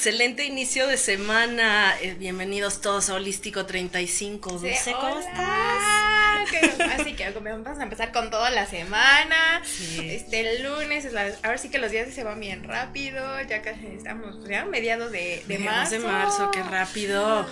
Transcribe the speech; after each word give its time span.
excelente 0.00 0.44
inicio 0.44 0.86
de 0.86 0.98
semana. 0.98 1.94
Eh, 2.02 2.14
bienvenidos 2.18 2.82
todos 2.82 3.08
a 3.08 3.14
Holístico 3.14 3.64
35. 3.64 4.50
Dulce, 4.58 4.74
Sí, 4.76 4.92
¿cómo 4.92 5.18
estás? 5.18 7.00
Así 7.00 7.14
que 7.14 7.30
vamos 7.30 7.78
a 7.78 7.82
empezar 7.82 8.12
con 8.12 8.30
toda 8.30 8.50
la 8.50 8.66
semana. 8.66 9.62
Sí. 9.64 9.98
Este 10.10 10.40
el 10.40 10.62
lunes, 10.64 11.06
es 11.06 11.14
la- 11.14 11.32
ahora 11.42 11.56
sí 11.56 11.70
que 11.70 11.78
los 11.78 11.90
días 11.90 12.12
se 12.12 12.24
van 12.24 12.38
bien 12.40 12.64
rápido. 12.64 13.24
Ya 13.48 13.62
casi 13.62 13.86
estamos 13.86 14.46
ya 14.46 14.66
mediados 14.66 15.10
de, 15.12 15.42
de 15.46 15.58
marzo. 15.60 15.92
de 15.92 15.98
marzo, 16.00 16.50
qué 16.50 16.62
rápido. 16.62 17.48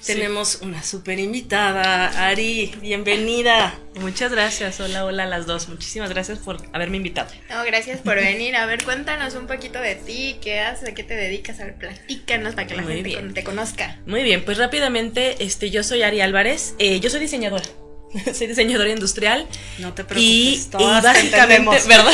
Tenemos 0.00 0.58
una 0.62 0.82
super 0.82 1.20
invitada, 1.20 2.26
Ari, 2.26 2.74
bienvenida. 2.80 3.78
Muchas 4.00 4.32
gracias, 4.32 4.80
hola, 4.80 5.04
hola 5.04 5.22
a 5.22 5.26
las 5.26 5.46
dos. 5.46 5.68
Muchísimas 5.68 6.10
gracias 6.10 6.40
por 6.40 6.56
haberme 6.72 6.96
invitado. 6.96 7.30
No, 7.48 7.62
gracias 7.64 8.00
por 8.00 8.16
venir. 8.16 8.56
A 8.56 8.66
ver, 8.66 8.82
cuéntanos 8.82 9.34
un 9.36 9.46
poquito 9.46 9.78
de 9.78 9.94
ti, 9.94 10.38
qué 10.42 10.58
haces, 10.58 10.88
a 10.88 10.94
qué 10.94 11.04
te 11.04 11.14
dedicas. 11.14 11.60
A 11.60 11.66
ver, 11.66 11.76
platícanos 11.76 12.56
para 12.56 12.66
que 12.66 12.74
la 12.74 12.82
Muy 12.82 12.94
gente 12.94 13.08
bien. 13.10 13.32
te 13.32 13.44
conozca. 13.44 14.00
Muy 14.04 14.24
bien, 14.24 14.44
pues 14.44 14.58
rápidamente, 14.58 15.44
este, 15.44 15.70
yo 15.70 15.84
soy 15.84 16.02
Ari 16.02 16.20
Álvarez, 16.20 16.74
eh, 16.80 16.98
yo 16.98 17.08
soy 17.08 17.20
diseñadora. 17.20 17.64
soy 18.34 18.46
diseñadora 18.48 18.90
industrial 18.90 19.46
No 19.78 19.94
te 19.94 20.04
preocupes, 20.04 20.66
y 20.66 20.68
todas 20.70 21.02
básicamente. 21.04 21.76
¿verdad? 21.86 22.12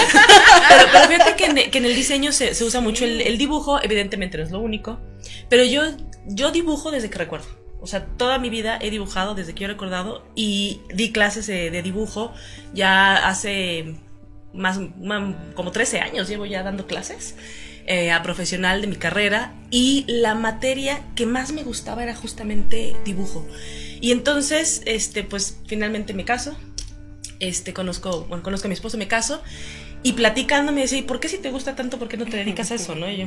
pero, 0.69 0.85
pero 0.93 1.09
fíjate 1.09 1.37
que 1.37 1.45
en, 1.47 1.71
que 1.71 1.79
en 1.79 1.85
el 1.87 1.95
diseño 1.97 2.33
se, 2.33 2.55
se 2.55 2.65
usa 2.65 2.83
mucho 2.83 3.07
el, 3.07 3.23
el 3.23 3.39
dibujo, 3.39 3.83
evidentemente 3.83 4.37
no 4.37 4.45
es 4.45 4.51
lo 4.51 4.61
único, 4.61 5.01
pero 5.49 5.65
yo, 5.65 5.83
yo 6.27 6.51
dibujo 6.51 6.91
desde 6.91 7.09
que 7.09 7.17
recuerdo. 7.17 7.47
O 7.81 7.87
sea, 7.87 8.05
toda 8.07 8.39
mi 8.39 8.51
vida 8.51 8.79
he 8.81 8.91
dibujado 8.91 9.35
desde 9.35 9.55
que 9.55 9.61
yo 9.61 9.65
he 9.67 9.73
recordado 9.73 10.25
y 10.35 10.81
di 10.93 11.13
clases 11.13 11.47
de, 11.47 11.71
dibujo 11.83 12.33
ya 12.75 13.29
hace 13.29 13.95
más, 14.53 14.81
más- 15.01 15.35
como 15.55 15.71
13 15.71 16.01
años 16.01 16.29
llevo 16.29 16.45
ya 16.47 16.63
dando 16.63 16.87
clases 16.87 17.37
eh, 17.87 18.11
a 18.11 18.23
profesional 18.23 18.81
de 18.81 18.87
mi 18.89 18.97
carrera 18.97 19.55
y 19.71 20.05
la 20.09 20.35
materia 20.35 21.01
que 21.15 21.25
más 21.25 21.53
me 21.53 21.63
gustaba 21.63 22.03
era 22.03 22.15
justamente 22.15 22.97
dibujo. 23.05 23.47
Y 24.01 24.13
entonces, 24.13 24.83
este, 24.85 25.23
pues 25.25 25.59
finalmente 25.67 26.13
me 26.15 26.25
caso, 26.25 26.57
este, 27.41 27.73
conozco, 27.73 28.27
bueno, 28.29 28.43
conozco 28.43 28.67
a 28.67 28.69
mi 28.69 28.75
esposo, 28.75 28.99
me 28.99 29.09
caso 29.09 29.43
y 30.03 30.13
platicando 30.13 30.73
me 30.73 30.83
decía, 30.83 30.99
¿y 30.99 31.03
por 31.03 31.19
qué 31.21 31.29
si 31.29 31.39
te 31.39 31.51
gusta 31.51 31.77
tanto, 31.77 31.99
por 31.99 32.09
qué 32.09 32.17
no 32.17 32.25
te 32.27 32.37
dedicas 32.37 32.71
a 32.73 32.75
eso, 32.75 32.95
no? 32.95 33.09
Y 33.11 33.17
yo, 33.19 33.27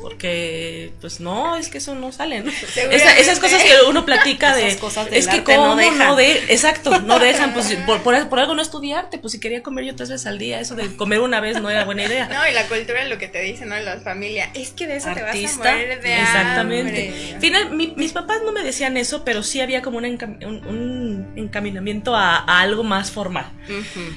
porque, 0.00 0.92
pues 1.00 1.20
no, 1.20 1.56
es 1.56 1.68
que 1.68 1.78
eso 1.78 1.94
no 1.94 2.12
sale, 2.12 2.40
¿no? 2.40 2.50
Esa- 2.50 2.66
Seguramente. 2.72 3.20
esas 3.20 3.38
cosas 3.38 3.62
que 3.62 3.70
uno 3.88 4.04
platica 4.04 4.54
de, 4.56 4.76
cosas 4.78 5.08
es 5.12 5.26
que 5.28 5.38
arte 5.38 5.54
no 5.56 5.62
cómo 5.62 5.74
no, 5.74 5.76
dejan. 5.76 6.16
de, 6.16 6.32
exacto, 6.48 6.98
no 7.00 7.18
dejan, 7.18 7.52
pues 7.52 7.74
por, 7.86 8.02
por, 8.02 8.28
por 8.28 8.38
algo 8.38 8.54
no 8.54 8.62
estudiarte, 8.62 9.18
pues 9.18 9.32
si 9.32 9.40
quería 9.40 9.62
comer 9.62 9.84
yo 9.84 9.94
tres 9.96 10.08
veces 10.10 10.26
al 10.26 10.38
día, 10.38 10.60
eso 10.60 10.74
de 10.74 10.96
comer 10.96 11.20
una 11.20 11.40
vez 11.40 11.60
no 11.60 11.68
era 11.70 11.84
buena 11.84 12.04
idea. 12.04 12.28
No, 12.32 12.48
y 12.48 12.52
la 12.52 12.66
cultura 12.66 13.04
lo 13.06 13.18
que 13.18 13.28
te 13.28 13.40
dicen, 13.42 13.68
¿no? 13.68 13.78
La 13.80 14.00
familia. 14.00 14.50
Es 14.54 14.70
que 14.70 14.86
de 14.86 14.96
eso 14.96 15.12
te 15.14 15.22
vas 15.22 15.34
a 15.34 15.58
morir 15.58 16.00
de 16.00 16.18
Exactamente. 16.20 17.08
hambre. 17.08 17.36
Final, 17.40 17.70
mi- 17.70 17.92
mis 17.96 18.12
papás 18.12 18.38
no 18.44 18.52
me 18.52 18.62
decían 18.62 18.96
eso, 18.96 19.24
pero 19.24 19.42
sí 19.42 19.60
había 19.60 19.82
como 19.82 20.00
encam- 20.00 20.44
un, 20.46 20.66
un 20.66 21.32
encaminamiento 21.36 22.16
a, 22.16 22.36
a 22.38 22.60
algo 22.60 22.82
más 22.84 23.10
formal. 23.10 23.46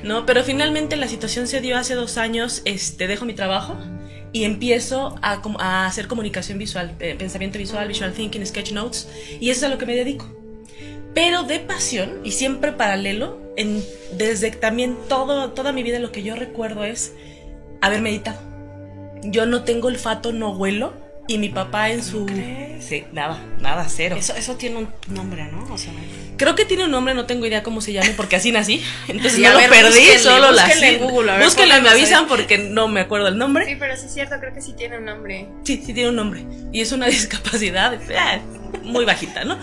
¿no? 0.03 0.25
Pero 0.25 0.43
finalmente 0.43 0.95
la 0.95 1.07
situación 1.07 1.47
se 1.47 1.61
dio 1.61 1.77
hace 1.77 1.93
dos 1.95 2.17
años, 2.17 2.61
este, 2.65 3.07
dejo 3.07 3.25
mi 3.25 3.33
trabajo 3.33 3.77
y 4.35 4.43
empiezo 4.43 5.15
a, 5.21 5.85
hacer 5.85 6.09
comunicación 6.09 6.57
visual, 6.57 6.93
eh, 6.99 7.15
pensamiento 7.17 7.57
visual, 7.57 7.87
visual 7.87 8.11
thinking, 8.11 8.45
sketch 8.45 8.73
notes, 8.73 9.07
y 9.39 9.49
eso 9.49 9.59
es 9.59 9.63
a 9.63 9.69
lo 9.69 9.77
que 9.77 9.85
me 9.85 9.95
dedico. 9.95 10.25
Pero 11.13 11.43
de 11.43 11.61
pasión, 11.61 12.19
y 12.25 12.31
siempre 12.31 12.73
paralelo, 12.73 13.39
en, 13.55 13.81
desde 14.17 14.51
también 14.51 14.97
todo, 15.07 15.51
toda 15.51 15.71
mi 15.71 15.83
vida 15.83 15.99
lo 15.99 16.11
que 16.11 16.21
yo 16.21 16.35
recuerdo 16.35 16.83
es 16.83 17.13
haber 17.79 18.01
meditado. 18.01 18.37
Yo 19.23 19.45
no 19.45 19.63
tengo 19.63 19.87
olfato, 19.87 20.33
no 20.33 20.51
huelo, 20.51 20.91
y 21.27 21.37
mi 21.37 21.49
papá 21.49 21.89
en 21.89 22.03
su... 22.03 22.27
Sí, 22.79 23.05
nada, 23.11 23.39
nada, 23.59 23.87
cero. 23.89 24.15
Eso, 24.17 24.35
eso 24.35 24.55
tiene 24.55 24.77
un 24.77 24.89
nombre, 25.09 25.45
¿no? 25.51 25.73
O 25.73 25.77
sea, 25.77 25.91
Creo 26.37 26.55
que 26.55 26.65
tiene 26.65 26.85
un 26.85 26.91
nombre, 26.91 27.13
no 27.13 27.25
tengo 27.25 27.45
idea 27.45 27.63
cómo 27.63 27.81
se 27.81 27.93
llame, 27.93 28.11
porque 28.11 28.35
así 28.35 28.51
nací. 28.51 28.83
Entonces 29.07 29.33
Sí, 29.33 29.41
no 29.41 29.49
a 29.49 29.53
lo 29.53 29.59
perdí, 29.69 29.99
búsquenle, 29.99 30.19
solo 30.19 30.51
la 30.51 30.67
en 30.67 30.99
Google, 30.99 31.31
a 31.31 31.35
ver, 31.37 31.45
Búsquenle, 31.45 31.81
me 31.81 31.89
avisan 31.89 32.27
porque 32.27 32.57
no 32.57 32.87
me 32.87 33.01
acuerdo 33.01 33.27
el 33.27 33.37
nombre. 33.37 33.65
Sí, 33.65 33.75
pero 33.79 33.95
sí 33.95 34.05
es 34.07 34.13
cierto, 34.13 34.35
creo 34.39 34.53
que 34.53 34.61
sí 34.61 34.73
tiene 34.73 34.97
un 34.97 35.05
nombre. 35.05 35.47
Sí, 35.63 35.81
sí 35.85 35.93
tiene 35.93 36.09
un 36.09 36.15
nombre. 36.15 36.45
Y 36.71 36.81
es 36.81 36.91
una 36.91 37.05
discapacidad 37.07 37.93
eh, 37.93 38.41
muy 38.83 39.05
bajita, 39.05 39.45
¿no? 39.45 39.57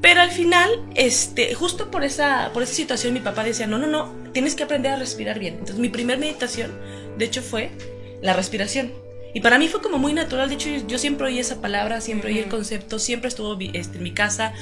Pero 0.00 0.20
al 0.20 0.30
final, 0.30 0.70
este, 0.94 1.54
justo 1.54 1.90
por 1.90 2.04
esa, 2.04 2.50
por 2.52 2.62
esa 2.62 2.74
situación, 2.74 3.14
mi 3.14 3.20
papá 3.20 3.42
decía, 3.42 3.66
no, 3.66 3.78
no, 3.78 3.86
no, 3.86 4.14
tienes 4.32 4.54
que 4.54 4.64
aprender 4.64 4.92
a 4.92 4.96
respirar 4.96 5.38
bien. 5.38 5.54
Entonces 5.54 5.78
mi 5.78 5.88
primer 5.88 6.18
meditación, 6.18 6.70
de 7.16 7.24
hecho, 7.24 7.42
fue 7.42 7.70
la 8.20 8.34
respiración. 8.34 8.92
Y 9.34 9.40
para 9.40 9.58
mí 9.58 9.68
fue 9.68 9.82
como 9.82 9.98
muy 9.98 10.12
natural, 10.12 10.48
de 10.48 10.54
hecho 10.54 10.70
yo, 10.70 10.86
yo 10.86 10.98
siempre 10.98 11.26
oí 11.26 11.38
esa 11.38 11.60
palabra, 11.60 12.00
siempre 12.00 12.32
oí 12.32 12.38
el 12.38 12.48
concepto, 12.48 12.98
siempre 12.98 13.28
estuvo 13.28 13.58
este, 13.74 13.98
en 13.98 14.02
mi 14.02 14.12
casa, 14.12 14.54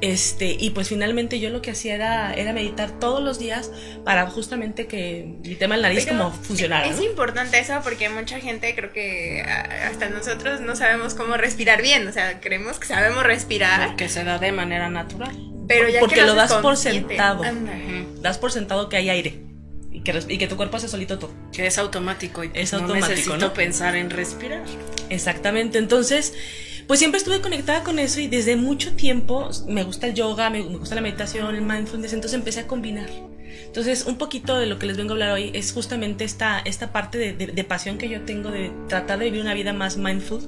este, 0.00 0.56
y 0.58 0.70
pues 0.70 0.88
finalmente 0.88 1.38
yo 1.38 1.50
lo 1.50 1.62
que 1.62 1.70
hacía 1.70 1.94
era, 1.94 2.34
era 2.34 2.52
meditar 2.52 2.90
todos 2.98 3.22
los 3.22 3.38
días 3.38 3.70
para 4.04 4.26
justamente 4.26 4.86
que 4.86 5.36
mi 5.44 5.54
tema 5.54 5.74
del 5.74 5.82
nariz 5.82 6.04
Pero 6.04 6.18
como 6.18 6.30
funcionara. 6.32 6.86
Es 6.86 6.96
¿no? 6.96 7.04
importante 7.04 7.58
eso 7.58 7.74
porque 7.84 8.08
mucha 8.08 8.40
gente, 8.40 8.74
creo 8.74 8.92
que 8.92 9.42
hasta 9.42 10.08
nosotros 10.08 10.60
no 10.60 10.74
sabemos 10.74 11.14
cómo 11.14 11.36
respirar 11.36 11.82
bien. 11.82 12.06
O 12.08 12.12
sea, 12.12 12.40
creemos 12.40 12.80
que 12.80 12.86
sabemos 12.86 13.22
respirar, 13.22 13.94
que 13.94 14.08
se 14.08 14.24
da 14.24 14.38
de 14.38 14.50
manera 14.50 14.88
natural. 14.88 15.36
pero 15.68 15.88
ya 15.88 16.00
porque 16.00 16.16
que 16.16 16.22
lo 16.22 16.34
das 16.34 16.52
por 16.54 16.76
sentado. 16.76 17.44
anda. 17.44 17.72
Das 18.20 18.38
por 18.38 18.50
sentado 18.50 18.88
que 18.88 18.96
hay 18.96 19.08
aire 19.08 19.51
que, 20.04 20.18
y 20.28 20.38
que 20.38 20.46
tu 20.48 20.56
cuerpo 20.56 20.76
hace 20.76 20.88
solito 20.88 21.18
todo. 21.18 21.32
Que 21.52 21.66
es 21.66 21.78
automático 21.78 22.42
y 22.44 22.50
Es 22.54 22.72
no 22.72 22.80
automático, 22.80 23.08
necesito 23.10 23.36
¿no? 23.38 23.52
pensar 23.52 23.96
en 23.96 24.10
respirar. 24.10 24.62
Exactamente, 25.10 25.78
entonces, 25.78 26.34
pues 26.86 26.98
siempre 26.98 27.18
estuve 27.18 27.40
conectada 27.40 27.82
con 27.84 27.98
eso 27.98 28.20
y 28.20 28.28
desde 28.28 28.56
mucho 28.56 28.92
tiempo 28.94 29.50
me 29.68 29.84
gusta 29.84 30.06
el 30.06 30.14
yoga, 30.14 30.50
me, 30.50 30.62
me 30.62 30.76
gusta 30.78 30.94
la 30.94 31.00
meditación, 31.00 31.54
el 31.54 31.62
mindfulness, 31.62 32.12
entonces 32.12 32.38
empecé 32.38 32.60
a 32.60 32.66
combinar. 32.66 33.08
Entonces, 33.66 34.04
un 34.06 34.18
poquito 34.18 34.58
de 34.58 34.66
lo 34.66 34.78
que 34.78 34.86
les 34.86 34.98
vengo 34.98 35.12
a 35.12 35.14
hablar 35.14 35.30
hoy 35.32 35.50
es 35.54 35.72
justamente 35.72 36.24
esta, 36.24 36.58
esta 36.60 36.92
parte 36.92 37.16
de, 37.16 37.32
de- 37.32 37.46
de 37.46 37.64
pasión 37.64 37.96
que 37.96 38.06
yo 38.08 38.20
tengo 38.22 38.50
de 38.50 38.70
tratar 38.88 39.18
de 39.18 39.26
vivir 39.26 39.40
una 39.40 39.54
vida 39.54 39.72
más 39.72 39.96
mindful. 39.96 40.42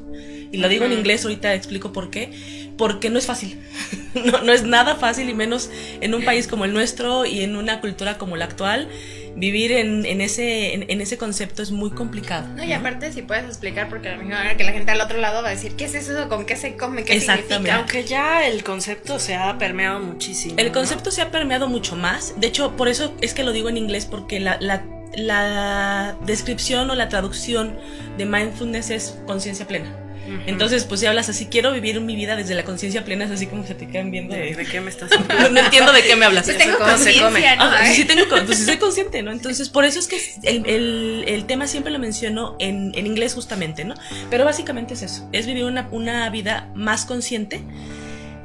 Y 0.53 0.59
lo 0.59 0.69
digo 0.69 0.85
en 0.85 0.93
inglés, 0.93 1.25
ahorita 1.25 1.55
explico 1.55 1.91
por 1.93 2.11
qué. 2.11 2.71
Porque 2.77 3.09
no 3.11 3.19
es 3.19 3.27
fácil. 3.27 3.59
No, 4.15 4.43
no 4.43 4.53
es 4.53 4.63
nada 4.63 4.95
fácil 4.95 5.29
y 5.29 5.35
menos 5.35 5.71
en 6.01 6.15
un 6.15 6.25
país 6.25 6.47
como 6.47 6.65
el 6.65 6.73
nuestro 6.73 7.27
y 7.27 7.41
en 7.41 7.57
una 7.57 7.81
cultura 7.81 8.17
como 8.17 8.37
la 8.37 8.45
actual. 8.45 8.89
Vivir 9.37 9.73
en, 9.73 10.07
en 10.07 10.21
ese, 10.21 10.75
en, 10.75 10.85
en 10.89 11.01
ese 11.01 11.19
concepto 11.19 11.63
es 11.63 11.71
muy 11.71 11.91
complicado. 11.91 12.47
No, 12.55 12.63
y 12.65 12.73
aparte 12.73 13.13
si 13.13 13.23
puedes 13.23 13.45
explicar, 13.45 13.89
porque 13.89 14.09
a 14.09 14.13
lo 14.13 14.19
mejor 14.19 14.35
ahora 14.35 14.57
que 14.57 14.65
la 14.65 14.73
gente 14.73 14.93
al 14.93 15.01
otro 15.01 15.19
lado 15.19 15.43
va 15.43 15.49
a 15.49 15.51
decir, 15.53 15.75
¿qué 15.77 15.85
es 15.87 15.95
eso? 15.95 16.29
¿Con 16.29 16.47
qué 16.47 16.57
se 16.57 16.77
come? 16.77 17.05
¿Qué 17.05 17.15
Exactamente. 17.15 17.55
significa? 17.55 17.77
Aunque 17.79 18.05
ya 18.05 18.47
el 18.47 18.63
concepto 18.63 19.19
se 19.19 19.35
ha 19.35 19.59
permeado 19.59 20.01
muchísimo. 20.01 20.55
El 20.59 20.69
¿no? 20.69 20.73
concepto 20.73 21.11
se 21.11 21.23
ha 21.23 21.31
permeado 21.31 21.69
mucho 21.69 21.97
más. 21.97 22.39
De 22.41 22.47
hecho, 22.47 22.77
por 22.77 22.89
eso 22.89 23.15
es 23.21 23.35
que 23.35 23.43
lo 23.45 23.53
digo 23.53 23.69
en 23.69 23.77
inglés, 23.77 24.07
porque 24.07 24.41
la, 24.41 24.59
la, 24.61 24.85
la 25.17 26.17
descripción 26.27 26.91
o 26.91 26.95
la 26.95 27.09
traducción 27.09 27.77
de 28.17 28.27
mindfulness 28.27 28.91
es 28.91 29.19
conciencia 29.27 29.67
plena. 29.67 30.04
Entonces, 30.47 30.85
pues 30.85 31.01
si 31.01 31.07
hablas 31.07 31.29
así, 31.29 31.47
quiero 31.47 31.73
vivir 31.73 32.01
mi 32.01 32.17
vida 32.17 32.35
desde 32.37 32.55
la 32.55 32.65
conciencia 32.65 33.05
plena, 33.05 33.25
es 33.27 33.31
así 33.31 33.47
como 33.47 33.67
se 33.67 33.75
te 33.75 33.87
quedan 33.89 34.11
viendo. 34.11 34.35
¿De, 34.35 34.67
qué 34.71 34.81
me 34.81 34.91
estás 34.91 35.11
no, 35.19 35.19
hablando? 35.29 35.61
entiendo 35.61 35.93
de 35.93 36.03
qué 36.03 36.17
me 36.17 36.25
hablas. 36.25 36.45
Pues 36.45 36.57
tengo 36.59 36.79
cómo 36.79 36.97
se 36.97 37.21
come. 37.21 37.41
¿no? 37.57 37.63
Ah, 37.65 37.87
sí, 37.87 37.95
sí 37.97 38.05
tengo, 38.05 38.25
pues 38.29 38.59
sí 38.59 38.65
soy 38.65 38.77
consciente, 38.79 39.23
¿no? 39.23 39.33
Entonces, 39.33 39.69
por 39.69 39.85
eso 39.85 39.99
es 39.99 40.07
que 40.09 40.19
el, 40.45 40.65
el- 40.67 41.25
el 41.27 41.45
tema 41.47 41.67
siempre 41.67 41.93
lo 41.93 41.99
menciono 41.99 42.57
en, 42.59 42.93
en 42.95 43.07
inglés 43.07 43.35
justamente, 43.35 43.85
¿no? 43.85 43.95
Pero 44.31 44.45
básicamente 44.45 44.95
es 44.95 45.03
eso, 45.03 45.29
es 45.33 45.47
vivir 45.47 45.65
una, 45.65 45.89
una 45.91 46.29
vida 46.31 46.71
más 46.75 47.05
consciente 47.05 47.61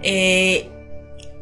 eh, 0.03 0.69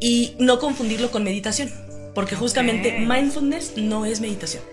y 0.00 0.34
no 0.38 0.58
confundirlo 0.58 1.10
con 1.10 1.24
meditación, 1.24 1.70
porque 2.18 2.34
justamente 2.34 2.88
Ok. 3.00 3.08
mindfulness 3.08 3.76
no 3.76 4.04
es 4.04 4.20
meditación. 4.20 4.64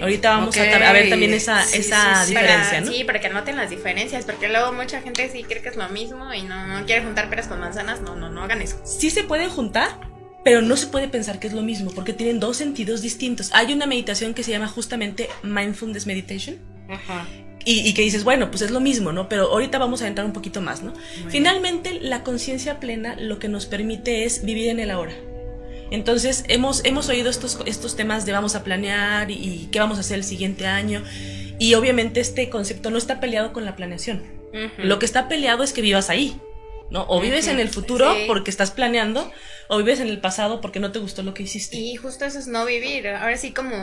Ahorita 0.00 0.30
vamos 0.30 0.56
a 0.56 0.60
Ok, 0.64 0.70
ta- 0.72 0.90
a, 0.90 0.92
ver 0.92 1.08
también 1.08 1.32
esa, 1.34 1.62
sí, 1.62 1.78
esa 1.78 2.16
sí, 2.16 2.20
sí. 2.24 2.34
diferencia, 2.34 2.68
Para- 2.70 2.80
¿no? 2.80 2.90
Sí, 2.90 3.04
para 3.04 3.20
que 3.20 3.28
noten 3.28 3.56
las 3.56 3.70
diferencias, 3.70 4.24
porque 4.24 4.48
luego 4.48 4.72
mucha 4.72 5.00
gente 5.00 5.30
sí 5.32 5.44
cree 5.44 5.62
que 5.62 5.68
es 5.68 5.76
lo 5.76 5.88
mismo 5.90 6.34
y 6.34 6.42
no, 6.42 6.66
no 6.66 6.84
quiere 6.86 7.04
juntar 7.04 7.30
peras 7.30 7.46
con 7.46 7.60
manzanas, 7.60 8.00
no, 8.00 8.16
no, 8.16 8.28
no 8.28 8.42
hagan 8.42 8.60
eso. 8.60 8.80
sí 8.82 9.08
se 9.10 9.22
pueden 9.22 9.50
juntar, 9.50 10.00
pero 10.42 10.62
no 10.62 10.76
se 10.76 10.88
puede 10.88 11.06
pensar 11.06 11.38
que 11.38 11.46
es 11.46 11.52
lo 11.52 11.62
mismo, 11.62 11.92
porque 11.92 12.12
tienen 12.12 12.40
dos 12.40 12.56
sentidos 12.56 13.02
distintos. 13.02 13.50
Hay 13.52 13.72
una 13.72 13.86
meditación 13.86 14.34
que 14.34 14.42
se 14.42 14.50
llama 14.50 14.66
justamente 14.66 15.28
mindfulness 15.44 16.08
meditation. 16.08 16.56
Ajá. 16.88 17.24
Y, 17.64 17.86
y 17.88 17.94
que 17.94 18.02
dices, 18.02 18.24
bueno, 18.24 18.50
pues 18.50 18.62
es 18.62 18.72
lo 18.72 18.80
mismo, 18.80 19.12
¿no? 19.12 19.28
Pero 19.28 19.52
ahorita 19.52 19.78
vamos 19.78 20.02
a 20.02 20.08
entrar 20.08 20.26
un 20.26 20.32
poquito 20.32 20.60
más, 20.60 20.82
¿no? 20.82 20.90
Bueno. 20.92 21.30
Finalmente, 21.30 22.00
la 22.00 22.24
conciencia 22.24 22.80
plena 22.80 23.14
lo 23.16 23.38
que 23.38 23.48
nos 23.48 23.66
permite 23.66 24.24
es 24.24 24.44
vivir 24.44 24.70
en 24.70 24.80
el 24.80 24.90
ahora. 24.90 25.12
Entonces, 25.90 26.44
hemos, 26.48 26.84
hemos 26.84 27.08
oído 27.08 27.30
estos, 27.30 27.58
estos 27.66 27.96
temas 27.96 28.26
de 28.26 28.32
vamos 28.32 28.54
a 28.54 28.62
planear 28.64 29.30
y, 29.30 29.68
qué 29.72 29.80
vamos 29.80 29.98
a 29.98 30.00
hacer 30.00 30.18
el 30.18 30.24
siguiente 30.24 30.66
año. 30.66 31.02
Y 31.58 31.74
obviamente 31.74 32.20
este 32.20 32.48
concepto 32.48 32.90
no 32.90 32.98
está 32.98 33.20
peleado 33.20 33.52
con 33.52 33.64
la 33.64 33.76
planeación. 33.76 34.22
Lo 34.78 34.98
que 34.98 35.06
está 35.06 35.28
peleado 35.28 35.62
es 35.62 35.72
que 35.72 35.80
vivas 35.80 36.10
ahí. 36.10 36.40
¿No? 36.90 37.06
O 37.08 37.20
vives 37.20 37.46
en 37.48 37.58
el 37.60 37.68
futuro 37.68 38.12
Sí. 38.14 38.24
porque 38.26 38.50
estás 38.50 38.70
planeando, 38.70 39.30
o 39.68 39.78
vives 39.78 40.00
en 40.00 40.08
el 40.08 40.20
pasado 40.20 40.60
porque 40.60 40.80
no 40.80 40.90
te 40.92 40.98
gustó 40.98 41.22
lo 41.22 41.32
que 41.34 41.44
hiciste. 41.44 41.76
Y 41.76 41.94
justo 41.96 42.24
eso 42.24 42.38
es 42.38 42.46
no 42.48 42.64
vivir. 42.66 43.06
Ahora 43.08 43.36
sí, 43.36 43.52
como 43.52 43.76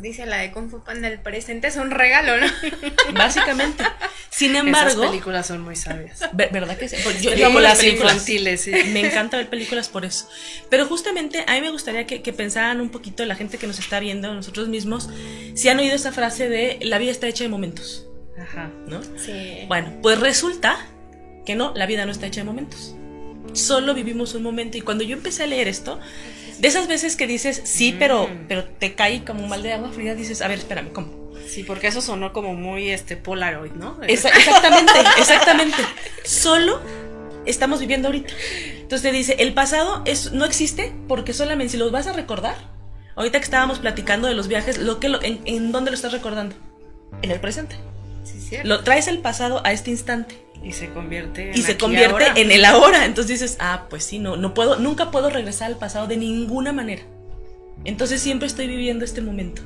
dice 0.00 0.24
la 0.26 0.36
de 0.38 0.52
Kung 0.52 0.70
Fu 0.70 0.82
Panda, 0.84 1.08
el 1.08 1.18
presente 1.20 1.66
es 1.66 1.76
un 1.76 1.90
regalo, 1.90 2.36
¿no? 2.36 2.46
Básicamente. 3.14 3.84
Sin 4.30 4.56
embargo, 4.56 5.02
películas 5.02 5.46
son 5.46 5.60
muy 5.62 5.76
sabias. 5.76 6.20
ver- 6.32 6.50
¿verdad 6.52 6.76
que 6.76 6.88
sí? 6.88 6.96
Pues 7.04 7.20
yo, 7.22 7.30
yo 7.34 7.46
amo 7.46 7.56
Películas 7.56 7.62
las 7.62 7.78
películas. 7.78 8.12
infantiles, 8.14 8.60
sí. 8.60 8.70
Me 8.92 9.00
encanta 9.06 9.36
ver 9.36 9.48
películas 9.48 9.88
por 9.88 10.04
eso. 10.04 10.28
Pero 10.70 10.86
justamente 10.86 11.44
a 11.46 11.52
mí 11.54 11.60
me 11.60 11.70
gustaría 11.70 12.06
que, 12.06 12.22
que 12.22 12.32
pensaran 12.32 12.80
un 12.80 12.90
poquito 12.90 13.24
la 13.24 13.34
gente 13.36 13.58
que 13.58 13.66
nos 13.66 13.78
está 13.78 14.00
viendo, 14.00 14.32
nosotros 14.34 14.68
mismos, 14.68 15.08
si 15.54 15.68
han 15.68 15.78
oído 15.78 15.94
esa 15.94 16.12
frase 16.12 16.48
de 16.48 16.78
la 16.82 16.98
vida 16.98 17.10
está 17.12 17.26
hecha 17.28 17.44
de 17.44 17.48
momentos, 17.50 18.06
Ajá. 18.40 18.70
¿no? 18.88 19.00
Sí. 19.18 19.64
Bueno, 19.68 19.92
pues 20.02 20.18
resulta 20.18 20.78
que 21.44 21.54
no, 21.54 21.72
la 21.74 21.86
vida 21.86 22.04
no 22.06 22.12
está 22.12 22.26
hecha 22.26 22.40
de 22.40 22.44
momentos. 22.44 22.94
Solo 23.52 23.94
vivimos 23.94 24.34
un 24.34 24.42
momento. 24.42 24.76
Y 24.78 24.80
cuando 24.80 25.04
yo 25.04 25.14
empecé 25.16 25.44
a 25.44 25.46
leer 25.46 25.68
esto, 25.68 26.00
de 26.58 26.68
esas 26.68 26.88
veces 26.88 27.16
que 27.16 27.26
dices, 27.26 27.60
sí, 27.64 27.94
pero, 27.98 28.26
Mm. 28.28 28.46
pero 28.48 28.64
te 28.64 28.94
cae 28.94 29.24
como 29.24 29.42
un 29.42 29.48
mal 29.48 29.62
de 29.62 29.72
agua 29.72 29.90
fría, 29.92 30.14
dices, 30.14 30.40
a 30.42 30.48
ver, 30.48 30.58
espérame, 30.58 30.90
¿cómo? 30.92 31.24
Sí, 31.46 31.62
porque 31.62 31.88
eso 31.88 32.00
sonó 32.00 32.32
como 32.32 32.54
muy 32.54 32.88
este 32.90 33.16
Polaroid, 33.16 33.72
¿no? 33.72 33.98
Esa- 34.06 34.30
exactamente, 34.30 34.92
exactamente. 35.18 35.76
Solo 36.24 36.80
estamos 37.44 37.80
viviendo 37.80 38.08
ahorita. 38.08 38.32
Entonces 38.80 39.02
te 39.02 39.12
dice, 39.16 39.36
el 39.38 39.52
pasado 39.52 40.02
es, 40.06 40.32
no 40.32 40.44
existe 40.46 40.92
porque 41.06 41.32
solamente 41.34 41.72
si 41.72 41.76
los 41.76 41.92
vas 41.92 42.06
a 42.06 42.12
recordar, 42.14 42.56
ahorita 43.16 43.38
que 43.38 43.44
estábamos 43.44 43.78
platicando 43.78 44.26
de 44.26 44.34
los 44.34 44.48
viajes, 44.48 44.78
lo 44.78 44.98
que 45.00 45.08
lo- 45.10 45.22
en, 45.22 45.40
¿en 45.44 45.70
dónde 45.70 45.90
lo 45.90 45.96
estás 45.96 46.12
recordando? 46.12 46.56
En 47.22 47.30
el 47.30 47.40
presente. 47.40 47.76
Sí. 48.24 48.56
Lo 48.64 48.82
traes 48.82 49.06
el 49.06 49.18
pasado 49.18 49.60
a 49.64 49.72
este 49.72 49.90
instante. 49.90 50.36
Y 50.64 50.72
se 50.72 50.88
convierte 50.90 51.50
en 51.50 51.58
y 51.58 51.62
se 51.62 51.76
convierte 51.76 52.24
ahora. 52.24 52.40
en 52.40 52.50
el 52.50 52.64
ahora. 52.64 53.04
Entonces 53.04 53.40
dices, 53.40 53.56
ah, 53.60 53.86
pues 53.90 54.04
sí, 54.04 54.18
no, 54.18 54.36
no 54.36 54.54
puedo, 54.54 54.78
nunca 54.78 55.10
puedo 55.10 55.30
regresar 55.30 55.70
al 55.70 55.76
pasado 55.76 56.06
de 56.06 56.16
ninguna 56.16 56.72
manera. 56.72 57.02
Entonces 57.84 58.20
siempre 58.20 58.46
estoy 58.46 58.66
viviendo 58.66 59.04
este 59.04 59.20
momento. 59.20 59.62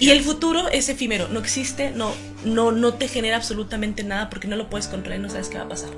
Y 0.00 0.10
el 0.10 0.22
futuro 0.22 0.68
es 0.68 0.88
efímero, 0.88 1.28
no 1.28 1.40
existe, 1.40 1.90
no, 1.90 2.12
no, 2.44 2.72
no 2.72 2.94
te 2.94 3.08
genera 3.08 3.36
absolutamente 3.36 4.04
nada 4.04 4.30
porque 4.30 4.46
no 4.46 4.56
lo 4.56 4.70
puedes 4.70 4.86
controlar 4.86 5.18
y 5.18 5.22
no 5.22 5.30
sabes 5.30 5.48
qué 5.48 5.58
va 5.58 5.64
a 5.64 5.68
pasar. 5.68 5.90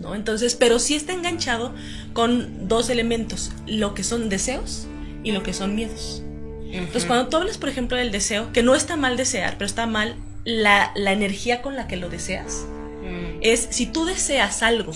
¿No? 0.00 0.14
Entonces, 0.14 0.54
pero 0.54 0.78
sí 0.78 0.94
está 0.94 1.12
enganchado 1.12 1.72
con 2.12 2.68
dos 2.68 2.90
elementos, 2.90 3.52
lo 3.66 3.94
que 3.94 4.02
son 4.02 4.28
deseos 4.28 4.86
y 5.22 5.32
lo 5.32 5.42
que 5.42 5.54
son 5.54 5.74
miedos. 5.74 6.22
Entonces, 6.66 7.04
cuando 7.04 7.28
tú 7.28 7.36
hablas, 7.36 7.56
por 7.56 7.68
ejemplo, 7.68 7.96
del 7.96 8.10
deseo, 8.10 8.52
que 8.52 8.64
no 8.64 8.74
está 8.74 8.96
mal 8.96 9.16
desear, 9.16 9.54
pero 9.56 9.66
está 9.66 9.86
mal 9.86 10.16
la, 10.44 10.90
la 10.96 11.12
energía 11.12 11.62
con 11.62 11.76
la 11.76 11.86
que 11.86 11.96
lo 11.96 12.08
deseas. 12.08 12.66
Es 13.44 13.68
si 13.70 13.86
tú 13.86 14.06
deseas 14.06 14.64
algo 14.64 14.92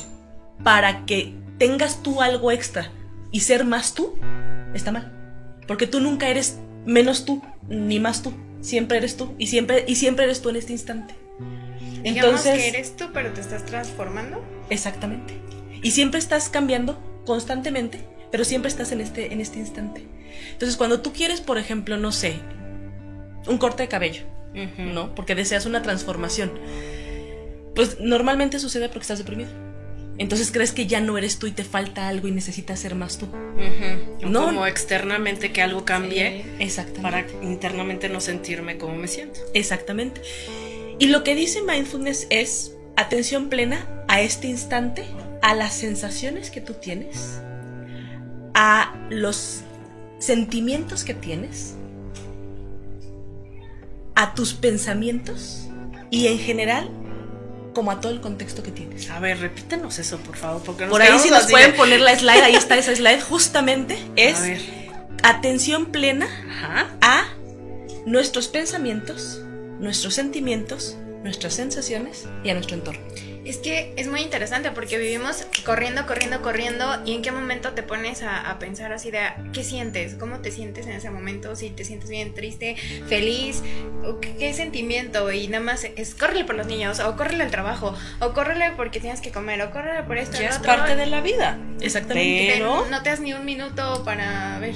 para 0.64 1.06
que 1.06 1.34
tengas 1.58 2.02
tú 2.02 2.22
algo 2.22 2.50
extra 2.50 2.90
y 3.30 3.40
ser 3.40 3.64
más 3.64 3.94
tú, 3.94 4.18
está 4.74 4.90
mal. 4.90 5.12
Porque 5.68 5.86
tú 5.86 6.00
nunca 6.00 6.28
eres 6.28 6.58
menos 6.86 7.24
tú, 7.24 7.42
ni 7.68 8.00
más 8.00 8.22
tú. 8.22 8.32
Siempre 8.60 8.98
eres 8.98 9.16
tú 9.16 9.34
y 9.38 9.46
siempre, 9.46 9.84
y 9.86 9.94
siempre 9.94 10.24
eres 10.24 10.42
tú 10.42 10.48
en 10.48 10.56
este 10.56 10.72
instante. 10.72 11.14
Digamos 12.02 12.46
Entonces, 12.46 12.58
que 12.58 12.68
eres 12.68 12.96
tú, 12.96 13.10
pero 13.12 13.32
te 13.32 13.40
estás 13.40 13.64
transformando. 13.66 14.42
exactamente. 14.70 15.34
Y 15.82 15.92
siempre 15.92 16.18
estás 16.18 16.48
cambiando 16.48 16.98
constantemente, 17.24 18.00
pero 18.32 18.44
siempre 18.44 18.68
estás 18.70 18.90
en 18.90 19.00
este, 19.00 19.32
en 19.32 19.40
este 19.40 19.58
instante. 19.58 20.06
Entonces, 20.52 20.76
cuando 20.76 21.02
tú 21.02 21.12
quieres, 21.12 21.40
por 21.40 21.58
ejemplo, 21.58 21.98
no 21.98 22.10
sé, 22.12 22.40
un 23.46 23.58
corte 23.58 23.84
de 23.84 23.88
cabello. 23.88 24.22
¿no? 24.76 25.14
Porque 25.14 25.34
deseas 25.34 25.66
una 25.66 25.82
transformación. 25.82 26.50
Pues 27.78 28.00
normalmente 28.00 28.58
sucede 28.58 28.88
porque 28.88 29.02
estás 29.02 29.18
deprimido. 29.18 29.50
Entonces 30.18 30.50
crees 30.50 30.72
que 30.72 30.88
ya 30.88 31.00
no 31.00 31.16
eres 31.16 31.38
tú 31.38 31.46
y 31.46 31.52
te 31.52 31.62
falta 31.62 32.08
algo 32.08 32.26
y 32.26 32.32
necesitas 32.32 32.80
ser 32.80 32.96
más 32.96 33.18
tú. 33.18 33.28
No. 34.28 34.46
Como 34.46 34.66
externamente 34.66 35.52
que 35.52 35.62
algo 35.62 35.84
cambie 35.84 36.44
Exactamente. 36.58 37.02
para 37.02 37.24
internamente 37.40 38.08
no 38.08 38.20
sentirme 38.20 38.78
como 38.78 38.96
me 38.96 39.06
siento. 39.06 39.38
Exactamente. 39.54 40.22
Y 40.98 41.06
lo 41.06 41.22
que 41.22 41.36
dice 41.36 41.62
mindfulness 41.62 42.26
es 42.30 42.74
atención 42.96 43.48
plena 43.48 43.86
a 44.08 44.22
este 44.22 44.48
instante, 44.48 45.04
a 45.40 45.54
las 45.54 45.72
sensaciones 45.72 46.50
que 46.50 46.60
tú 46.60 46.74
tienes, 46.74 47.40
a 48.54 48.92
los 49.08 49.60
sentimientos 50.18 51.04
que 51.04 51.14
tienes, 51.14 51.76
a 54.16 54.34
tus 54.34 54.52
pensamientos 54.52 55.68
y 56.10 56.26
en 56.26 56.40
general 56.40 56.90
como 57.78 57.92
a 57.92 58.00
todo 58.00 58.10
el 58.10 58.20
contexto 58.20 58.64
que 58.64 58.72
tienes. 58.72 59.08
A 59.08 59.20
ver, 59.20 59.38
repítenos 59.38 60.00
eso, 60.00 60.18
por 60.18 60.36
favor, 60.36 60.60
porque 60.64 60.86
Por 60.86 61.00
ahí 61.00 61.16
si 61.20 61.30
nos 61.30 61.44
así 61.44 61.52
pueden 61.52 61.70
de- 61.70 61.76
poner 61.76 62.00
la 62.00 62.18
slide, 62.18 62.42
ahí 62.42 62.56
está 62.56 62.76
esa 62.76 62.92
slide, 62.96 63.20
justamente 63.22 63.96
es 64.16 64.36
A 64.36 64.42
ver. 64.42 64.60
atención 65.22 65.86
plena 65.86 66.26
Ajá. 66.50 66.88
a 67.00 67.24
nuestros 68.04 68.48
pensamientos, 68.48 69.40
nuestros 69.78 70.14
sentimientos, 70.14 70.96
nuestras 71.22 71.54
sensaciones 71.54 72.24
y 72.42 72.50
a 72.50 72.54
nuestro 72.54 72.74
entorno. 72.74 73.00
Es 73.48 73.56
que 73.56 73.94
es 73.96 74.08
muy 74.08 74.20
interesante 74.20 74.70
porque 74.72 74.98
vivimos 74.98 75.46
corriendo, 75.64 76.06
corriendo, 76.06 76.42
corriendo 76.42 76.84
y 77.06 77.14
en 77.14 77.22
qué 77.22 77.32
momento 77.32 77.70
te 77.70 77.82
pones 77.82 78.22
a, 78.22 78.50
a 78.50 78.58
pensar 78.58 78.92
así 78.92 79.10
de 79.10 79.20
qué 79.54 79.64
sientes, 79.64 80.16
cómo 80.16 80.40
te 80.40 80.50
sientes 80.50 80.86
en 80.86 80.92
ese 80.92 81.08
momento, 81.08 81.56
si 81.56 81.70
te 81.70 81.82
sientes 81.82 82.10
bien, 82.10 82.34
triste, 82.34 82.76
feliz, 83.06 83.62
o 84.04 84.20
qué, 84.20 84.36
qué 84.36 84.52
sentimiento 84.52 85.32
y 85.32 85.48
nada 85.48 85.64
más 85.64 85.84
es 85.84 86.14
córrele 86.14 86.44
por 86.44 86.56
los 86.56 86.66
niños 86.66 87.00
o 87.00 87.16
córrele 87.16 87.44
al 87.44 87.50
trabajo 87.50 87.94
o 88.20 88.34
córrele 88.34 88.72
porque 88.76 89.00
tienes 89.00 89.22
que 89.22 89.30
comer 89.32 89.62
o 89.62 89.70
córrele 89.70 90.02
por 90.02 90.18
esto. 90.18 90.38
Ya 90.38 90.50
es 90.50 90.58
otro, 90.58 90.66
parte 90.66 90.94
de 90.94 91.06
la 91.06 91.22
vida. 91.22 91.58
Exactamente. 91.80 92.52
Pero, 92.52 92.84
No 92.90 93.02
te 93.02 93.08
das 93.08 93.20
ni 93.20 93.32
un 93.32 93.46
minuto 93.46 94.02
para 94.04 94.58
ver. 94.58 94.74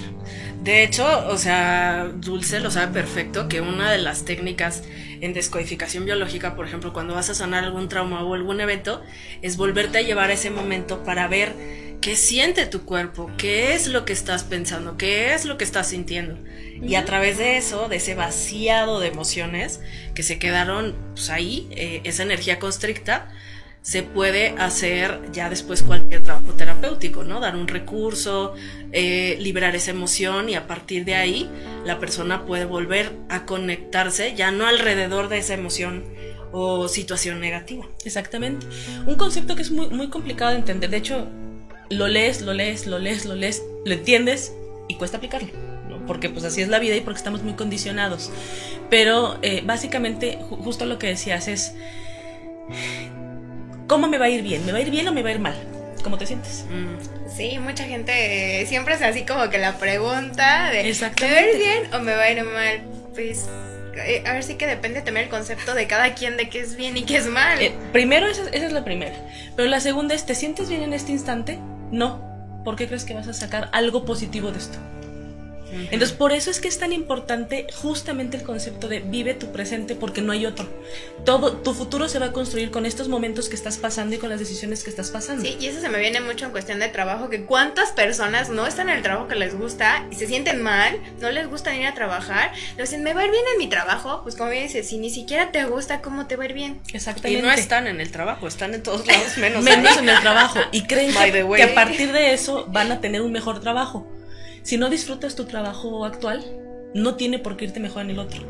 de 0.63 0.83
hecho, 0.83 1.29
o 1.29 1.37
sea, 1.37 2.11
Dulce 2.15 2.59
lo 2.61 2.71
sabe 2.71 2.91
perfecto 2.91 3.49
que 3.49 3.61
una 3.61 3.93
de 3.93 3.99
las 3.99 4.25
técnicas 4.25 4.83
en 5.23 5.33
descodificación 5.33 6.05
biológica, 6.05 6.57
por 6.57 6.67
ejemplo, 6.67 6.93
cuando 6.93 7.15
vas 7.15 7.31
a 7.31 7.35
sanar 7.35 7.63
algún 7.63 7.89
trauma 7.89 8.25
o 8.25 8.35
algún 8.35 8.61
evento, 8.61 9.03
es 9.41 9.57
volverte 9.57 9.99
a 9.99 10.03
llevar 10.03 10.31
a 10.31 10.33
ese 10.33 10.51
momento 10.51 11.05
para 11.05 11.29
ver 11.29 11.55
qué 12.01 12.17
siente 12.17 12.67
tu 12.67 12.85
cuerpo, 12.85 13.31
qué 13.39 13.75
es 13.75 13.87
lo 13.87 14.05
que 14.05 14.13
estás 14.13 14.43
pensando, 14.43 14.99
qué 14.99 15.33
es 15.33 15.45
lo 15.45 15.57
que 15.57 15.65
estás 15.65 15.91
sintiendo. 15.91 16.37
Y 16.83 16.97
a 16.97 17.05
través 17.05 17.39
de 17.39 17.57
eso, 17.57 17.89
de 17.89 17.97
ese 17.97 18.17
vaciado 18.17 18.99
de 18.99 19.07
emociones 19.07 19.81
que 20.13 20.25
se 20.25 20.41
quedaron 20.41 20.97
pues, 21.15 21.31
ahí, 21.31 21.69
eh, 21.71 22.01
esa 22.03 22.25
energía 22.25 22.59
constricta, 22.59 23.31
se 23.83 24.05
puede 24.05 24.55
hacer 24.59 25.21
ya 25.33 25.51
después 25.51 25.83
cualquier 25.83 26.23
trabajo 26.23 26.53
terapéutico, 26.53 27.25
¿no? 27.25 27.41
Dar 27.41 27.57
un 27.57 27.67
recurso, 27.67 28.55
eh, 28.93 29.37
liberar 29.41 29.75
esa 29.75 29.91
emoción 29.91 30.49
y 30.49 30.55
a 30.55 30.67
partir 30.69 31.05
de 31.05 31.17
ahí 31.17 31.51
la 31.85 31.99
persona 31.99 32.47
puede 32.47 32.65
volver 32.65 33.13
a 33.29 33.45
conectarse 33.45 34.35
ya 34.37 34.53
no 34.53 34.67
alrededor 34.67 35.29
de 35.29 35.39
esa 35.39 35.55
emoción 35.55 36.05
o 36.53 36.87
situación 36.87 37.41
negativa. 37.41 37.87
Exactamente. 38.05 38.67
Un 39.07 39.17
concepto 39.17 39.57
que 39.57 39.63
es 39.63 39.71
muy, 39.73 39.89
muy 39.89 40.09
complicado 40.11 40.53
de 40.53 40.59
entender. 40.59 40.89
De 40.91 40.99
hecho, 40.99 41.27
lo 41.91 42.07
lees, 42.07 42.41
lo 42.43 42.55
lees, 42.55 42.87
lo 42.87 42.99
lees, 43.01 43.25
lo 43.25 43.35
lees, 43.35 43.63
lo 43.85 43.93
entiendes 43.95 44.53
y 44.87 44.95
cuesta 44.95 45.17
aplicarlo. 45.17 45.49
Porque 46.07 46.29
pues 46.29 46.45
así 46.45 46.63
es 46.63 46.69
la 46.69 46.79
vida 46.79 46.95
y 46.97 47.01
porque 47.01 47.19
estamos 47.19 47.43
muy 47.43 47.55
condicionados. 47.55 48.31
Pero 48.91 49.39
eh, 49.43 49.63
básicamente, 49.65 50.39
ju- 50.39 50.59
justo 50.63 50.85
lo 50.85 50.99
que 50.99 51.07
decías 51.09 51.49
es, 51.49 51.75
¿cómo 53.93 54.09
me 54.09 54.17
va 54.17 54.25
a 54.25 54.29
ir 54.31 54.43
bien? 54.43 54.65
¿Me 54.65 54.73
va 54.73 54.79
a 54.79 54.81
ir 54.81 54.91
bien 54.91 55.07
o 55.07 55.13
me 55.13 55.23
va 55.23 55.29
a 55.29 55.33
ir 55.33 55.39
mal? 55.39 55.55
¿Cómo 56.03 56.17
te 56.17 56.25
sientes? 56.27 56.65
Mm, 56.71 57.29
Sí, 57.37 57.59
mucha 57.59 57.85
gente 57.85 58.63
eh, 58.63 58.67
siempre 58.67 58.95
es 58.95 59.03
así 59.03 59.25
como 59.27 59.51
que 59.51 59.59
la 59.59 59.77
pregunta 59.77 60.71
de 60.71 60.83
¿me 60.85 61.31
va 61.31 61.37
a 61.39 61.43
ir 61.43 61.59
bien 61.59 61.95
o 61.95 61.99
me 62.01 62.15
va 62.15 62.23
a 62.23 62.31
ir 62.31 62.43
mal? 62.43 62.83
Pues 63.15 63.51
eh, 63.95 64.23
a 64.27 64.33
ver 64.33 64.45
sí 64.45 64.55
que 64.55 64.67
depende 64.67 65.03
también 65.03 65.25
el 65.25 65.31
concepto 65.31 65.75
de 65.75 65.87
cada 65.87 66.15
quien 66.15 66.39
de 66.39 66.49
qué 66.49 66.61
es 66.61 66.75
bien 66.77 66.97
y 66.97 67.03
qué 67.03 67.19
es 67.19 67.27
mal. 67.27 67.61
Eh, 67.61 67.73
primero, 67.93 68.27
esa, 68.29 68.49
esa 68.49 68.67
es 68.67 68.73
la 68.73 68.83
primera. 68.83 69.15
Pero 69.57 69.69
la 69.69 69.81
segunda 69.81 70.15
es, 70.15 70.25
¿te 70.25 70.35
sientes 70.35 70.71
bien 70.71 70.83
en 70.83 70.95
este 70.95 71.13
instante? 71.13 71.59
No. 71.91 72.23
¿Por 72.65 72.77
qué 72.77 72.87
crees 72.87 73.05
que 73.05 73.13
vas 73.13 73.29
a 73.29 73.35
sacar 73.35 73.69
algo 73.73 74.07
positivo 74.07 74.53
de 74.53 74.59
esto? 74.59 74.79
Entonces, 75.73 76.13
por 76.13 76.33
eso 76.33 76.51
es 76.51 76.61
que 76.61 76.69
es 76.69 76.79
tan 76.79 76.93
importante 76.93 77.67
justamente 77.75 78.37
el 78.37 78.43
concepto 78.43 78.89
de 78.89 79.01
vive 79.01 79.35
tu 79.35 79.53
presente 79.53 79.95
porque 79.95 80.21
no 80.21 80.33
hay 80.33 80.47
otro. 80.47 80.69
Todo 81.25 81.57
tu 81.59 81.75
futuro 81.75 82.09
se 82.09 82.19
va 82.19 82.27
a 82.27 82.33
construir 82.33 82.71
con 82.71 82.87
estos 82.87 83.09
momentos 83.09 83.49
que 83.49 83.57
estás 83.57 83.79
pasando 83.79 84.15
y 84.15 84.19
con 84.19 84.31
las 84.31 84.39
decisiones 84.39 84.85
que 84.85 84.91
estás 84.91 85.11
pasando. 85.11 85.43
Sí, 85.45 85.57
y 85.61 85.67
eso 85.67 85.81
se 85.81 85.89
me 85.89 85.99
viene 85.99 86.21
mucho 86.21 86.45
en 86.47 86.51
cuestión 86.51 86.79
de 86.79 86.89
trabajo, 86.89 87.31
que 87.31 87.45
cuántas 87.45 87.93
personas 87.93 88.51
no 88.51 88.67
están 88.67 88.89
en 88.89 88.97
el 88.97 89.03
trabajo 89.03 89.29
que 89.29 89.37
les 89.37 89.57
gusta 89.57 90.07
y 90.11 90.17
se 90.17 90.27
sienten 90.27 90.63
mal, 90.63 90.99
no 91.21 91.31
les 91.31 91.49
gusta 91.49 91.75
ir 91.75 91.87
a 91.87 91.95
trabajar, 91.95 92.53
dicen, 92.77 93.03
me 93.03 93.15
va 93.15 93.23
a 93.23 93.25
ir 93.25 93.31
bien 93.31 93.45
en 93.53 93.59
mi 93.59 93.69
trabajo, 93.69 94.23
pues 94.23 94.37
como 94.37 94.51
bien 94.51 94.65
dices, 94.65 94.89
si 94.89 94.99
ni 94.99 95.11
siquiera 95.11 95.53
te 95.53 95.65
gusta, 95.65 96.01
¿cómo 96.01 96.27
te 96.27 96.37
va 96.37 96.45
a 96.45 96.47
ir 96.47 96.55
bien? 96.55 96.81
Y 96.93 96.97
Exactamente. 96.97 97.43
no 97.43 97.51
están 97.51 97.87
en 97.87 98.01
el 98.01 98.11
trabajo, 98.11 98.47
están 98.47 98.75
en 98.75 98.83
todos 98.83 99.07
lados 99.07 99.37
menos, 99.39 99.63
menos 99.65 99.93
ahí. 99.93 99.99
en 99.99 100.09
el 100.09 100.21
trabajo 100.21 100.61
y 100.73 100.83
creen 100.83 101.13
que, 101.13 101.47
que 101.57 101.63
a 101.63 101.75
partir 101.75 102.13
de 102.13 102.33
eso 102.33 102.67
van 102.69 102.93
a 102.93 103.01
tener 103.01 103.23
un 103.23 103.33
mejor 103.33 103.61
trabajo. 103.61 104.07
Si 104.63 104.77
no 104.77 104.91
disfrutas 104.91 105.35
tu 105.35 105.45
trabajo 105.45 106.05
actual, 106.05 106.45
no 106.95 107.17
tiene 107.17 107.39
por 107.39 107.57
qué 107.57 107.67
irte 107.67 107.81
mejor 107.81 108.03
en 108.03 108.11
el 108.11 108.19
otro. 108.19 108.43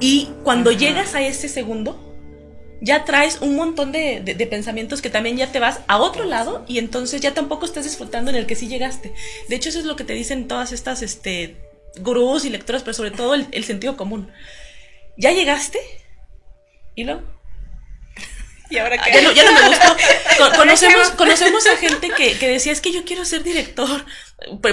Y 0.00 0.28
cuando 0.44 0.70
Ajá. 0.70 0.78
llegas 0.78 1.14
a 1.14 1.22
ese 1.22 1.48
segundo, 1.48 1.98
ya 2.80 3.04
traes 3.04 3.40
un 3.42 3.56
montón 3.56 3.92
de, 3.92 4.20
de, 4.20 4.46
pensamientos 4.46 5.02
que 5.02 5.10
también 5.10 5.36
ya 5.36 5.52
te 5.52 5.60
vas 5.60 5.80
a 5.86 5.98
otro 5.98 6.24
lado 6.24 6.64
y 6.66 6.78
entonces 6.78 7.20
ya 7.20 7.34
tampoco 7.34 7.66
estás 7.66 7.84
disfrutando 7.84 8.30
en 8.30 8.36
el 8.36 8.46
que 8.46 8.56
sí 8.56 8.68
llegaste. 8.68 9.12
De 9.48 9.56
hecho, 9.56 9.68
eso 9.68 9.80
es 9.80 9.84
lo 9.84 9.96
que 9.96 10.04
te 10.04 10.14
dicen 10.14 10.48
todas 10.48 10.72
estas 10.72 11.02
este, 11.02 11.56
gurús 11.98 12.44
y 12.44 12.50
lectoras, 12.50 12.82
pero 12.82 12.94
sobre 12.94 13.10
todo 13.10 13.34
el, 13.34 13.64
sentido 13.64 13.96
común. 13.96 14.30
¿Ya 15.16 15.32
llegaste? 15.32 15.78
¿Y 16.94 17.04
luego? 17.04 17.22
¿Y 18.70 18.78
ahora 18.78 18.96
qué? 18.98 19.12
Ya 19.12 19.22
no, 19.22 19.32
ya 19.32 19.44
no 19.44 19.52
me 19.52 19.68
gustó. 19.68 19.96
conocemos, 20.56 21.10
conocemos 21.10 21.66
a 21.66 21.76
gente 21.76 22.10
que, 22.10 22.38
que, 22.38 22.48
decía, 22.48 22.72
es 22.72 22.80
que 22.80 22.92
yo 22.92 23.04
quiero 23.04 23.24
ser 23.24 23.42
director, 23.42 24.04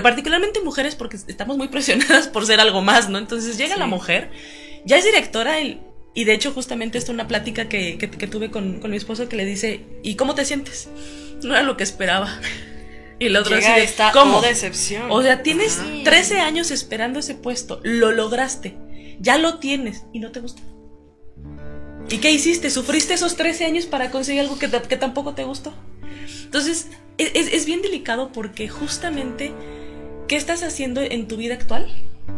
particularmente 0.04 0.62
mujeres 0.62 0.96
porque 0.96 1.18
estamos 1.28 1.58
muy 1.58 1.68
presionadas 1.68 2.28
por 2.28 2.46
ser 2.46 2.60
algo 2.60 2.82
más, 2.82 3.10
¿no? 3.10 3.18
Entonces 3.18 3.58
llega 3.58 3.76
la 3.76 3.88
mujer, 3.88 4.32
ya 4.86 4.98
es 4.98 5.06
directora, 5.06 5.60
el, 5.60 5.82
y 6.18 6.24
de 6.24 6.34
hecho, 6.34 6.52
justamente 6.52 6.98
esto 6.98 7.12
es 7.12 7.14
una 7.14 7.28
plática 7.28 7.70
que, 7.70 7.96
tuve 8.32 8.50
con, 8.50 8.82
mi 8.90 8.98
esposo 8.98 9.30
que 9.30 9.36
le 9.36 9.46
dice, 9.46 9.86
¿y 10.02 10.16
cómo 10.16 10.34
te 10.34 10.46
sientes? 10.46 10.90
No 11.44 11.54
era 11.54 11.62
lo 11.62 11.78
que 11.78 11.84
esperaba. 11.84 12.40
Y 13.20 13.30
la 13.30 13.42
otra 13.42 13.58
dice, 13.58 13.94
¿cómo? 14.14 14.42
decepción. 14.42 15.12
O 15.12 15.22
sea, 15.22 15.44
tienes 15.44 15.80
13 16.04 16.40
años 16.40 16.72
esperando 16.72 17.20
ese 17.20 17.36
puesto, 17.36 17.82
lo 17.84 18.12
lograste, 18.12 18.76
ya 19.20 19.38
lo 19.38 19.60
tienes 19.60 20.06
y 20.12 20.20
no 20.20 20.32
te 20.32 20.40
gusta. 20.40 20.64
¿Y 22.10 22.18
qué 22.18 22.32
hiciste? 22.32 22.70
¿Sufriste 22.70 23.14
esos 23.14 23.36
13 23.36 23.66
años 23.66 23.86
para 23.86 24.12
conseguir 24.12 24.42
algo 24.42 24.58
que, 24.58 24.70
que 24.70 24.98
tampoco 24.98 25.34
te 25.34 25.44
gustó? 25.44 25.74
Entonces, 26.46 26.88
es, 27.18 27.32
es 27.34 27.66
bien 27.66 27.82
delicado 27.82 28.32
porque 28.32 28.70
justamente, 28.70 29.52
¿qué 30.28 30.36
estás 30.36 30.64
haciendo 30.64 31.02
en 31.02 31.28
tu 31.28 31.38
vida 31.38 31.56
actual? 31.56 31.88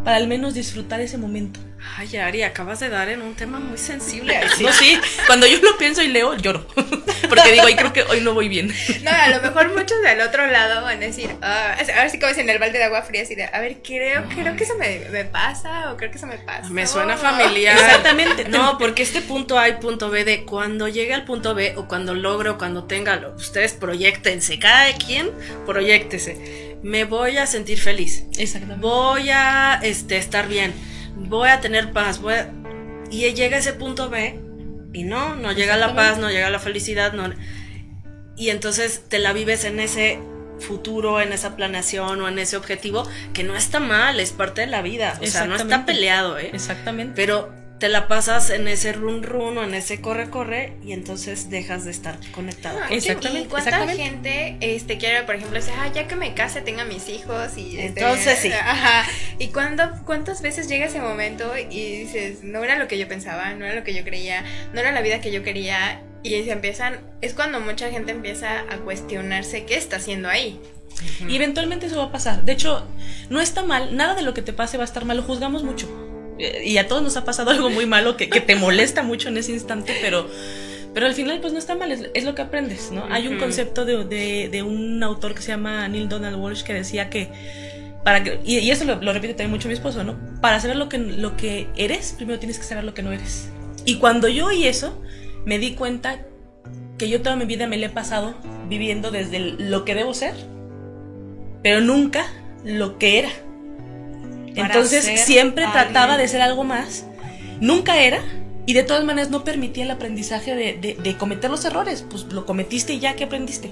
para 0.03 0.17
al 0.17 0.27
menos 0.27 0.53
disfrutar 0.53 1.01
ese 1.01 1.17
momento. 1.17 1.59
Ay, 1.98 2.17
Ari, 2.17 2.43
acabas 2.43 2.79
de 2.79 2.89
dar 2.89 3.09
en 3.09 3.21
un 3.21 3.36
tema 3.36 3.59
muy 3.59 3.77
sensible. 3.77 4.39
¿sí? 4.57 4.63
No, 4.63 4.74
sí, 4.74 5.00
cuando 5.27 5.48
yo 5.48 5.59
lo 5.59 5.77
pienso 5.77 6.01
y 6.01 6.07
leo, 6.07 6.36
lloro. 6.36 6.65
Porque 7.29 7.51
digo, 7.51 7.65
ay, 7.65 7.75
creo 7.75 7.93
que 7.93 8.03
hoy 8.03 8.21
no 8.21 8.33
voy 8.33 8.50
bien. 8.50 8.74
No, 9.03 9.12
a 9.12 9.29
lo 9.29 9.41
mejor 9.41 9.69
muchos 9.69 10.01
del 10.01 10.19
otro 10.19 10.45
lado 10.48 10.83
van 10.83 10.98
a 10.98 11.05
decir, 11.05 11.33
ah, 11.41 11.74
a 11.74 12.01
ver 12.01 12.09
si 12.09 12.19
comes 12.19 12.38
en 12.38 12.50
el 12.50 12.59
balde 12.59 12.77
de 12.77 12.83
agua 12.83 13.01
fría, 13.01 13.21
así 13.21 13.33
de, 13.33 13.45
a 13.45 13.59
ver, 13.59 13.77
creo, 13.81 14.25
creo 14.27 14.55
que 14.55 14.65
eso 14.65 14.75
me, 14.77 15.00
me, 15.09 15.24
pasa 15.24 15.91
o 15.91 15.98
creo 15.98 16.12
que 16.12 16.17
eso 16.17 16.27
me 16.27 16.38
pasa. 16.38 16.69
Me 16.69 16.86
suena 16.86 17.15
familiar. 17.15 17.77
Exactamente. 17.77 18.45
No, 18.50 18.77
porque 18.77 19.03
este 19.03 19.21
punto 19.21 19.57
A 19.57 19.69
y 19.69 19.74
punto 19.74 20.09
B 20.09 20.25
de 20.25 20.43
cuando 20.43 20.88
llegue 20.88 21.13
al 21.13 21.24
punto 21.24 21.55
B 21.55 21.75
o 21.77 21.88
cuando 21.88 22.13
logre 22.13 22.50
o 22.50 22.57
cuando 22.57 22.83
tenga, 22.86 23.31
ustedes 23.38 23.74
proyectense, 23.74 24.59
cada 24.59 24.91
quien 24.93 25.31
proyectese 25.65 26.69
me 26.81 27.05
voy 27.05 27.38
a 27.38 27.45
sentir 27.45 27.79
feliz. 27.79 28.25
Exactamente. 28.38 28.81
Voy 28.81 29.29
a 29.29 29.79
este, 29.83 30.17
estar 30.17 30.48
bien. 30.48 30.74
Voy 31.19 31.49
a 31.49 31.59
tener 31.59 31.91
paz. 31.91 32.21
Voy 32.21 32.35
Y 33.11 33.33
llega 33.33 33.57
ese 33.57 33.73
punto 33.73 34.09
B 34.09 34.39
y 34.93 35.03
no, 35.03 35.35
no 35.35 35.51
llega 35.51 35.77
la 35.77 35.95
paz, 35.95 36.17
no 36.17 36.29
llega 36.29 36.49
la 36.49 36.59
felicidad. 36.59 37.13
No... 37.13 37.31
Y 38.35 38.49
entonces 38.49 39.03
te 39.07 39.19
la 39.19 39.33
vives 39.33 39.65
en 39.65 39.79
ese 39.79 40.19
futuro, 40.59 41.21
en 41.21 41.31
esa 41.31 41.55
planeación 41.55 42.21
o 42.21 42.27
en 42.27 42.39
ese 42.39 42.57
objetivo, 42.57 43.07
que 43.33 43.43
no 43.43 43.55
está 43.55 43.79
mal, 43.79 44.19
es 44.19 44.31
parte 44.31 44.61
de 44.61 44.67
la 44.67 44.81
vida. 44.81 45.17
O 45.21 45.25
sea, 45.25 45.45
no 45.45 45.55
está 45.55 45.85
peleado, 45.85 46.38
¿eh? 46.38 46.49
Exactamente. 46.53 47.13
Pero 47.15 47.53
te 47.79 47.88
la 47.88 48.09
pasas 48.09 48.50
en 48.50 48.67
ese 48.67 48.91
run 48.91 49.24
run 49.24 49.57
o 49.57 49.63
en 49.63 49.74
ese 49.74 50.01
corre 50.01 50.29
corre 50.29 50.74
y 50.83 50.91
entonces 50.91 51.50
dejas 51.50 51.86
de 51.86 51.91
estar 51.91 52.19
conectado. 52.31 52.77
exactamente. 52.89 53.48
¿Y 53.48 53.50
cuánta 53.50 53.88
gente 53.88 54.57
este 54.59 54.98
quiere, 54.98 55.24
por 55.24 55.36
ejemplo, 55.36 55.57
decir, 55.57 55.74
ah, 55.77 55.89
ya 55.93 56.07
que 56.07 56.17
me 56.17 56.33
case, 56.33 56.62
tenga 56.62 56.83
mis 56.83 57.07
hijos 57.07 57.57
y 57.57 57.79
este, 57.79 58.01
entonces 58.01 58.39
sí. 58.39 58.51
Ajá. 58.51 59.09
Y 59.39 59.48
cuando 59.48 59.89
cuántas 60.05 60.41
veces 60.41 60.67
llega 60.67 60.88
ese 60.88 61.00
momento 61.00 61.53
y 61.57 62.01
dices, 62.01 62.43
no 62.43 62.63
era 62.63 62.77
lo 62.77 62.89
que 62.89 62.98
yo 62.98 63.07
pensaba, 63.07 63.53
no 63.53 63.65
era 63.65 63.75
lo 63.75 63.83
que 63.86 63.93
yo 63.93 64.03
creía, 64.03 64.43
no 64.74 64.81
era 64.81 64.91
la 64.91 65.01
vida 65.01 65.21
que 65.21 65.31
yo 65.31 65.41
quería 65.41 66.01
y 66.21 66.31
se 66.43 66.51
empiezan, 66.51 67.00
es 67.21 67.33
cuando 67.33 67.62
mucha 67.62 67.89
gente 67.89 68.12
empieza 68.12 68.59
a 68.69 68.77
cuestionarse 68.79 69.63
qué 69.63 69.75
está 69.75 69.95
haciendo 69.95 70.27
ahí. 70.27 70.59
Y 71.25 71.38
eventualmente 71.38 71.86
eso 71.86 71.98
va 71.98 72.05
a 72.05 72.12
pasar. 72.12 72.43
De 72.43 72.51
hecho, 72.51 72.86
no 73.29 73.39
está 73.39 73.63
mal, 73.63 73.95
nada 73.95 74.15
de 74.15 74.21
lo 74.21 74.33
que 74.33 74.41
te 74.41 74.51
pase 74.51 74.75
va 74.75 74.83
a 74.83 74.86
estar 74.86 75.05
mal, 75.05 75.15
lo 75.15 75.24
juzgamos 75.24 75.63
mucho 75.63 76.09
y 76.39 76.77
a 76.77 76.88
todos 76.88 77.01
nos 77.01 77.17
ha 77.17 77.25
pasado 77.25 77.51
algo 77.51 77.69
muy 77.69 77.86
malo 77.86 78.17
que, 78.17 78.27
te 78.27 78.55
molesta 78.55 79.03
mucho 79.03 79.29
en 79.29 79.38
ese 79.38 79.51
instante, 79.51 79.93
pero, 80.01 80.27
pero 80.93 81.05
al 81.05 81.13
final 81.13 81.39
pues 81.41 81.53
no 81.53 81.60
está 81.60 81.75
mal, 81.75 81.91
es, 81.91 82.24
lo 82.24 82.36
que 82.36 82.41
aprendes, 82.41 82.91
¿no? 82.91 83.05
Hay 83.10 83.27
un 83.27 83.38
concepto 83.38 83.86
de, 83.86 84.63
un 84.65 85.01
autor 85.03 85.36
que 85.36 85.41
se 85.41 85.50
llama 85.50 85.88
Neil 85.88 86.08
Donald 86.10 86.38
Walsh 86.38 86.63
que 86.63 86.74
decía 86.74 87.10
que, 87.10 87.29
para 88.03 88.24
que, 88.24 88.39
y, 88.43 88.69
eso 88.69 88.86
lo, 88.86 89.13
repite 89.13 89.34
también 89.34 89.51
mucho 89.51 89.67
mi 89.67 89.74
esposo, 89.74 90.03
¿no? 90.03 90.17
Para 90.41 90.60
saber 90.60 90.77
lo 90.77 90.88
que, 90.88 90.98
lo 90.98 91.36
que 91.36 91.67
eres, 91.75 92.13
primero 92.13 92.39
tienes 92.39 92.58
que 92.58 92.65
saber 92.65 92.84
lo 92.84 92.93
que 92.93 93.03
no 93.03 93.12
eres. 93.12 93.50
Y 93.86 93.96
cuando 93.96 94.27
yo 94.27 94.48
oí 94.48 94.65
eso, 94.65 95.01
me 95.46 95.60
di 95.60 95.74
cuenta 95.75 96.22
que 96.98 97.10
yo 97.10 97.22
toda 97.22 97.36
mi 97.36 97.46
vida 97.46 97.67
me 97.67 97.77
le 97.77 97.88
he 97.88 97.89
pasado 97.89 98.36
viviendo 98.67 99.12
desde 99.12 99.39
lo 99.39 99.84
que 99.84 99.96
debo 99.96 100.13
ser, 100.13 100.36
pero 101.63 101.81
nunca 101.81 102.25
lo 102.63 102.98
que 102.98 103.19
era. 103.19 103.29
Entonces 104.56 105.22
siempre 105.22 105.65
trataba 105.72 106.18
de 106.18 106.27
ser 106.27 106.41
algo 106.41 106.63
más. 106.63 107.06
Nunca 107.60 108.00
era. 108.01 108.22
Y 108.65 108.74
de 108.74 108.84
todas 108.84 109.03
maneras 109.03 109.32
no 109.32 109.44
permitía 109.44 109.84
el 109.84 109.91
aprendizaje 109.91 110.56
de, 110.56 111.18
cometer 111.18 111.50
los 111.50 111.65
errores. 111.65 112.06
Pues 112.10 112.25
lo 112.25 112.46
cometiste 112.46 112.94
y 112.94 113.00
ya 113.00 113.15
que 113.15 113.24
aprendiste. 113.24 113.72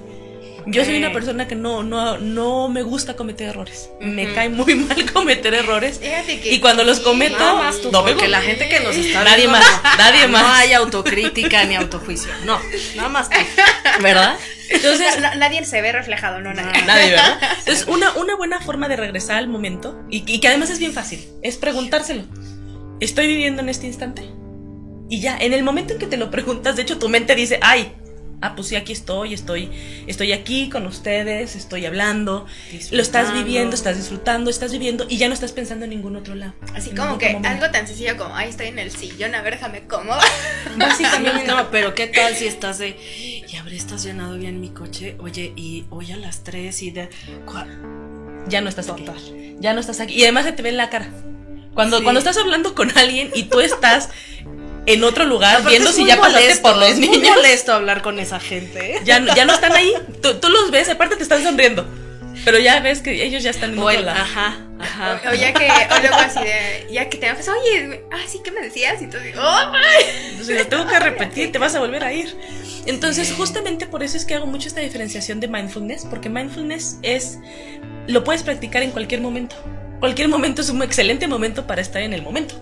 Yo 0.70 0.84
soy 0.84 0.98
una 0.98 1.14
persona 1.14 1.48
que 1.48 1.56
no, 1.56 1.82
no, 1.82 2.18
no 2.18 2.68
me 2.68 2.82
gusta 2.82 3.16
cometer 3.16 3.50
errores. 3.50 3.90
Me 4.02 4.34
cae 4.34 4.50
muy 4.50 4.76
mal 4.76 5.12
cometer 5.12 5.54
errores. 5.54 6.02
y 6.44 6.60
cuando 6.60 6.84
los 6.84 7.00
cometo, 7.00 7.38
no, 7.92 8.04
porque 8.04 8.28
la 8.28 8.42
gente 8.42 8.68
que 8.68 8.82
nos 8.82 8.96
está 8.96 9.24
nadie 9.24 9.48
más, 9.48 9.66
nadie 9.98 10.28
más. 10.28 10.44
No 10.44 10.50
hay 10.50 10.74
autocrítica 10.74 11.64
ni 11.64 11.76
autojuicio. 11.76 12.32
No, 12.46 12.60
nada 12.96 13.10
más 13.10 13.30
tú. 13.30 13.38
¿Verdad? 14.02 14.38
Entonces, 14.70 15.18
nadie 15.38 15.64
se 15.64 15.82
ve 15.82 15.94
reflejado, 15.94 16.42
no 16.42 16.54
nadie. 16.54 16.82
Nadie, 16.84 17.12
¿verdad? 17.12 17.40
Entonces, 17.60 17.88
una, 17.88 18.12
una 18.16 18.36
buena 18.36 18.60
forma 18.60 18.90
de 18.90 18.98
regresar 18.98 19.38
al 19.38 19.48
momento, 19.48 20.04
y, 20.10 20.24
y 20.32 20.42
que 20.42 20.50
además 20.50 20.70
es 20.70 20.80
bien 20.80 20.92
fácil, 20.92 21.26
es 21.42 21.56
preguntárselo. 21.56 22.24
¿Estoy 23.00 23.28
viviendo 23.28 23.62
en 23.62 23.70
este 23.70 23.88
instante? 23.88 24.24
Y 25.10 25.22
ya, 25.22 25.38
en 25.38 25.54
el 25.54 25.64
momento 25.64 25.94
en 25.94 26.00
que 26.00 26.08
te 26.08 26.18
lo 26.18 26.30
preguntas, 26.30 26.76
de 26.76 26.82
hecho 26.82 27.00
tu 27.00 27.08
mente 27.08 27.34
dice, 27.36 27.60
ay, 27.62 27.94
ah, 28.42 28.56
pues 28.56 28.68
sí, 28.68 28.76
aquí 28.76 28.94
estoy, 28.94 29.34
estoy, 29.34 29.72
estoy 30.08 30.32
aquí 30.32 30.70
con 30.70 30.86
ustedes, 30.86 31.56
estoy 31.56 31.86
hablando, 31.86 32.46
lo 32.92 33.02
estás 33.02 33.34
viviendo, 33.34 33.76
estás 33.76 33.98
disfrutando, 33.98 34.50
estás 34.50 34.72
viviendo 34.72 35.06
y 35.10 35.18
ya 35.18 35.28
no 35.28 35.34
estás 35.34 35.52
pensando 35.52 35.86
en 35.86 35.92
ningún 35.92 36.16
otro 36.16 36.36
lado. 36.36 36.54
Así 36.74 36.92
como 36.92 37.18
que 37.18 37.40
algo 37.44 37.70
tan 37.72 37.88
sencillo 37.88 38.18
como, 38.18 38.36
ay, 38.36 38.50
estoy 38.50 38.68
en 38.68 38.80
el 38.80 38.92
sillón, 38.92 39.36
a 39.36 39.42
ver, 39.42 39.56
déjame 39.56 39.88
cómo. 39.88 40.14
Básicamente 40.78 41.44
no, 41.48 41.70
pero 41.72 41.94
¿qué 41.94 42.08
tal 42.08 42.36
si 42.36 42.48
estás 42.48 42.78
de, 42.78 42.98
y 43.48 43.56
habré 43.56 43.76
estacionado 43.76 44.38
bien 44.38 44.62
mi 44.62 44.70
coche? 44.70 45.16
Oye, 45.20 45.54
y 45.56 45.86
hoy 45.90 46.12
a 46.12 46.18
las 46.18 46.44
3 46.44 46.82
y 46.84 46.92
de... 46.92 47.10
Ya 48.48 48.62
no 48.62 48.70
estás 48.70 48.90
aquí. 48.90 49.06
Ya 49.60 49.74
no 49.74 49.80
estás 49.80 50.00
aquí. 50.00 50.14
Y 50.14 50.24
además 50.24 50.46
se 50.46 50.54
te 50.54 50.62
ve 50.62 50.70
en 50.70 50.78
la 50.78 50.90
cara. 50.90 51.10
Cuando, 51.74 52.02
cuando 52.02 52.20
estás 52.20 52.38
hablando 52.38 52.74
con 52.74 52.98
alguien 52.98 53.30
y 53.36 53.44
tú 53.44 53.60
estás 53.60 54.10
en 54.88 55.04
otro 55.04 55.26
lugar 55.26 55.64
viendo 55.66 55.92
si 55.92 56.06
ya 56.06 56.20
pasaste 56.20 56.58
por 56.58 56.78
los 56.78 56.98
niños. 56.98 57.18
Es 57.22 57.36
molesto 57.36 57.74
hablar 57.74 58.02
con 58.02 58.18
esa 58.20 58.40
gente. 58.40 58.96
¿eh? 58.96 59.00
Ya, 59.04 59.24
ya 59.36 59.46
no 59.46 59.54
están 59.54 59.74
ahí. 59.74 59.94
Tú, 60.22 60.50
los 60.50 60.72
ves, 60.72 60.90
aparte 60.90 61.18
te 61.18 61.24
están 61.24 61.44
sonriendo. 61.44 61.86
Pero 62.46 62.58
ya 62.60 62.80
ves 62.80 63.02
que 63.02 63.24
ellos 63.26 63.44
ya 63.44 63.50
están 63.50 63.74
en 63.74 63.80
otro 63.80 64.02
lado. 64.02 64.22
Ajá, 64.22 64.66
ajá. 64.80 65.22
O, 65.30 65.34
ya 65.34 65.52
que, 65.52 65.68
o 65.68 66.00
luego 66.00 66.16
así 66.16 66.40
de, 66.40 66.88
ya 66.90 67.10
que 67.10 67.18
te 67.18 67.32
vas, 67.32 67.48
oye, 67.50 68.06
ah, 68.12 68.22
sí, 68.26 68.40
¿qué 68.42 68.52
me 68.52 68.62
decías? 68.62 69.02
Y 69.02 69.08
tú 69.08 69.18
dices, 69.18 69.38
oh, 69.38 69.72
Entonces, 70.30 70.58
lo 70.58 70.68
tengo 70.68 70.88
que 70.88 71.00
repetir, 71.00 71.52
te 71.52 71.58
vas 71.58 71.76
a 71.76 71.80
volver 71.80 72.06
a 72.06 72.14
ir. 72.14 72.38
Entonces, 72.86 73.34
justamente 73.34 73.88
por 73.88 74.04
eso 74.04 74.16
es 74.16 74.24
que 74.24 74.36
hago 74.36 74.46
mucho 74.46 74.70
esta 74.70 74.80
diferenciación 74.80 75.42
de 75.42 75.50
mindfulness, 75.50 76.06
porque 76.06 76.30
mindfulness 76.30 77.00
es, 77.02 77.40
lo 78.08 78.24
puedes 78.24 78.44
practicar 78.44 78.82
en 78.84 78.92
cualquier 78.92 79.20
momento. 79.20 79.58
Cualquier 80.00 80.30
momento 80.30 80.62
es 80.62 80.70
un 80.70 80.82
excelente 80.82 81.28
momento 81.28 81.68
para 81.68 81.82
estar 81.82 82.02
en 82.02 82.14
el 82.14 82.22
momento. 82.22 82.56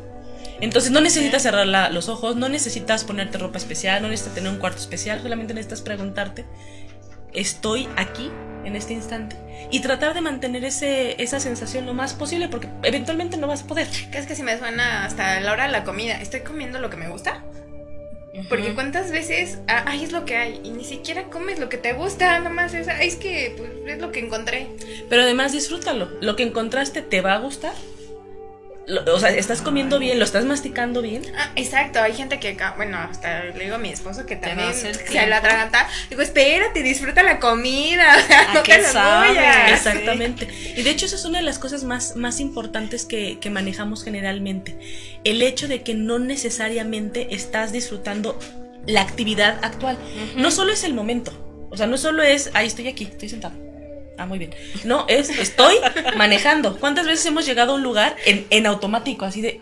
Entonces 0.62 0.92
no 0.92 1.02
necesitas 1.02 1.44
cerrar 1.44 1.92
los 1.92 2.10
ojos, 2.10 2.36
no 2.36 2.50
necesitas 2.50 3.04
ponerte 3.04 3.38
ropa 3.38 3.58
especial, 3.58 4.02
no 4.02 4.08
necesitas 4.08 4.36
tener 4.36 4.52
un 4.52 4.58
cuarto 4.58 4.80
especial, 4.80 5.22
solamente 5.22 5.54
necesitas 5.54 5.82
preguntarte, 5.82 6.46
¿estoy 7.34 7.88
aquí 7.98 8.32
en 8.64 8.76
este 8.76 8.94
instante? 8.94 9.36
Y 9.72 9.82
tratar 9.82 10.14
de 10.14 10.22
mantener 10.22 10.64
ese, 10.64 11.22
esa 11.22 11.40
sensación 11.40 11.86
lo 11.86 11.94
más 11.94 12.14
posible 12.14 12.48
porque 12.48 12.70
eventualmente 12.84 13.38
no 13.38 13.48
vas 13.48 13.64
a 13.64 13.68
poder. 13.68 13.88
¿Qué 14.12 14.18
es 14.18 14.28
que 14.28 14.36
si 14.36 14.44
me 14.44 14.58
suena 14.58 15.06
hasta 15.06 15.40
la 15.42 15.52
hora 15.52 15.66
de 15.66 15.72
la 15.72 15.84
comida? 15.84 16.22
¿Estoy 16.22 16.42
comiendo 16.42 16.80
lo 16.80 16.90
que 16.90 16.98
me 16.98 17.10
gusta? 17.10 17.44
Porque 18.50 18.74
cuántas 18.74 19.12
veces, 19.12 19.60
ah, 19.70 19.86
ay, 19.88 20.04
es 20.04 20.12
lo 20.12 20.26
que 20.26 20.36
hay, 20.36 20.60
y 20.64 20.72
ni 20.72 20.84
siquiera 20.84 21.26
comes 21.26 21.58
lo 21.58 21.70
que 21.70 21.78
te 21.78 21.94
gusta, 21.94 22.38
nada 22.38 22.50
más 22.50 22.74
es, 22.74 22.88
es 22.88 23.16
que 23.16 23.54
pues, 23.58 23.70
es 23.88 24.02
lo 24.02 24.12
que 24.12 24.20
encontré. 24.20 24.68
Pero 25.10 25.22
además 25.22 25.54
disfrútalo, 25.54 26.10
lo 26.20 26.36
que 26.36 26.44
encontraste 26.44 27.02
te 27.02 27.22
va 27.22 27.34
a 27.34 27.38
gustar 27.38 27.74
o 28.88 29.20
sea, 29.20 29.30
estás 29.30 29.62
comiendo 29.62 30.00
bien, 30.00 30.20
lo 30.20 30.26
estás 30.26 30.46
masticando 30.46 31.02
bien. 31.02 31.24
Ah, 31.38 31.52
exacto, 31.56 32.02
hay 32.02 32.14
gente 32.14 32.40
que, 32.40 32.58
bueno, 32.76 32.98
hasta 32.98 33.46
le 33.46 33.64
digo 33.64 33.76
a 33.76 33.78
mi 33.78 33.90
esposo 33.90 34.26
que 34.26 34.36
también 34.36 34.74
se 34.74 35.28
la 35.28 35.38
atraganta. 35.38 35.88
Digo, 36.10 36.22
espérate, 36.22 36.84
disfruta 36.84 37.24
la 37.24 37.40
comida, 37.40 38.16
no 38.54 38.62
te 38.62 38.76
Exactamente. 38.76 40.48
Y 40.76 40.84
de 40.84 40.90
hecho, 40.90 41.06
esa 41.06 41.16
es 41.16 41.26
una 41.26 41.40
de 41.40 41.46
las 41.46 41.60
cosas 41.60 41.84
más, 41.84 42.16
más 42.16 42.40
importantes 42.40 43.06
que, 43.06 43.40
que 43.40 43.50
manejamos 43.50 44.04
generalmente. 44.04 44.78
El 45.24 45.42
hecho 45.42 45.68
de 45.68 45.82
que 45.82 45.96
no 45.96 46.20
necesariamente 46.20 47.34
estás 47.34 47.72
disfrutando 47.72 48.38
la 48.86 49.02
actividad 49.02 49.58
actual. 49.64 49.98
No 50.36 50.52
solo 50.52 50.72
es 50.72 50.84
el 50.84 50.94
momento, 50.94 51.32
o 51.72 51.78
sea, 51.78 51.88
no 51.88 51.98
solo 51.98 52.24
es, 52.24 52.52
ahí 52.54 52.68
estoy 52.68 52.88
aquí, 52.88 53.06
estoy 53.06 53.30
sentado. 53.30 53.65
Ah, 54.18 54.26
muy 54.26 54.40
bien. 54.40 54.56
No, 54.84 55.06
es, 55.08 55.30
estoy 55.30 55.76
manejando. 56.16 56.80
¿Cuántas 56.80 57.06
veces 57.06 57.26
hemos 57.26 57.46
llegado 57.46 57.74
a 57.74 57.76
un 57.76 57.84
lugar 57.84 58.16
en, 58.26 58.46
en 58.50 58.66
automático, 58.66 59.26
así 59.26 59.42
de, 59.42 59.62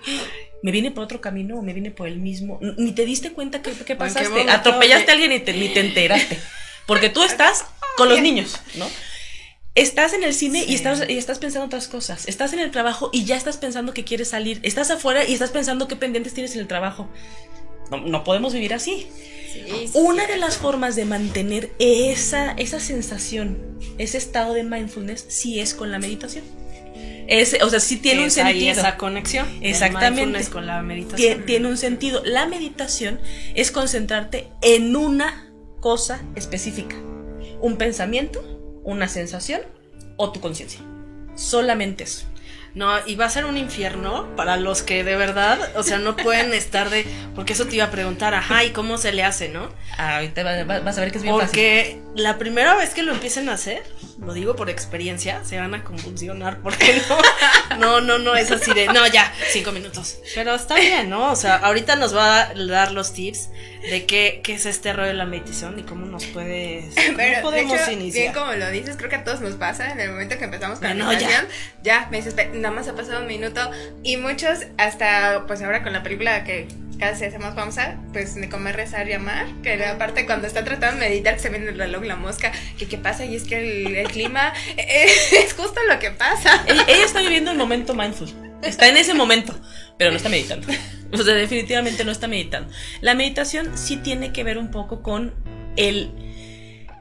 me 0.61 0.71
viene 0.71 0.91
por 0.91 1.03
otro 1.03 1.21
camino 1.21 1.59
o 1.59 1.61
me 1.61 1.73
viene 1.73 1.91
por 1.91 2.07
el 2.07 2.19
mismo? 2.19 2.59
Ni 2.77 2.93
te 2.93 3.05
diste 3.05 3.31
cuenta 3.31 3.61
que, 3.61 3.71
que 3.71 3.95
pasaste. 3.95 4.29
momento 4.29 4.53
Atropellaste 4.53 5.11
a 5.11 5.13
alguien 5.13 5.31
y 5.31 5.39
te, 5.39 5.53
ni 5.53 5.69
te 5.69 5.79
enteraste. 5.79 6.39
Porque 6.85 7.09
tú 7.09 7.23
estás 7.23 7.65
con 7.97 8.09
los 8.09 8.21
niños, 8.21 8.59
¿no? 8.75 8.87
Estás 9.75 10.13
en 10.13 10.23
el 10.23 10.35
cine 10.35 10.63
y, 10.67 10.75
estás, 10.75 11.09
y 11.09 11.17
estás 11.17 11.39
pensando 11.39 11.65
otras 11.65 11.87
cosas. 11.87 12.27
Estás 12.27 12.53
en 12.53 12.59
el 12.59 12.69
trabajo 12.69 13.09
y 13.11 13.25
ya 13.25 13.35
estás 13.35 13.57
pensando 13.57 13.91
que 13.93 14.03
quieres 14.03 14.29
salir. 14.29 14.59
Estás 14.61 14.91
afuera 14.91 15.25
y 15.25 15.33
estás 15.33 15.49
pensando 15.49 15.87
qué 15.87 15.95
pendientes 15.95 16.35
tienes 16.35 16.53
en 16.53 16.61
el 16.61 16.67
trabajo. 16.67 17.09
No, 17.91 17.97
no 17.97 18.23
podemos 18.23 18.53
vivir 18.53 18.73
así. 18.73 19.07
Sí, 19.51 19.63
sí, 19.67 19.91
Una 19.93 20.25
de 20.25 20.37
las 20.37 20.57
formas 20.57 20.95
de 20.95 21.05
mantener 21.05 21.71
esa, 21.77 22.53
esa 22.53 22.79
sensación, 22.79 23.77
ese 23.99 24.17
estado 24.17 24.53
de 24.53 24.63
mindfulness, 24.63 25.25
sí 25.27 25.59
es 25.59 25.73
con 25.75 25.91
la 25.91 25.99
meditación. 25.99 26.43
Es, 27.27 27.55
o 27.61 27.69
sea, 27.69 27.79
sí 27.79 27.97
tiene 27.97 28.19
un 28.19 28.25
ahí 28.25 28.31
sentido. 28.31 28.71
esa 28.71 28.97
conexión. 28.97 29.47
Exactamente. 29.61 30.45
con 30.49 30.65
la 30.65 30.81
meditación. 30.81 31.45
tiene 31.45 31.67
un 31.67 31.77
sentido. 31.77 32.21
La 32.25 32.45
meditación 32.47 33.19
es 33.55 33.71
concentrarte 33.71 34.47
en 34.61 34.95
una 34.95 35.51
cosa 35.79 36.21
específica. 36.35 36.95
Un 37.61 37.77
pensamiento, 37.77 38.43
una 38.83 39.07
sensación 39.07 39.61
o 40.17 40.31
tu 40.31 40.39
conciencia. 40.41 40.81
Solamente 41.35 42.03
eso. 42.03 42.25
No, 42.75 42.91
y 43.05 43.15
va 43.15 43.25
a 43.25 43.29
ser 43.29 43.45
un 43.45 43.55
infierno 43.57 44.35
para 44.35 44.57
los 44.57 44.81
que 44.81 45.03
de 45.03 45.15
verdad, 45.15 45.59
o 45.75 45.83
sea, 45.83 45.99
no 45.99 46.15
pueden 46.15 46.53
estar 46.53 46.89
de. 46.89 47.05
Porque 47.35 47.53
eso 47.53 47.65
te 47.67 47.75
iba 47.75 47.85
a 47.85 47.91
preguntar, 47.91 48.33
ajá, 48.33 48.63
¿y 48.63 48.71
cómo 48.71 48.97
se 48.97 49.11
le 49.13 49.23
hace, 49.23 49.49
no? 49.49 49.69
Ah, 49.97 50.15
ahorita 50.15 50.43
va- 50.43 50.63
va- 50.63 50.79
vas 50.79 50.97
a 50.97 51.01
ver 51.01 51.11
que 51.11 51.17
es 51.17 51.23
bien 51.23 51.35
fácil. 51.35 51.47
Porque 51.49 51.99
la 52.15 52.37
primera 52.39 52.75
vez 52.75 52.91
que 52.95 53.03
lo 53.03 53.11
empiecen 53.13 53.49
a 53.49 53.53
hacer, 53.53 53.83
lo 54.19 54.33
digo 54.33 54.55
por 54.55 54.69
experiencia, 54.71 55.43
se 55.43 55.59
van 55.59 55.73
a 55.75 55.83
convulsionar 55.83 56.59
porque 56.61 56.99
no, 57.69 57.77
no, 57.77 58.01
no, 58.01 58.17
no 58.19 58.35
es 58.35 58.49
así 58.51 58.73
de, 58.73 58.87
no, 58.87 59.05
ya, 59.07 59.31
cinco 59.51 59.71
minutos. 59.71 60.17
Pero 60.35 60.55
está 60.55 60.75
bien, 60.75 61.09
¿no? 61.09 61.31
O 61.31 61.35
sea, 61.35 61.55
ahorita 61.57 61.95
nos 61.95 62.15
va 62.15 62.41
a 62.49 62.53
dar 62.55 62.91
los 62.91 63.13
tips 63.13 63.49
de 63.89 64.05
qué, 64.05 64.41
qué 64.43 64.53
es 64.53 64.65
este 64.65 64.93
rollo 64.93 65.09
de 65.09 65.13
la 65.15 65.25
meditación 65.25 65.77
y 65.79 65.83
cómo 65.83 66.05
nos 66.05 66.25
puede, 66.25 66.89
cómo 66.95 67.17
Pero, 67.17 67.41
podemos 67.41 67.73
de 67.73 67.81
hecho, 67.83 67.91
iniciar. 67.91 68.21
bien 68.21 68.33
como 68.33 68.53
lo 68.53 68.69
dices, 68.71 68.95
creo 68.97 69.09
que 69.09 69.15
a 69.17 69.23
todos 69.23 69.41
nos 69.41 69.55
pasa 69.55 69.91
en 69.91 69.99
el 69.99 70.11
momento 70.11 70.37
que 70.37 70.45
empezamos 70.45 70.79
con 70.79 70.87
la 70.89 70.95
ya. 70.95 71.05
meditación. 71.05 71.47
Ya. 71.83 72.07
me 72.09 72.17
dices, 72.17 72.35
nada 72.63 72.73
más 72.73 72.87
ha 72.87 72.95
pasado 72.95 73.21
un 73.21 73.27
minuto. 73.27 73.59
Y 74.01 74.17
muchos, 74.17 74.59
hasta 74.77 75.43
pues 75.45 75.61
ahora 75.61 75.83
con 75.83 75.93
la 75.93 76.01
película 76.01 76.43
que 76.43 76.67
casi 76.97 77.25
hacemos 77.25 77.53
pausa, 77.53 77.99
pues 78.13 78.33
de 78.35 78.49
comer, 78.49 78.75
rezar 78.75 79.07
y 79.07 79.13
amar. 79.13 79.45
Que 79.61 79.77
la 79.77 79.97
parte 79.99 80.25
cuando 80.25 80.47
está 80.47 80.63
tratando 80.63 81.01
de 81.01 81.09
meditar, 81.09 81.35
que 81.35 81.41
se 81.41 81.49
viene 81.49 81.69
el 81.69 81.77
reloj, 81.77 82.03
la 82.05 82.15
mosca, 82.15 82.51
que 82.77 82.87
qué 82.87 82.97
pasa, 82.97 83.25
y 83.25 83.35
es 83.35 83.43
que 83.43 83.59
el, 83.59 83.95
el 83.95 84.07
clima 84.07 84.53
eh, 84.77 85.05
es 85.31 85.53
justo 85.53 85.79
lo 85.87 85.99
que 85.99 86.11
pasa. 86.11 86.63
Ella, 86.65 86.85
ella 86.87 87.05
está 87.05 87.21
viviendo 87.21 87.51
el 87.51 87.57
momento 87.57 87.93
mindful. 87.93 88.29
Está 88.63 88.87
en 88.87 88.95
ese 88.95 89.13
momento, 89.13 89.53
pero 89.97 90.11
no 90.11 90.17
está 90.17 90.29
meditando. 90.29 90.67
O 91.11 91.17
sea, 91.17 91.35
definitivamente 91.35 92.03
no 92.05 92.11
está 92.11 92.27
meditando. 92.27 92.73
La 93.01 93.13
meditación 93.13 93.77
sí 93.77 93.97
tiene 93.97 94.33
que 94.33 94.43
ver 94.43 94.57
un 94.57 94.71
poco 94.71 95.03
con 95.03 95.35
el 95.75 96.11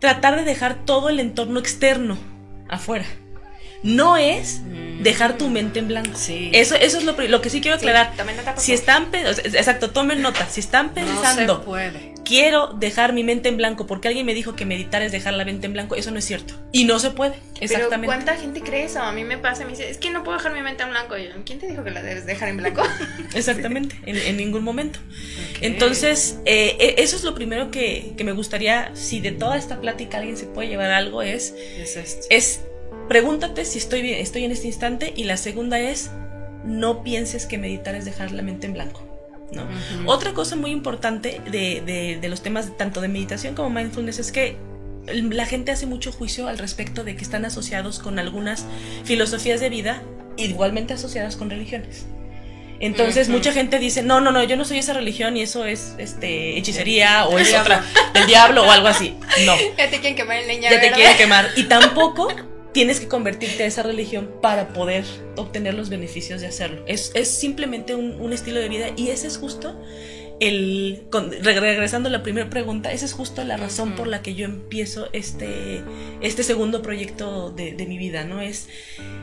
tratar 0.00 0.37
de 0.37 0.45
dejar 0.45 0.85
todo 0.85 1.09
el 1.09 1.19
entorno 1.19 1.61
externo 1.61 2.19
afuera. 2.69 3.07
No 3.82 4.16
es 4.16 4.60
dejar 5.00 5.36
tu 5.36 5.48
mente 5.48 5.80
en 5.80 5.88
blanco. 5.88 6.16
Sí. 6.16 6.50
Eso, 6.52 6.76
eso 6.76 6.98
es 6.98 7.04
lo, 7.04 7.12
lo 7.20 7.40
que 7.42 7.50
sí 7.50 7.60
quiero 7.60 7.76
aclarar. 7.76 8.12
Sí, 8.56 8.66
si 8.66 8.72
están, 8.72 9.10
pe- 9.10 9.26
o 9.26 9.34
sea, 9.34 9.44
exacto, 9.44 9.90
tomen 9.90 10.22
nota. 10.22 10.46
Si 10.48 10.60
están 10.60 10.88
no 10.88 10.94
se 10.94 11.02
pensando, 11.02 11.64
puede. 11.64 12.14
quiero 12.24 12.68
dejar 12.68 13.12
mi 13.12 13.24
mente 13.24 13.48
en 13.48 13.56
blanco 13.56 13.88
porque 13.88 14.06
alguien 14.06 14.24
me 14.24 14.34
dijo 14.34 14.54
que 14.54 14.64
meditar 14.64 15.02
es 15.02 15.10
dejar 15.10 15.34
la 15.34 15.44
mente 15.44 15.66
en 15.66 15.72
blanco, 15.72 15.96
eso 15.96 16.12
no 16.12 16.18
es 16.20 16.24
cierto. 16.24 16.54
Y 16.70 16.84
no 16.84 17.00
se 17.00 17.10
puede. 17.10 17.34
Exactamente. 17.60 18.06
Pero 18.14 18.24
¿cuánta 18.24 18.36
gente 18.36 18.60
cree 18.60 18.84
eso? 18.84 19.00
A 19.00 19.10
mí 19.10 19.24
me 19.24 19.38
pasa, 19.38 19.64
me 19.64 19.70
dice, 19.70 19.90
es 19.90 19.98
que 19.98 20.10
no 20.10 20.22
puedo 20.22 20.36
dejar 20.38 20.52
mi 20.54 20.62
mente 20.62 20.84
en 20.84 20.90
blanco. 20.90 21.18
Y 21.18 21.24
yo, 21.24 21.30
¿quién 21.44 21.58
te 21.58 21.66
dijo 21.66 21.82
que 21.82 21.90
la 21.90 22.02
debes 22.02 22.24
dejar 22.24 22.50
en 22.50 22.59
blanco? 22.59 22.83
Exactamente, 23.35 23.96
en, 24.07 24.16
en 24.16 24.37
ningún 24.37 24.62
momento. 24.62 25.00
Entonces, 25.61 26.38
eh, 26.44 26.76
e- 26.78 26.94
eso 27.02 27.16
es 27.16 27.24
lo 27.24 27.35
primero 27.35 27.70
que, 27.72 28.12
que 28.16 28.22
me 28.24 28.33
gustaría, 28.33 28.90
si 28.94 29.20
de 29.20 29.33
toda 29.33 29.57
esta 29.57 29.80
plática 29.80 30.18
alguien 30.18 30.37
se 30.37 30.46
puede 30.46 30.68
llevar 30.68 30.90
algo, 30.92 31.22
es, 31.22 31.54
Es 31.78 31.96
esto. 31.96 32.26
es 32.30 32.61
pregúntate 33.12 33.64
si 33.66 33.77
estoy 33.79 34.01
bien, 34.01 34.18
estoy 34.18 34.44
en 34.44 34.53
este 34.53 34.66
instante, 34.68 35.12
y 35.14 35.25
la 35.25 35.37
segunda 35.37 35.79
es, 35.79 36.11
no 36.64 37.03
pienses 37.03 37.44
que 37.44 37.59
meditar 37.59 37.94
es 37.94 38.05
dejar 38.07 38.33
la 38.33 38.40
mente 38.42 38.66
en 38.66 38.72
blanco. 38.72 39.03
¿no? 39.53 39.66
Otra 40.11 40.33
cosa 40.33 40.57
muy 40.57 40.70
importante 40.70 41.42
de, 41.51 41.83
de- 41.85 42.18
de 42.18 42.29
los 42.31 42.42
temas 42.42 42.75
tanto 42.79 43.03
de 43.03 43.09
meditación 43.09 43.55
como 43.55 43.68
mindfulness 43.68 44.18
es 44.18 44.33
que 44.33 44.57
la 45.07 45.44
gente 45.44 45.72
hace 45.72 45.85
mucho 45.85 46.11
juicio 46.11 46.48
al 46.48 46.57
respecto 46.57 47.05
de 47.05 47.16
que 47.16 47.22
están 47.22 47.44
asociados 47.44 47.98
con 47.98 48.18
algunas 48.18 48.64
filosofías 49.05 49.61
de 49.61 49.68
vida 49.68 50.03
igualmente 50.38 50.94
asociadas 50.94 51.37
con 51.37 51.51
religiones. 51.51 52.07
Entonces 52.81 53.29
mucha 53.29 53.53
gente 53.53 53.79
dice, 53.79 54.03
no, 54.03 54.20
no, 54.22 54.33
no, 54.33 54.42
yo 54.42 54.57
no 54.57 54.64
soy 54.64 54.79
esa 54.79 54.92
religión 54.94 55.37
y 55.37 55.42
eso 55.42 55.64
es 55.66 55.94
este 55.98 56.57
hechicería 56.57 57.27
o 57.27 57.38
es 57.38 57.53
otra 57.55 57.85
del 58.14 58.27
diablo 58.27 58.64
o 58.64 58.70
algo 58.70 58.88
así. 58.88 59.14
No, 59.44 59.55
ya 59.79 59.90
te 59.90 60.01
quieren 60.01 60.16
quemar 60.16 60.38
en 60.38 60.46
leña 60.48 60.70
ya 60.70 60.81
te 60.81 60.87
verde. 60.87 60.94
quiere 60.96 61.16
quemar. 61.16 61.48
Y 61.57 61.64
tampoco 61.64 62.29
tienes 62.72 63.00
que 63.00 63.08
convertirte 63.08 63.62
a 63.62 63.66
esa 63.66 63.82
religión 63.82 64.30
para 64.40 64.68
poder 64.68 65.04
obtener 65.37 65.74
los 65.74 65.90
beneficios 65.90 66.40
de 66.40 66.46
hacerlo. 66.46 66.82
Es, 66.87 67.12
es 67.14 67.28
simplemente 67.28 67.94
un, 67.94 68.20
un 68.20 68.32
estilo 68.32 68.61
de 68.61 68.68
vida 68.68 68.87
y 68.96 69.08
ese 69.08 69.26
es 69.26 69.38
justo 69.38 69.76
el... 70.48 71.02
con- 71.11 71.31
re- 71.31 71.61
regresando 71.61 72.09
a 72.09 72.12
la 72.12 72.22
primera 72.22 72.50
pregunta, 72.50 72.92
esa 72.92 73.05
es 73.05 73.12
justo 73.12 73.44
la 73.44 73.57
razón 73.57 73.92
por 73.92 74.07
la 74.07 74.22
que 74.22 74.35
yo 74.35 74.44
empiezo 74.44 75.09
este, 75.12 75.83
este 76.20 76.42
segundo 76.42 76.83
proyecto 76.83 77.50
de, 77.50 77.72
de 77.72 77.87
mi 77.87 77.98
vida, 77.98 78.24
¿no? 78.24 78.40
Es, 78.40 78.68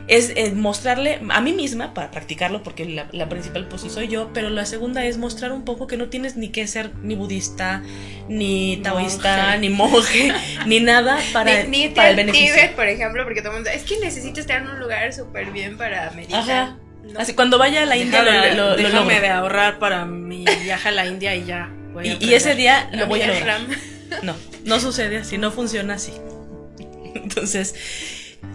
es 0.08 0.54
mostrarle 0.54 1.20
a 1.30 1.40
mí 1.40 1.52
misma, 1.52 1.94
para 1.94 2.10
practicarlo, 2.10 2.62
porque 2.62 2.84
la, 2.84 3.06
la 3.12 3.28
principal 3.28 3.68
pues 3.68 3.82
soy 3.82 4.08
yo, 4.08 4.30
pero 4.32 4.50
la 4.50 4.64
segunda 4.66 5.04
es 5.04 5.18
mostrar 5.18 5.52
un 5.52 5.64
poco 5.64 5.86
que 5.86 5.96
no 5.96 6.08
tienes 6.08 6.36
ni 6.36 6.48
que 6.48 6.66
ser 6.66 6.90
ni 7.02 7.14
budista, 7.14 7.82
ni 8.28 8.78
taoísta, 8.82 9.36
Monje. 9.52 9.58
ni 9.60 9.68
monje, 9.76 10.32
ni 10.66 10.80
nada 10.80 11.18
para, 11.32 11.64
ni, 11.64 11.86
ni 11.88 11.88
para 11.94 12.10
el 12.10 12.16
beneficio. 12.16 12.54
Tíbet, 12.54 12.74
por 12.74 12.86
ejemplo, 12.88 13.24
porque 13.24 13.40
todo 13.40 13.52
el 13.52 13.58
mundo 13.58 13.70
es 13.70 13.82
que 13.84 13.98
necesito 14.00 14.40
estar 14.40 14.62
en 14.62 14.68
un 14.68 14.80
lugar 14.80 15.12
súper 15.12 15.50
bien 15.52 15.76
para 15.76 16.10
meditar. 16.12 16.40
Ajá. 16.40 16.78
No. 17.04 17.18
Así 17.20 17.34
cuando 17.34 17.58
vaya 17.58 17.82
a 17.82 17.86
la 17.86 17.96
India 17.96 18.22
lo, 18.22 18.30
Déjame- 18.30 18.54
lo- 18.54 18.70
lo 18.70 18.76
déjame 18.76 18.98
logro. 19.14 19.20
de 19.20 19.28
ahorrar 19.28 19.78
para 19.78 20.04
mi 20.04 20.44
viaje 20.62 20.88
a 20.88 20.92
la 20.92 21.06
India 21.06 21.34
y 21.34 21.44
ya. 21.44 21.68
voy 21.92 22.08
a 22.08 22.12
Y, 22.14 22.18
y 22.24 22.34
ese 22.34 22.54
día 22.54 22.88
lo 22.92 23.06
voy 23.06 23.22
a 23.22 23.26
lograr. 23.28 23.46
Ram. 23.62 23.66
No, 24.24 24.34
no 24.64 24.80
sucede 24.80 25.18
así, 25.18 25.38
no 25.38 25.50
funciona 25.52 25.94
así. 25.94 26.12
Entonces, 27.14 27.74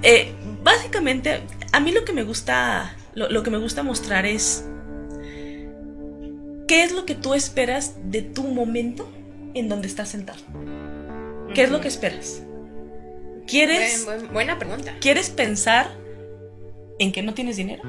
eh, 0.04 0.34
básicamente, 0.64 1.42
a 1.72 1.80
mí 1.80 1.92
lo 1.92 2.04
que 2.06 2.12
me 2.14 2.24
gusta, 2.24 2.96
lo, 3.14 3.30
lo 3.30 3.42
que 3.44 3.52
me 3.52 3.58
gusta 3.58 3.82
mostrar 3.84 4.26
es 4.26 4.66
qué 6.68 6.84
es 6.84 6.92
lo 6.92 7.06
que 7.06 7.16
tú 7.16 7.34
esperas 7.34 7.94
de 8.12 8.22
tu 8.22 8.44
momento 8.44 9.10
en 9.54 9.70
donde 9.70 9.88
estás 9.88 10.10
sentado. 10.10 10.40
¿Qué 11.54 11.64
es 11.64 11.72
lo 11.72 11.80
que 11.80 11.88
esperas? 11.88 12.42
¿Quieres, 13.48 14.04
Buen- 14.06 14.20
buen- 14.22 14.34
buena 14.34 14.60
pregunta. 14.60 14.94
¿Quieres 15.00 15.30
pensar 15.30 15.90
en 17.00 17.12
que 17.12 17.22
no 17.22 17.34
tienes 17.34 17.56
dinero? 17.56 17.84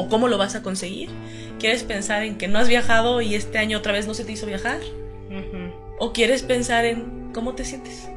¿O 0.00 0.08
cómo 0.08 0.28
lo 0.28 0.38
vas 0.38 0.54
a 0.54 0.62
conseguir? 0.62 1.10
¿Quieres 1.58 1.82
pensar 1.84 2.22
en 2.22 2.36
que 2.38 2.48
no 2.48 2.58
has 2.58 2.68
viajado 2.68 3.20
y 3.20 3.34
este 3.34 3.58
año 3.58 3.78
otra 3.78 3.92
vez 3.92 4.06
no 4.06 4.14
se 4.14 4.24
te 4.24 4.32
hizo 4.32 4.46
viajar? 4.46 4.78
¿O 5.98 6.12
quieres 6.12 6.42
pensar 6.42 6.84
en 6.86 7.30
cómo 7.34 7.54
te 7.54 7.64
sientes? 7.64 8.08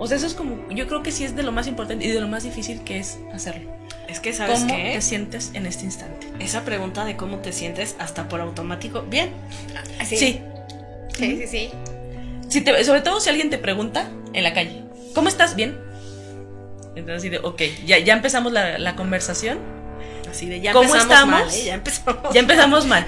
O 0.00 0.06
sea, 0.06 0.16
eso 0.16 0.26
es 0.26 0.34
como, 0.34 0.68
yo 0.70 0.86
creo 0.86 1.02
que 1.02 1.10
sí 1.10 1.24
es 1.24 1.34
de 1.34 1.42
lo 1.42 1.50
más 1.52 1.66
importante 1.66 2.04
y 2.04 2.10
de 2.10 2.20
lo 2.20 2.28
más 2.28 2.44
difícil 2.44 2.82
que 2.84 2.98
es 2.98 3.18
hacerlo. 3.32 3.70
Es 4.08 4.20
que, 4.20 4.32
¿sabes 4.32 4.60
¿Cómo 4.60 4.74
qué? 4.76 4.92
te 4.94 5.00
sientes 5.00 5.50
en 5.54 5.66
este 5.66 5.84
instante? 5.84 6.26
Esa 6.38 6.64
pregunta 6.64 7.04
de 7.04 7.16
cómo 7.16 7.38
te 7.38 7.52
sientes, 7.52 7.96
hasta 7.98 8.28
por 8.28 8.40
automático, 8.40 9.02
bien. 9.02 9.30
Así. 10.00 10.16
Sí, 10.16 10.40
Sí, 11.16 11.36
sí, 11.38 11.46
sí. 11.48 11.70
si 12.48 12.60
te- 12.60 12.84
sobre 12.84 13.00
todo 13.00 13.18
si 13.20 13.28
alguien 13.28 13.50
te 13.50 13.58
pregunta 13.58 14.08
en 14.32 14.44
la 14.44 14.54
calle, 14.54 14.84
¿cómo 15.14 15.28
estás? 15.28 15.56
¿Bien? 15.56 15.76
Entonces, 16.94 17.16
así 17.18 17.28
de, 17.28 17.38
ok, 17.38 17.60
ya, 17.86 17.98
ya 17.98 18.12
empezamos 18.14 18.52
la, 18.52 18.78
la 18.78 18.94
conversación, 18.96 19.58
Así 20.30 20.46
de 20.46 20.60
ya 20.60 20.72
¿Cómo 20.72 20.84
empezamos 20.94 21.12
estamos? 21.14 21.40
mal, 21.40 21.54
¿eh? 21.54 21.64
Ya 21.64 21.74
empezamos. 21.74 22.22
ya 22.34 22.40
empezamos 22.40 22.86
mal. 22.86 23.06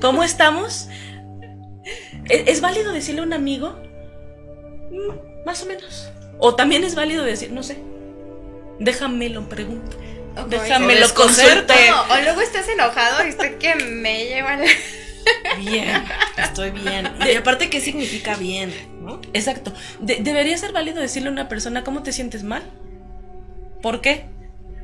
¿Cómo 0.00 0.22
estamos? 0.24 0.88
¿Es, 2.28 2.48
es 2.48 2.60
válido 2.60 2.92
decirle 2.92 3.20
a 3.20 3.24
un 3.24 3.32
amigo? 3.32 3.76
"Mm, 4.90 5.44
más 5.46 5.62
o 5.62 5.66
menos. 5.66 6.10
O 6.38 6.54
también 6.54 6.84
es 6.84 6.94
válido 6.94 7.24
decir, 7.24 7.52
no 7.52 7.62
sé, 7.62 7.78
déjame 8.78 9.28
lo 9.28 9.48
pregunto. 9.48 9.96
O 10.32 10.34
como 10.36 10.46
Déjame 10.48 10.94
dices, 10.94 11.08
lo 11.10 11.14
consulto. 11.14 11.74
No, 11.90 12.14
o 12.14 12.20
luego 12.22 12.40
estás 12.40 12.66
enojado 12.68 13.24
y 13.26 13.28
estoy 13.28 13.50
que 13.58 13.74
me 13.76 14.24
lleva 14.26 14.56
la... 14.56 14.64
Bien, 15.58 16.02
estoy 16.36 16.70
bien. 16.70 17.08
Y 17.30 17.36
aparte, 17.36 17.70
¿qué 17.70 17.80
significa 17.80 18.34
bien? 18.34 18.72
¿No? 19.02 19.20
Exacto. 19.34 19.72
De- 20.00 20.16
¿Debería 20.16 20.56
ser 20.58 20.72
válido 20.72 21.00
decirle 21.00 21.28
a 21.28 21.32
una 21.32 21.48
persona 21.48 21.84
cómo 21.84 22.02
te 22.02 22.12
sientes 22.12 22.42
mal? 22.42 22.62
¿Por 23.82 24.00
qué? 24.00 24.24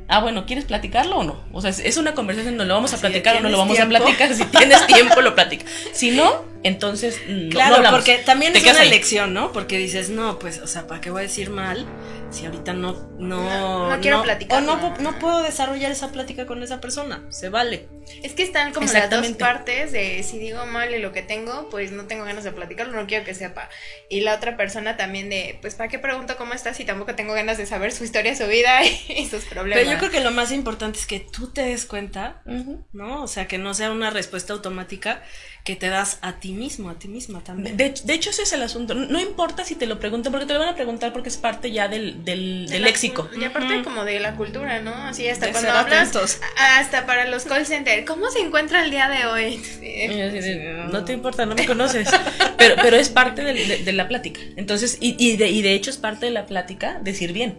Ah, 0.08 0.20
bueno, 0.20 0.46
¿quieres 0.46 0.64
platicarlo 0.64 1.18
o 1.18 1.22
no? 1.22 1.36
O 1.52 1.60
sea, 1.60 1.70
es- 1.70 1.96
una 1.98 2.14
conversación, 2.14 2.56
no 2.56 2.64
lo 2.64 2.74
vamos 2.74 2.94
a 2.94 2.98
platicar 2.98 3.36
o 3.36 3.40
no 3.40 3.48
lo 3.50 3.56
¿tienes 3.56 3.58
vamos 3.58 3.78
a 3.78 3.88
platicar. 3.88 4.34
Si 4.34 4.44
tienes 4.46 4.86
tiempo, 4.86 5.20
lo 5.20 5.34
platicas. 5.34 5.70
Si 5.92 6.10
no, 6.12 6.44
entonces 6.62 7.20
no, 7.28 7.50
Claro, 7.50 7.82
no 7.82 7.90
porque 7.90 8.18
también 8.18 8.52
Te 8.52 8.58
es 8.58 8.64
una 8.64 8.80
ahí. 8.80 8.88
elección, 8.88 9.32
¿no? 9.34 9.52
Porque 9.52 9.78
dices, 9.78 10.10
no, 10.10 10.38
pues, 10.38 10.58
o 10.60 10.66
sea, 10.66 10.86
¿para 10.86 11.00
qué 11.00 11.10
voy 11.10 11.20
a 11.20 11.22
decir 11.22 11.50
mal 11.50 11.86
si 12.30 12.44
ahorita 12.44 12.74
no 12.74 13.08
no 13.18 13.42
No, 13.42 13.90
no 13.90 14.00
quiero 14.00 14.22
platicar, 14.22 14.62
o 14.62 14.66
no, 14.66 14.96
no. 15.00 15.18
puedo 15.18 15.42
desarrollar 15.42 15.90
esa 15.90 16.12
plática 16.12 16.46
con 16.46 16.62
esa 16.62 16.80
persona? 16.80 17.24
Se 17.30 17.48
vale. 17.48 17.88
Es 18.22 18.32
que 18.32 18.42
están 18.42 18.72
como 18.72 18.90
las 18.90 19.10
dos 19.10 19.26
partes 19.32 19.92
de 19.92 20.22
si 20.22 20.38
digo 20.38 20.64
mal 20.66 20.94
y 20.94 20.98
lo 20.98 21.12
que 21.12 21.22
tengo, 21.22 21.68
pues 21.70 21.90
no 21.92 22.04
tengo 22.04 22.24
ganas 22.24 22.44
de 22.44 22.52
platicarlo, 22.52 22.94
no 23.00 23.06
quiero 23.06 23.24
que 23.24 23.34
sepa. 23.34 23.68
Y 24.08 24.20
la 24.20 24.34
otra 24.34 24.56
persona 24.56 24.96
también 24.96 25.28
de, 25.30 25.58
pues 25.60 25.74
¿para 25.74 25.88
qué 25.88 25.98
pregunto 25.98 26.36
cómo 26.36 26.54
estás 26.54 26.76
si 26.76 26.84
tampoco 26.84 27.14
tengo 27.14 27.34
ganas 27.34 27.58
de 27.58 27.66
saber 27.66 27.92
su 27.92 28.04
historia, 28.04 28.34
su 28.36 28.46
vida 28.46 28.84
y 29.08 29.26
sus 29.26 29.44
problemas? 29.44 29.78
Pero 29.84 29.92
yo 29.92 29.98
creo 29.98 30.10
que 30.10 30.20
lo 30.20 30.30
más 30.30 30.52
importante 30.52 30.98
es 30.98 31.06
que 31.06 31.20
tú 31.20 31.48
te 31.50 31.62
des 31.62 31.86
cuenta, 31.86 32.42
Ujú. 32.46 32.84
¿no? 32.92 33.22
O 33.22 33.28
sea, 33.28 33.46
que 33.48 33.58
no 33.58 33.74
sea 33.74 33.90
una 33.90 34.10
respuesta 34.10 34.52
automática 34.52 35.22
que 35.64 35.76
te 35.76 35.88
das 35.88 36.18
a 36.22 36.40
ti 36.40 36.47
mismo, 36.52 36.90
a 36.90 36.94
ti 36.98 37.08
misma 37.08 37.40
también. 37.44 37.76
De, 37.76 37.94
de 38.02 38.14
hecho, 38.14 38.30
ese 38.30 38.42
es 38.42 38.52
el 38.52 38.62
asunto. 38.62 38.94
No 38.94 39.20
importa 39.20 39.64
si 39.64 39.74
te 39.74 39.86
lo 39.86 39.98
preguntan, 39.98 40.32
porque 40.32 40.46
te 40.46 40.52
lo 40.54 40.58
van 40.60 40.68
a 40.70 40.74
preguntar 40.74 41.12
porque 41.12 41.28
es 41.28 41.36
parte 41.36 41.70
ya 41.70 41.88
del, 41.88 42.24
del, 42.24 42.66
De 42.66 42.74
del 42.74 42.82
léxico. 42.82 43.28
Y 43.38 43.44
aparte 43.44 43.82
como 43.82 44.04
de 44.04 44.20
la 44.20 44.36
cultura, 44.36 44.80
¿no? 44.80 44.92
Así 44.94 45.28
hasta 45.28 45.46
De 45.46 45.52
cuando 45.52 45.70
hablas, 45.70 46.08
atentos. 46.08 46.40
hasta 46.56 47.06
para 47.06 47.26
los 47.26 47.44
call 47.44 47.66
center, 47.66 48.04
¿cómo 48.04 48.30
se 48.30 48.40
encuentra 48.40 48.84
el 48.84 48.90
día 48.90 49.08
de 49.08 49.26
hoy? 49.26 49.60
No 50.92 51.04
te 51.04 51.12
importa, 51.12 51.46
no 51.46 51.54
me 51.54 51.66
conoces. 51.66 52.08
Pero, 52.56 52.76
pero 52.82 52.96
es 52.96 53.08
parte 53.08 53.42
de, 53.44 53.78
de 53.84 53.92
la 53.92 54.08
plática. 54.08 54.40
Entonces, 54.56 54.98
y, 55.00 55.16
y 55.18 55.36
de, 55.36 55.48
y 55.48 55.62
de 55.62 55.74
hecho 55.74 55.90
es 55.90 55.96
parte 55.96 56.26
de 56.26 56.32
la 56.32 56.46
plática 56.46 56.98
decir 57.02 57.32
bien. 57.32 57.58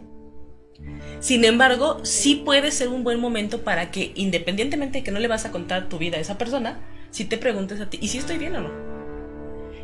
Sin 1.20 1.44
embargo, 1.44 2.00
sí 2.04 2.36
puede 2.36 2.72
ser 2.72 2.88
un 2.88 3.04
buen 3.04 3.20
momento 3.20 3.64
para 3.64 3.92
que, 3.92 4.14
independientemente 4.16 5.00
de 5.00 5.04
que 5.04 5.12
no 5.12 5.20
le 5.20 5.28
vas 5.28 5.46
a 5.46 5.52
contar 5.52 5.90
tu 5.90 5.98
vida 5.98 6.18
a 6.18 6.22
esa 6.22 6.38
persona, 6.38 6.80
si 7.12 7.26
te 7.26 7.38
preguntes 7.38 7.80
a 7.82 7.90
ti, 7.90 7.98
¿y 8.02 8.08
si 8.10 8.18
estoy 8.18 8.38
bien 8.38 8.56
o 8.56 8.62
no? 8.62 8.70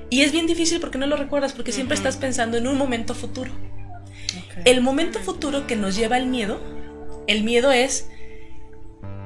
Y 0.10 0.22
es 0.22 0.32
bien 0.32 0.46
difícil 0.48 0.80
porque 0.80 0.98
no 0.98 1.08
lo 1.08 1.16
recuerdas, 1.18 1.54
porque 1.54 1.72
siempre 1.72 1.96
estás 1.96 2.18
pensando 2.18 2.58
en 2.58 2.68
un 2.68 2.78
momento 2.78 3.14
futuro. 3.16 3.52
El 4.66 4.82
momento 4.82 5.20
futuro 5.20 5.66
que 5.68 5.76
nos 5.76 5.96
lleva 5.96 6.16
al 6.16 6.28
miedo, 6.28 6.60
el 7.28 7.44
miedo 7.44 7.72
es, 7.72 8.10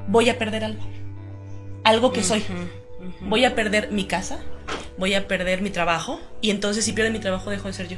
voy 0.08 0.30
a 0.30 0.38
perder 0.38 0.64
algo. 0.64 0.84
Algo 1.84 2.12
que 2.14 2.24
soy. 2.24 2.44
Voy 3.22 3.46
a 3.46 3.56
perder 3.56 3.92
mi 3.92 4.06
casa, 4.06 4.40
voy 4.98 5.14
a 5.14 5.28
perder 5.28 5.62
mi 5.62 5.70
trabajo, 5.70 6.20
y 6.42 6.50
entonces 6.52 6.86
si 6.86 6.94
pierdo 6.94 7.12
mi 7.12 7.20
trabajo 7.20 7.50
dejo 7.50 7.68
de 7.68 7.74
ser 7.74 7.88
yo. 7.88 7.98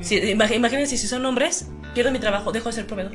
Si, 0.00 0.16
imag- 0.20 0.54
imagínense 0.54 0.96
si 0.96 1.06
son 1.06 1.24
hombres, 1.26 1.68
pierdo 1.94 2.10
mi 2.10 2.18
trabajo, 2.18 2.50
dejo 2.52 2.68
de 2.68 2.74
ser 2.74 2.86
proveedor. 2.86 3.12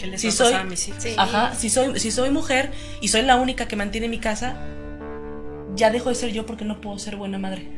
¿Qué 0.00 0.06
les 0.06 0.20
si 0.20 0.28
va 0.28 0.32
a 0.32 0.36
pasar 0.36 0.52
soy- 0.52 0.60
a 0.60 0.64
mis 0.64 0.88
hijos? 0.88 1.02
Sí. 1.02 1.14
Ajá, 1.18 1.54
si 1.54 1.70
soy, 1.70 1.98
si 2.00 2.10
soy 2.10 2.30
mujer 2.30 2.70
y 3.00 3.08
soy 3.08 3.22
la 3.22 3.36
única 3.36 3.68
que 3.68 3.76
mantiene 3.76 4.08
mi 4.08 4.18
casa, 4.18 4.56
ya 5.76 5.90
dejo 5.90 6.08
de 6.08 6.14
ser 6.14 6.32
yo 6.32 6.46
porque 6.46 6.64
no 6.64 6.80
puedo 6.80 6.98
ser 6.98 7.16
buena 7.16 7.38
madre. 7.38 7.68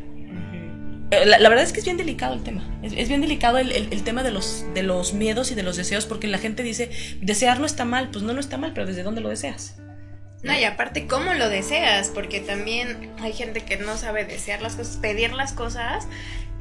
Eh, 1.11 1.27
La, 1.27 1.39
la 1.39 1.49
verdad 1.51 1.65
es 1.65 1.73
que 1.73 1.81
es 1.81 1.85
bien 1.85 1.97
delicado 1.99 2.35
el 2.35 2.43
tema. 2.43 2.63
Es, 2.83 2.93
es 2.97 3.09
bien 3.09 3.21
delicado 3.21 3.59
el, 3.59 3.71
el- 3.73 3.89
el 3.93 4.03
tema 4.03 4.23
de 4.23 4.31
los, 4.31 4.65
de 4.75 4.83
los 4.83 5.13
miedos 5.13 5.51
y 5.51 5.55
de 5.55 5.63
los 5.63 5.77
deseos, 5.77 6.07
porque 6.07 6.27
la 6.27 6.39
gente 6.39 6.63
dice, 6.63 6.91
desear 7.21 7.61
no 7.61 7.67
está 7.67 7.85
mal. 7.85 8.09
Pues 8.11 8.25
no, 8.25 8.33
no 8.33 8.41
está 8.41 8.57
mal, 8.57 8.73
pero 8.75 8.87
¿desde 8.87 9.03
dónde 9.03 9.21
lo 9.21 9.29
deseas? 9.29 9.77
No, 10.43 10.59
y 10.59 10.65
aparte, 10.65 11.07
¿cómo 11.07 11.35
lo 11.35 11.49
deseas? 11.49 12.09
Porque 12.09 12.41
también 12.41 13.11
hay 13.21 13.33
gente 13.33 13.61
que 13.61 13.77
no 13.77 13.97
sabe 13.97 14.25
desear 14.25 14.61
las 14.63 14.75
cosas, 14.75 14.97
pedir 14.97 15.33
las 15.35 15.53
cosas. 15.53 16.09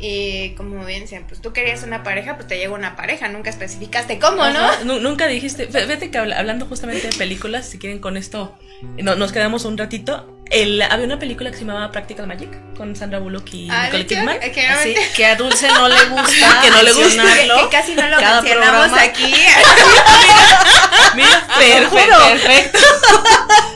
Y 0.04 0.56
como 0.56 0.84
bien 0.84 1.02
decían, 1.02 1.26
pues 1.28 1.42
tú 1.42 1.54
querías 1.54 1.84
una 1.84 2.02
pareja, 2.02 2.36
pues 2.36 2.48
te 2.48 2.58
llegó 2.58 2.74
una 2.74 2.96
pareja, 2.96 3.28
nunca 3.28 3.52
especificaste 3.52 4.18
cómo, 4.18 4.38
¿no? 4.50 4.60
Ajá, 4.60 4.84
Nunca 4.84 5.28
dijiste, 5.28 5.70
fí- 5.70 5.86
fíjate 5.86 6.10
que 6.10 6.18
habla- 6.18 6.40
hablando 6.40 6.66
justamente 6.66 7.08
de 7.08 7.16
películas, 7.16 7.68
si 7.70 7.78
quieren 7.78 8.00
con 8.00 8.18
esto, 8.18 8.58
no- 8.98 9.14
nos 9.16 9.32
quedamos 9.32 9.64
un 9.66 9.78
ratito. 9.78 10.38
El, 10.50 10.82
había 10.82 11.06
una 11.06 11.20
película 11.20 11.50
que 11.52 11.58
se 11.58 11.64
llamaba 11.66 11.92
Practical 11.92 12.26
Magic 12.28 12.50
con 12.76 12.94
Sandra 12.96 13.20
Bullock 13.20 13.54
y 13.54 13.70
Ah, 13.70 13.86
Nicole. 13.86 14.06
Kidman. 14.08 14.40
Que- 14.40 14.52
que 14.52 14.68
Así 14.68 14.96
que 15.16 15.26
a 15.26 15.36
Dulce 15.36 15.68
no 15.70 15.88
le 15.88 16.04
gusta. 16.06 16.60
Que 16.64 16.70
no 16.72 16.82
le 16.82 16.92
gusta. 16.94 17.24
que, 17.24 17.48
que 17.48 17.70
casi 17.72 17.94
no 17.96 18.08
lo 18.08 18.18
Cada 18.18 18.42
mencionamos 18.42 18.88
programa. 18.88 19.02
aquí. 19.04 19.34
Mira, 21.16 21.48
Perfecto, 21.58 21.96
perfecto. 21.96 22.18
perfecto. 22.32 22.80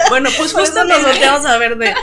Bueno, 0.10 0.30
pues 0.38 0.54
Justo 0.54 0.84
nos 0.86 1.02
volteamos 1.04 1.46
a 1.46 1.58
ver 1.58 1.78
de. 1.78 1.94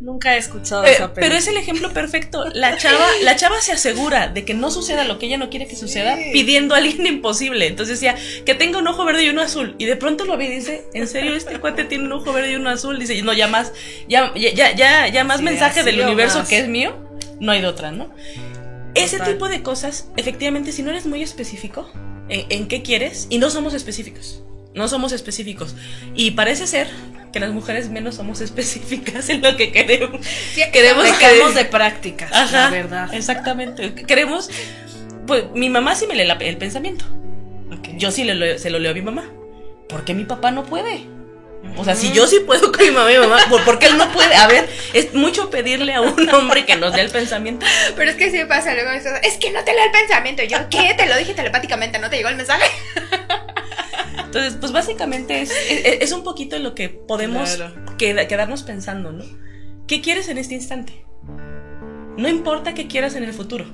Nunca 0.00 0.34
he 0.34 0.38
escuchado 0.38 0.84
Eh, 0.84 0.92
esa 0.92 1.12
pero 1.12 1.34
es 1.34 1.46
el 1.46 1.58
ejemplo 1.58 1.92
perfecto. 1.92 2.44
La 2.54 2.78
chava, 2.78 3.06
la 3.22 3.36
chava 3.36 3.60
se 3.60 3.72
asegura 3.72 4.28
de 4.28 4.46
que 4.46 4.54
no 4.54 4.70
suceda 4.70 5.04
lo 5.04 5.18
que 5.18 5.26
ella 5.26 5.36
no 5.36 5.50
quiere 5.50 5.66
que 5.66 5.76
suceda, 5.76 6.16
pidiendo 6.32 6.74
a 6.74 6.78
alguien 6.78 7.06
imposible. 7.06 7.66
Entonces 7.66 8.00
decía, 8.00 8.16
que 8.46 8.54
tenga 8.54 8.78
un 8.78 8.88
ojo 8.88 9.04
verde 9.04 9.24
y 9.24 9.28
uno 9.28 9.42
azul. 9.42 9.74
Y 9.78 9.84
de 9.84 9.96
pronto 9.96 10.24
lo 10.24 10.38
ve 10.38 10.46
y 10.46 10.48
dice, 10.48 10.84
¿en 10.94 11.06
serio 11.06 11.34
este 11.34 11.58
cuate 11.60 11.84
tiene 11.84 12.04
un 12.04 12.12
ojo 12.12 12.32
verde 12.32 12.52
y 12.52 12.54
uno 12.56 12.70
azul? 12.70 12.98
Dice, 12.98 13.20
no, 13.22 13.34
ya 13.34 13.46
más, 13.46 13.72
ya, 14.08 14.32
ya, 14.34 14.72
ya, 14.74 15.06
ya, 15.08 15.24
más 15.24 15.38
Sí, 15.38 15.44
mensaje 15.44 15.82
del 15.82 16.00
universo 16.00 16.38
más. 16.38 16.48
que 16.48 16.58
es 16.60 16.68
mío, 16.68 16.96
no 17.38 17.52
hay 17.52 17.60
de 17.60 17.66
otra, 17.66 17.92
¿no? 17.92 18.10
Ese 18.94 19.20
tipo 19.20 19.48
de 19.48 19.62
cosas, 19.62 20.08
efectivamente, 20.16 20.72
si 20.72 20.82
no 20.82 20.90
eres 20.90 21.04
muy 21.06 21.22
específico 21.22 21.88
en, 22.28 22.46
en 22.48 22.68
qué 22.68 22.82
quieres, 22.82 23.26
y 23.30 23.38
no 23.38 23.50
somos 23.50 23.74
específicos, 23.74 24.42
no 24.74 24.88
somos 24.88 25.12
específicos. 25.12 25.74
Y 26.14 26.32
parece 26.32 26.66
ser 26.66 26.88
que 27.32 27.40
las 27.40 27.50
mujeres 27.50 27.88
menos 27.90 28.16
somos 28.16 28.40
específicas 28.42 29.28
en 29.28 29.42
lo 29.42 29.56
que 29.56 29.72
queremos. 29.72 30.20
Queremos 30.72 31.04
Dejamos 31.04 31.52
que- 31.52 31.58
de 31.58 31.64
prácticas, 31.64 32.30
Ajá, 32.32 32.64
la 32.64 32.70
verdad. 32.70 33.14
Exactamente. 33.14 33.94
Queremos. 33.94 34.50
Pues 35.26 35.44
mi 35.54 35.70
mamá 35.70 35.94
sí 35.94 36.06
me 36.06 36.14
lee 36.14 36.24
la- 36.26 36.34
el 36.34 36.56
pensamiento. 36.56 37.04
Ok. 37.72 37.90
Yo 37.96 38.10
sí 38.10 38.24
le 38.24 38.58
se 38.58 38.70
lo 38.70 38.78
leo 38.78 38.90
a 38.90 38.94
mi 38.94 39.02
mamá. 39.02 39.24
¿Por 39.88 40.04
qué 40.04 40.14
mi 40.14 40.24
papá 40.24 40.50
no 40.50 40.64
puede? 40.64 41.04
O 41.76 41.84
sea, 41.84 41.94
si 41.94 42.06
Ujú. 42.06 42.16
yo 42.16 42.26
sí 42.26 42.40
puedo 42.46 42.72
con 42.72 42.80
mi 42.84 42.90
mamá 42.90 43.12
y 43.12 43.18
mi 43.18 43.26
mamá, 43.26 43.38
¿por 43.64 43.78
qué 43.78 43.86
él 43.86 43.98
no 43.98 44.10
puede? 44.12 44.34
A 44.34 44.46
ver, 44.48 44.66
es 44.94 45.12
mucho 45.14 45.50
pedirle 45.50 45.92
a 45.94 46.00
un 46.00 46.28
hombre 46.30 46.64
que 46.64 46.74
nos 46.76 46.94
dé 46.94 47.02
el 47.02 47.10
pensamiento. 47.10 47.66
Pero 47.96 48.10
es 48.10 48.16
que 48.16 48.30
sí 48.30 48.38
pasa 48.48 48.72
luego 48.74 48.90
es 48.92 49.36
que 49.36 49.50
no 49.50 49.62
te 49.62 49.72
leo 49.74 49.84
el 49.84 49.90
pensamiento. 49.92 50.42
Yo, 50.44 50.56
¿qué? 50.70 50.94
Te 50.96 51.06
lo 51.06 51.16
dije 51.16 51.34
telepáticamente, 51.34 51.98
¿no 51.98 52.08
te 52.08 52.16
llegó 52.16 52.28
el 52.30 52.36
mensaje? 52.36 52.64
Entonces, 54.30 54.56
pues 54.60 54.70
básicamente 54.70 55.40
es, 55.42 55.50
es, 55.50 56.02
es 56.02 56.12
un 56.12 56.22
poquito 56.22 56.56
lo 56.60 56.74
que 56.76 56.88
podemos 56.88 57.56
Claro. 57.56 57.74
quedarnos 57.98 58.62
pensando, 58.62 59.10
¿no? 59.10 59.24
¿Qué 59.88 60.00
quieres 60.00 60.28
en 60.28 60.38
este 60.38 60.54
instante? 60.54 61.04
No 62.16 62.28
importa 62.28 62.72
qué 62.74 62.86
quieras 62.86 63.16
en 63.16 63.24
el 63.24 63.32
futuro. 63.32 63.64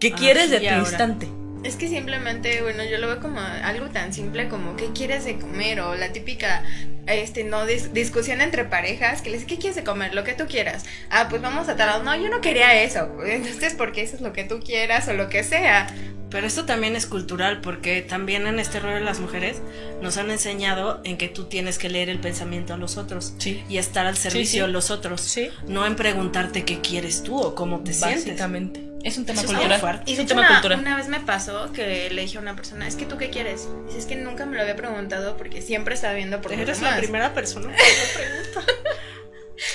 ¿Qué 0.00 0.08
Aquí 0.08 0.16
quieres 0.24 0.50
de 0.50 0.58
tu 0.58 0.66
ahora. 0.66 0.78
instante? 0.80 1.28
Es 1.64 1.76
que 1.76 1.86
simplemente, 1.88 2.60
bueno, 2.62 2.82
yo 2.84 2.98
lo 2.98 3.06
veo 3.06 3.20
como 3.20 3.40
algo 3.40 3.86
tan 3.88 4.12
simple 4.12 4.48
como 4.48 4.74
¿qué 4.76 4.88
quieres 4.92 5.24
de 5.24 5.38
comer? 5.38 5.80
O 5.80 5.94
la 5.94 6.12
típica, 6.12 6.64
este, 7.06 7.44
no, 7.44 7.64
dis- 7.66 7.92
discusión 7.92 8.40
entre 8.40 8.64
parejas 8.64 9.22
que 9.22 9.30
les 9.30 9.40
dice, 9.40 9.54
¿qué 9.54 9.58
quieres 9.60 9.76
de 9.76 9.84
comer? 9.84 10.12
Lo 10.12 10.24
que 10.24 10.32
tú 10.32 10.46
quieras. 10.48 10.84
Ah, 11.10 11.28
pues 11.30 11.40
vamos 11.40 11.68
a 11.68 11.76
tal 11.76 11.86
lado. 11.86 12.02
No, 12.02 12.16
yo 12.16 12.28
no 12.30 12.40
quería 12.40 12.82
eso. 12.82 13.08
Entonces, 13.24 13.74
porque 13.74 14.02
eso 14.02 14.16
es 14.16 14.22
lo 14.22 14.32
que 14.32 14.42
tú 14.44 14.58
quieras 14.60 15.06
o 15.08 15.12
lo 15.12 15.28
que 15.28 15.44
sea. 15.44 15.86
Pero 16.30 16.46
esto 16.46 16.64
también 16.64 16.96
es 16.96 17.04
cultural, 17.06 17.60
porque 17.60 18.00
también 18.00 18.46
en 18.46 18.58
este 18.58 18.80
rol 18.80 18.94
de 18.94 19.00
las 19.02 19.20
mujeres 19.20 19.58
nos 20.00 20.16
han 20.16 20.30
enseñado 20.30 21.00
en 21.04 21.18
que 21.18 21.28
tú 21.28 21.44
tienes 21.44 21.78
que 21.78 21.90
leer 21.90 22.08
el 22.08 22.18
pensamiento 22.20 22.72
a 22.72 22.78
los 22.78 22.96
otros 22.96 23.34
Sí. 23.38 23.62
y 23.68 23.76
estar 23.76 24.06
al 24.06 24.16
servicio 24.16 24.62
sí. 24.64 24.66
de 24.66 24.72
los 24.72 24.90
otros, 24.90 25.20
Sí. 25.20 25.50
no 25.68 25.86
en 25.86 25.94
preguntarte 25.94 26.64
qué 26.64 26.80
quieres 26.80 27.22
tú 27.22 27.38
o 27.38 27.54
cómo 27.54 27.80
te 27.80 27.92
sientes. 27.92 28.24
Básicamente. 28.24 28.80
Es 29.04 29.18
un 29.18 29.26
tema 29.26 29.40
Eso 29.40 29.48
cultural. 29.48 29.72
algo 29.72 29.80
fuerte. 29.80 30.10
Y 30.10 30.14
Es 30.14 30.20
un 30.20 30.26
tema 30.26 30.40
una, 30.42 30.48
cultural. 30.50 30.78
una 30.80 30.96
vez 30.96 31.08
me 31.08 31.20
pasó 31.20 31.72
que 31.72 32.08
le 32.10 32.22
dije 32.22 32.38
a 32.38 32.40
una 32.40 32.54
persona, 32.56 32.86
es 32.86 32.94
que 32.96 33.04
tú 33.04 33.18
qué 33.18 33.30
quieres. 33.30 33.68
Dice, 33.86 33.98
es 33.98 34.06
que 34.06 34.16
nunca 34.16 34.46
me 34.46 34.56
lo 34.56 34.62
había 34.62 34.76
preguntado 34.76 35.36
porque 35.36 35.60
siempre 35.62 35.94
estaba 35.94 36.14
viendo 36.14 36.40
por 36.40 36.52
Eres 36.52 36.78
demás". 36.78 36.94
la 36.94 37.00
primera 37.00 37.34
persona 37.34 37.68
que 37.76 37.82
me 37.82 38.24
pregunta. 38.24 38.72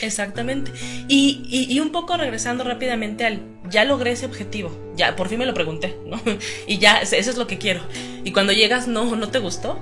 Exactamente. 0.01 0.71
Y, 1.07 1.45
y, 1.49 1.73
y 1.73 1.79
un 1.79 1.91
poco 1.91 2.17
regresando 2.17 2.63
rápidamente 2.63 3.25
al, 3.25 3.41
ya 3.69 3.83
logré 3.85 4.11
ese 4.11 4.25
objetivo, 4.25 4.93
ya 4.95 5.15
por 5.15 5.29
fin 5.29 5.39
me 5.39 5.45
lo 5.45 5.53
pregunté, 5.53 5.97
¿no? 6.05 6.19
Y 6.67 6.77
ya, 6.79 6.97
eso 6.99 7.15
es 7.15 7.37
lo 7.37 7.47
que 7.47 7.57
quiero. 7.57 7.81
Y 8.23 8.31
cuando 8.31 8.53
llegas, 8.53 8.87
no, 8.87 9.15
no 9.15 9.29
te 9.29 9.39
gustó. 9.39 9.79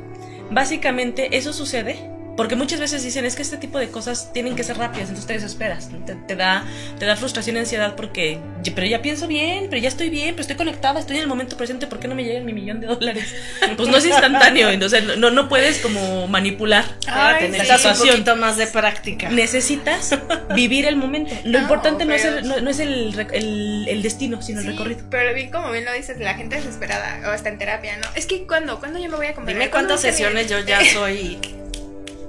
Básicamente 0.51 1.37
eso 1.37 1.53
sucede 1.53 2.11
porque 2.37 2.55
muchas 2.55 2.79
veces 2.79 3.03
dicen 3.03 3.25
es 3.25 3.35
que 3.35 3.41
este 3.41 3.57
tipo 3.57 3.77
de 3.79 3.89
cosas 3.89 4.31
tienen 4.33 4.55
que 4.55 4.63
ser 4.63 4.77
rápidas, 4.77 5.09
entonces 5.09 5.25
te 5.27 5.33
desesperas, 5.33 5.89
te, 6.05 6.15
te 6.15 6.35
da, 6.35 6.65
te 6.99 7.05
da 7.05 7.15
frustración 7.15 7.55
y 7.55 7.59
ansiedad 7.59 7.95
porque, 7.95 8.39
"Ya- 8.63 8.73
pero 8.75 8.87
ya 8.87 9.01
pienso 9.01 9.27
bien, 9.27 9.67
pero 9.69 9.81
ya 9.81 9.87
estoy 9.87 10.09
bien, 10.09 10.31
pero 10.31 10.41
estoy 10.41 10.55
conectada, 10.57 10.99
estoy 10.99 11.15
en 11.17 11.21
el 11.23 11.27
momento 11.27 11.55
presente, 11.57 11.87
¿por 11.87 11.99
qué 11.99 12.07
no 12.07 12.15
me 12.15 12.23
llega 12.23 12.39
mi 12.41 12.53
millón 12.53 12.81
de 12.81 12.87
dólares? 12.87 13.33
Pues 13.77 13.89
no 13.89 13.97
es 13.97 14.05
instantáneo, 14.05 14.69
entonces 14.69 15.03
no, 15.17 15.31
no 15.31 15.49
puedes 15.49 15.79
como 15.79 16.27
manipular 16.27 16.83
sí. 16.83 17.45
un 17.45 17.53
situación. 17.53 18.09
poquito 18.09 18.35
más 18.35 18.57
de 18.57 18.67
práctica. 18.67 19.29
necesitas 19.29 20.17
vivir 20.55 20.85
el 20.85 20.95
momento. 20.95 21.33
Lo 21.43 21.51
No, 21.59 21.59
importante 21.59 22.05
no 22.05 22.13
es, 22.13 22.25
el, 22.25 22.47
no, 22.47 22.59
no 22.61 22.69
es 22.69 22.79
el, 22.79 23.17
el- 23.33 23.85
el 23.89 24.01
destino, 24.01 24.41
sino 24.41 24.59
el 24.61 24.67
recorrido. 24.67 25.01
Pero 25.09 25.33
bien, 25.33 25.49
como 25.51 25.71
bien 25.71 25.85
lo 25.85 25.93
dices, 25.93 26.17
la 26.19 26.33
gente 26.35 26.55
desesperada 26.57 27.29
o 27.29 27.33
está 27.33 27.49
en 27.49 27.57
terapia, 27.57 27.97
¿no? 27.97 28.07
Es 28.15 28.25
que 28.25 28.45
cuando, 28.45 28.79
¿cuándo 28.79 28.99
yo 28.99 29.09
me 29.09 29.15
voy 29.17 29.27
a 29.27 29.33
comer? 29.33 29.53
Dime 29.55 29.69
¿Cuándo 29.69 29.89
cuántas 29.95 30.01
sesiones 30.01 30.49
yo 30.49 30.59
ya 30.59 30.79
soy. 30.93 31.39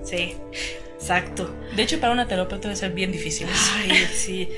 Sí, 0.08 0.36
exacto. 0.94 1.54
De 1.74 1.82
hecho, 1.82 2.00
para 2.00 2.12
una 2.12 2.28
terapeuta 2.28 2.68
debe 2.68 2.76
ser 2.76 2.92
bien 2.92 3.12
difícil. 3.12 3.48
Ay, 3.74 4.08
sí. 4.14 4.48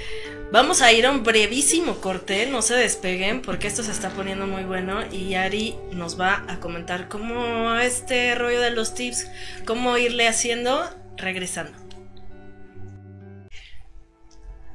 Vamos 0.50 0.80
a 0.80 0.92
ir 0.92 1.04
a 1.04 1.10
un 1.10 1.24
brevísimo 1.24 2.00
corte, 2.00 2.46
no 2.46 2.62
se 2.62 2.74
despeguen 2.74 3.42
porque 3.42 3.66
esto 3.66 3.82
se 3.82 3.90
está 3.90 4.10
poniendo 4.10 4.46
muy 4.46 4.64
bueno 4.64 5.00
y 5.12 5.34
Ari 5.34 5.74
nos 5.92 6.18
va 6.18 6.44
a 6.48 6.58
comentar 6.58 7.08
cómo 7.08 7.74
este 7.74 8.34
rollo 8.34 8.60
de 8.60 8.70
los 8.70 8.94
tips, 8.94 9.30
cómo 9.66 9.98
irle 9.98 10.26
haciendo 10.26 10.88
regresando. 11.18 11.88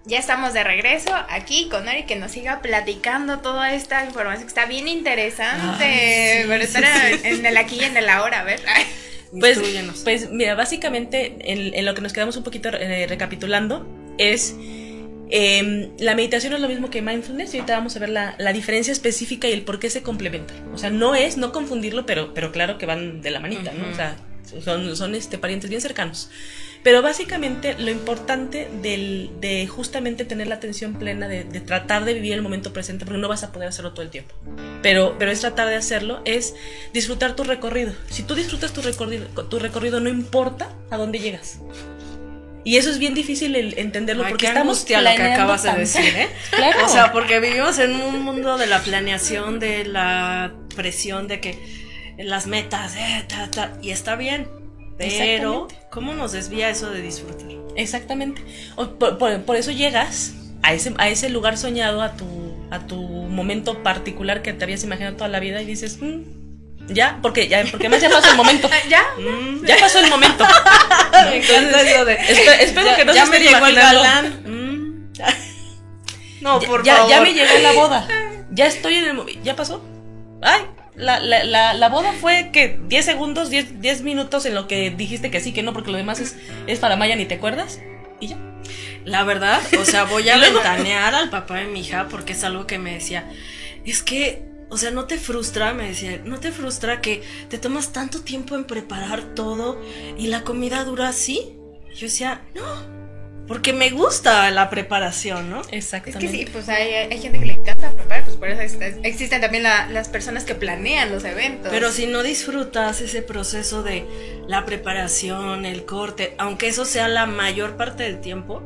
ya 0.05 0.19
estamos 0.19 0.53
de 0.53 0.63
regreso 0.63 1.11
aquí 1.29 1.69
con 1.69 1.87
Ari 1.87 2.03
que 2.03 2.15
nos 2.15 2.31
siga 2.31 2.61
platicando 2.61 3.39
toda 3.39 3.73
esta 3.73 4.03
información 4.05 4.43
que 4.43 4.49
está 4.49 4.65
bien 4.65 4.87
interesante. 4.87 5.85
Ay, 5.85 6.41
sí, 6.41 6.47
pero 6.47 6.65
sí, 6.65 6.77
estar 6.77 6.83
sí. 6.83 7.19
en 7.23 7.45
el 7.45 7.57
aquí 7.57 7.79
y 7.79 7.83
en 7.83 7.97
el 7.97 8.09
ahora, 8.09 8.41
a 8.41 8.43
ver. 8.43 8.59
Pues, 9.39 9.59
pues 10.03 10.29
mira, 10.31 10.55
básicamente 10.55 11.35
en, 11.39 11.73
en 11.73 11.85
lo 11.85 11.95
que 11.95 12.01
nos 12.01 12.13
quedamos 12.13 12.37
un 12.37 12.43
poquito 12.43 12.69
eh, 12.69 13.07
recapitulando 13.07 13.85
es 14.17 14.55
eh, 15.35 15.89
la 15.97 16.13
meditación 16.13 16.53
es 16.53 16.59
lo 16.59 16.67
mismo 16.67 16.91
que 16.91 17.01
mindfulness 17.01 17.55
y 17.55 17.57
ahorita 17.57 17.75
vamos 17.75 17.95
a 17.95 17.99
ver 17.99 18.09
la, 18.09 18.35
la 18.37 18.53
diferencia 18.53 18.91
específica 18.91 19.47
y 19.47 19.51
el 19.51 19.63
por 19.63 19.79
qué 19.79 19.89
se 19.89 20.03
complementan. 20.03 20.57
O 20.73 20.77
sea, 20.77 20.91
no 20.91 21.15
es 21.15 21.37
no 21.37 21.51
confundirlo, 21.51 22.05
pero, 22.05 22.35
pero 22.35 22.51
claro 22.51 22.77
que 22.77 22.85
van 22.85 23.21
de 23.23 23.31
la 23.31 23.39
manita, 23.39 23.71
¿no? 23.73 23.89
O 23.89 23.95
sea, 23.95 24.15
son, 24.63 24.95
son 24.95 25.15
este, 25.15 25.39
parientes 25.39 25.71
bien 25.71 25.81
cercanos. 25.81 26.29
Pero 26.83 27.01
básicamente 27.01 27.75
lo 27.79 27.89
importante 27.91 28.69
del, 28.81 29.31
de 29.39 29.67
justamente 29.67 30.25
tener 30.25 30.47
la 30.47 30.55
atención 30.55 30.95
plena, 30.95 31.27
de, 31.29 31.45
de 31.45 31.61
tratar 31.61 32.03
de 32.03 32.13
vivir 32.13 32.33
el 32.33 32.41
momento 32.41 32.73
presente, 32.73 33.05
porque 33.05 33.19
no 33.19 33.29
vas 33.29 33.43
a 33.43 33.53
poder 33.53 33.69
hacerlo 33.69 33.93
todo 33.93 34.01
el 34.01 34.09
tiempo. 34.09 34.35
Pero, 34.81 35.15
pero 35.17 35.31
es 35.31 35.39
tratar 35.39 35.69
de 35.69 35.75
hacerlo, 35.75 36.21
es 36.25 36.55
disfrutar 36.93 37.35
tu 37.35 37.45
recorrido. 37.45 37.93
Si 38.09 38.23
tú 38.23 38.35
disfrutas 38.35 38.73
tu 38.73 38.81
recorrido, 38.81 39.25
tu 39.45 39.59
recorrido 39.59 40.01
no 40.01 40.09
importa 40.09 40.69
a 40.91 40.97
dónde 40.97 41.19
llegas. 41.19 41.59
Y 42.65 42.77
eso 42.77 42.89
es 42.89 42.97
bien 42.97 43.13
difícil 43.13 43.55
el 43.55 43.77
entenderlo 43.77 44.23
Ay, 44.23 44.31
porque 44.31 44.45
qué 44.45 44.51
estamos 44.51 44.81
lo 44.89 45.15
que 45.15 45.23
acabas 45.23 45.63
de 45.63 45.69
tanto. 45.69 45.79
decir, 45.81 46.15
¿eh? 46.15 46.29
Claro. 46.51 46.85
O 46.85 46.89
sea, 46.89 47.11
porque 47.11 47.39
vivimos 47.39 47.77
en 47.79 47.91
un 47.95 48.21
mundo 48.21 48.57
de 48.57 48.67
la 48.67 48.81
planeación, 48.81 49.59
de 49.59 49.85
la 49.85 50.53
presión, 50.75 51.27
de 51.27 51.41
que 51.41 51.57
las 52.17 52.47
metas, 52.47 52.95
eh, 52.95 53.25
ta, 53.27 53.51
ta, 53.51 53.73
y 53.81 53.91
está 53.91 54.15
bien. 54.15 54.62
Pero. 54.97 55.67
¿cómo 55.89 56.13
nos 56.13 56.31
desvía 56.31 56.69
eso 56.69 56.89
de 56.91 57.01
disfrutar? 57.01 57.47
Exactamente. 57.75 58.41
Por, 58.75 59.17
por- 59.17 59.41
por 59.43 59.55
eso 59.55 59.71
llegas 59.71 60.33
a 60.61 60.73
ese, 60.73 60.93
a 60.97 61.09
ese 61.09 61.29
lugar 61.29 61.57
soñado, 61.57 62.01
a 62.01 62.13
tu, 62.15 62.25
a 62.71 62.79
tu 62.87 62.97
momento 63.01 63.81
particular 63.83 64.41
que 64.41 64.53
te 64.53 64.63
habías 64.63 64.83
imaginado 64.83 65.15
toda 65.17 65.27
la 65.29 65.39
vida 65.39 65.61
y 65.61 65.65
dices, 65.65 65.99
"Mm, 66.01 66.21
ya, 66.89 67.19
porque 67.21 67.47
ya, 67.47 67.63
porque 67.71 67.89
más 67.89 68.01
ya 68.01 68.09
pasó 68.09 68.29
el 68.31 68.37
momento. 68.37 68.69
¿Ya? 68.89 69.03
Mm, 69.17 69.65
Ya 69.65 69.77
pasó 69.79 69.99
el 69.99 70.09
momento. 70.09 70.43
de. 72.05 72.17
Espero 72.61 72.85
ya, 72.87 72.95
que 72.95 73.05
no 73.05 73.13
ya 73.13 73.25
se 73.25 73.31
me 73.31 73.39
llegó 73.39 73.65
el 73.65 73.75
galán. 73.75 74.43
Mm. 74.45 75.13
No, 76.41 76.59
Ya- 76.61 76.67
por 76.67 76.83
ya, 76.83 76.95
favor. 76.97 77.09
ya 77.11 77.21
me 77.21 77.33
llegó 77.33 77.57
la 77.61 77.71
boda. 77.73 78.07
Ya 78.55 78.67
estoy 78.67 78.95
en 78.97 79.05
el. 79.05 79.43
¿Ya 79.43 79.55
pasó? 79.55 79.83
Ay, 80.41 80.61
la, 80.95 81.19
la, 81.19 81.43
la, 81.43 81.73
la 81.73 81.89
boda 81.89 82.13
fue 82.13 82.51
que 82.51 82.79
10 82.87 83.05
segundos, 83.05 83.49
10, 83.49 83.81
10 83.81 84.01
minutos 84.01 84.45
en 84.45 84.53
lo 84.53 84.67
que 84.67 84.91
dijiste 84.91 85.31
que 85.31 85.39
sí, 85.39 85.51
que 85.51 85.63
no, 85.63 85.73
porque 85.73 85.91
lo 85.91 85.97
demás 85.97 86.19
es, 86.19 86.35
es 86.67 86.79
para 86.79 86.95
Maya, 86.95 87.15
ni 87.15 87.25
te 87.25 87.35
acuerdas. 87.35 87.79
Y 88.19 88.27
ya. 88.27 88.37
La 89.05 89.23
verdad, 89.23 89.61
o 89.79 89.85
sea, 89.85 90.05
voy 90.05 90.29
a 90.29 90.37
ventanear 90.39 91.15
al 91.15 91.29
papá 91.29 91.55
de 91.57 91.65
mi 91.65 91.81
hija 91.81 92.07
porque 92.09 92.33
es 92.33 92.43
algo 92.43 92.67
que 92.67 92.77
me 92.77 92.93
decía. 92.93 93.29
Es 93.85 94.01
que, 94.01 94.43
o 94.69 94.77
sea, 94.77 94.91
no 94.91 95.05
te 95.05 95.17
frustra, 95.17 95.73
me 95.73 95.87
decía, 95.87 96.21
no 96.23 96.39
te 96.39 96.51
frustra 96.51 97.01
que 97.01 97.23
te 97.49 97.57
tomas 97.57 97.91
tanto 97.91 98.21
tiempo 98.21 98.55
en 98.55 98.65
preparar 98.65 99.35
todo 99.35 99.81
y 100.17 100.27
la 100.27 100.43
comida 100.43 100.83
dura 100.85 101.09
así. 101.09 101.57
Yo 101.95 102.07
decía, 102.07 102.41
no, 102.55 102.92
porque 103.47 103.73
me 103.73 103.89
gusta 103.89 104.49
la 104.51 104.69
preparación, 104.69 105.49
¿no? 105.49 105.61
Es 105.63 105.67
Exactamente. 105.93 106.25
que 106.25 106.31
sí, 106.31 106.45
pues 106.51 106.69
hay, 106.69 106.93
hay 106.93 107.19
gente 107.19 107.39
que 107.39 107.45
le 107.45 107.53
encanta 107.53 107.91
preparar, 107.91 108.23
pues 108.23 108.37
por 108.37 108.47
eso 108.49 108.61
existen 109.03 109.41
también 109.41 109.63
la- 109.63 109.87
las 109.89 110.07
personas 110.09 110.45
que 110.45 110.55
planean 110.55 111.11
los 111.11 111.23
eventos. 111.25 111.69
Pero 111.71 111.91
si 111.91 112.07
no 112.07 112.23
disfrutas 112.23 113.01
ese 113.01 113.21
proceso 113.21 113.83
de 113.83 114.05
la 114.47 114.65
preparación, 114.65 115.65
el 115.65 115.85
corte, 115.85 116.35
aunque 116.37 116.67
eso 116.67 116.85
sea 116.85 117.07
la 117.07 117.25
mayor 117.25 117.75
parte 117.75 118.03
del 118.03 118.21
tiempo, 118.21 118.63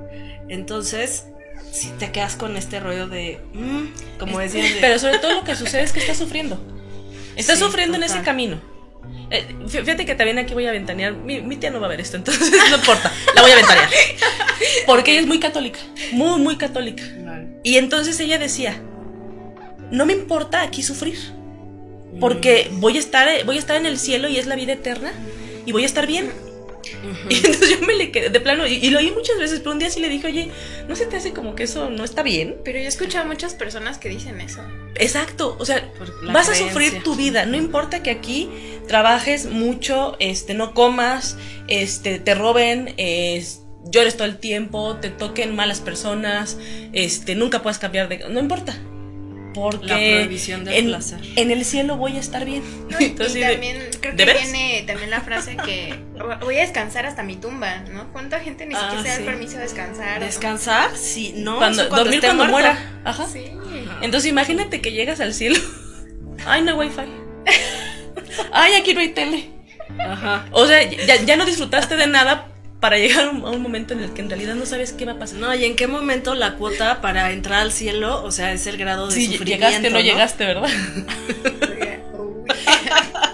entonces 0.50 1.26
si 1.72 1.90
te 1.90 2.12
quedas 2.12 2.36
con 2.36 2.56
este 2.56 2.80
rollo 2.80 3.08
de, 3.08 3.40
mm, 3.54 4.18
como 4.20 4.40
decían, 4.40 4.66
de- 4.74 4.80
Pero 4.80 5.00
sobre 5.00 5.20
todo 5.20 5.34
lo 5.34 5.44
que 5.44 5.56
sucede 5.56 5.84
es 5.84 5.92
que 5.92 6.00
estás 6.00 6.18
sufriendo. 6.18 6.60
Estás 7.36 7.60
Sí, 7.60 7.66
sufriendo 7.66 7.98
en 7.98 8.04
ese 8.04 8.22
camino. 8.22 8.60
Eh, 9.30 9.46
fí- 9.66 9.82
fíjate 9.84 10.06
que 10.06 10.16
también 10.16 10.38
aquí 10.40 10.54
voy 10.54 10.66
a 10.68 10.72
ventanear. 10.72 11.14
Mi, 11.14 11.42
mi 11.42 11.58
tía 11.58 11.70
no 11.72 11.80
va 11.80 11.88
a 11.88 11.90
ver 11.90 12.00
esto, 12.02 12.18
entonces 12.18 12.50
no 12.70 12.76
importa. 12.78 13.12
La 13.36 13.42
voy 13.42 13.52
a 13.52 13.56
ventanear. 13.56 13.90
Porque 14.86 15.12
ella 15.12 15.22
es 15.22 15.28
muy 15.28 15.40
católica. 15.40 15.80
Muy, 16.12 16.40
muy 16.40 16.56
católica. 16.58 17.04
Vale. 17.26 17.48
Y 17.64 17.78
entonces 17.78 18.20
ella 18.20 18.38
decía: 18.40 18.82
No 19.92 20.06
me 20.06 20.14
importa 20.14 20.62
aquí 20.62 20.82
sufrir. 20.84 21.18
Porque 22.20 22.70
voy 22.74 22.96
a 22.96 23.00
estar, 23.00 23.28
voy 23.46 23.58
a 23.58 23.60
estar 23.60 23.76
en 23.76 23.86
el 23.86 24.00
cielo 24.00 24.28
y 24.28 24.38
es 24.38 24.48
la 24.48 24.56
vida 24.56 24.74
eterna. 24.74 25.12
Y 25.66 25.72
voy 25.74 25.84
a 25.84 25.86
estar 25.86 26.08
bien. 26.08 26.32
Y 27.30 27.36
entonces 27.38 27.70
yo 27.80 27.86
me 27.86 27.94
le 27.96 28.12
quedé 28.12 28.30
de 28.30 28.40
plano. 28.40 28.66
Y, 28.68 28.74
y 28.76 28.90
lo 28.90 29.00
oí 29.00 29.12
muchas 29.12 29.38
veces, 29.38 29.60
pero 29.60 29.72
un 29.72 29.80
día 29.80 29.90
sí 29.90 30.00
le 30.00 30.10
dije, 30.10 30.28
oye, 30.28 30.50
¿no 30.88 30.96
se 30.96 31.06
te 31.06 31.18
hace 31.18 31.34
como 31.34 31.56
que 31.56 31.64
eso 31.64 31.90
no 31.90 32.04
está 32.04 32.24
bien? 32.24 32.58
Pero 32.64 32.78
yo 32.80 32.86
he 32.86 32.88
escuchado 32.88 33.26
a 33.26 33.28
muchas 33.28 33.54
personas 33.54 33.98
que 33.98 34.10
dicen 34.10 34.40
eso. 34.42 34.62
Exacto, 34.96 35.56
o 35.60 35.66
sea, 35.66 35.92
vas 36.34 36.50
a 36.50 36.56
sufrir 36.56 37.04
tu 37.04 37.16
vida, 37.16 37.46
no 37.46 37.56
importa 37.58 38.02
que 38.02 38.10
aquí 38.10 38.50
trabajes 38.88 39.46
mucho, 39.46 40.16
este, 40.20 40.54
no 40.54 40.74
comas, 40.74 41.38
este, 41.68 42.20
te 42.20 42.34
roben, 42.34 42.94
es- 42.98 43.62
llores 43.90 44.18
todo 44.18 44.26
el 44.28 44.38
tiempo, 44.38 44.96
te 44.98 45.10
toquen 45.10 45.56
malas 45.56 45.80
personas, 45.82 46.58
este, 46.94 47.36
nunca 47.36 47.62
puedas 47.62 47.80
cambiar 47.80 48.10
de, 48.10 48.18
no 48.30 48.40
importa, 48.40 48.76
porque 49.62 49.88
La 49.88 49.96
prohibición 49.96 50.64
del 50.66 50.74
en, 50.76 50.86
placer. 50.88 51.20
en 51.36 51.52
el 51.52 51.66
cielo 51.66 51.98
voy 51.98 52.16
a 52.18 52.20
estar 52.20 52.46
bien. 52.46 52.64
No, 52.90 52.98
y- 53.00 53.06
Entonces, 53.06 53.36
y 53.36 53.40
de- 53.40 53.52
también 53.54 53.78
creo 54.00 54.14
¿de 54.16 54.26
que 54.26 54.34
viene 54.34 54.84
también 54.88 55.10
la 55.10 55.22
frase 55.22 55.58
que 55.58 55.96
voy 56.42 56.58
a 56.58 56.62
descansar 56.62 57.06
hasta 57.06 57.24
mi 57.24 57.36
tumba, 57.36 57.78
¿no? 57.92 58.12
¿Cuánta 58.14 58.40
gente 58.40 58.66
ni 58.66 58.76
Ah, 58.76 58.80
siquiera 58.82 59.02
se 59.04 59.08
da 59.10 59.16
sí. 59.16 59.22
el 59.22 59.26
permiso 59.28 59.56
de 59.58 59.64
descansar? 59.64 60.20
Descansar, 60.20 60.96
sí, 60.96 61.34
no, 61.38 61.58
cuando, 61.58 61.82
eso 61.84 61.96
dormir 61.96 62.20
cuando 62.22 62.46
muerta. 62.46 62.74
muera. 62.74 63.02
Ajá. 63.04 63.26
Sí. 63.28 63.52
Entonces 64.02 64.30
imagínate 64.30 64.82
que 64.82 64.92
llegas 64.92 65.20
al 65.20 65.34
cielo. 65.34 65.58
Ay, 66.46 66.62
no 66.62 66.72
hay 66.80 66.88
wifi. 66.88 67.02
Ay, 68.52 68.74
aquí 68.76 68.94
no 68.94 69.00
hay 69.00 69.10
tele. 69.10 69.50
Ajá. 70.00 70.46
O 70.52 70.66
sea, 70.68 70.84
ya, 70.84 71.16
ya 71.24 71.36
no 71.38 71.46
disfrutaste 71.46 71.96
de 71.96 72.08
nada 72.08 72.48
para 72.80 72.98
llegar 72.98 73.26
a 73.26 73.30
un, 73.32 73.62
momento 73.62 73.94
en 73.94 74.02
el 74.02 74.12
que 74.14 74.22
en 74.22 74.30
realidad 74.30 74.54
no 74.56 74.66
sabes 74.66 74.94
qué 74.94 75.06
va 75.06 75.14
a 75.14 75.20
pasar. 75.20 75.40
No, 75.40 75.54
y 75.56 75.66
en 75.66 75.76
qué 75.76 75.88
momento 75.88 76.36
la 76.36 76.56
cuota 76.56 77.02
para 77.02 77.32
entrar 77.32 77.62
al 77.62 77.72
cielo, 77.72 78.24
o 78.24 78.32
sea, 78.32 78.52
es 78.54 78.68
el 78.68 78.78
grado 78.78 79.08
de 79.08 79.14
Si 79.14 79.26
sufrimiento. 79.28 79.66
llegaste 79.68 79.88
o 79.88 79.92
no, 79.92 80.00
llegaste, 80.00 80.46
¿verdad? 80.46 80.70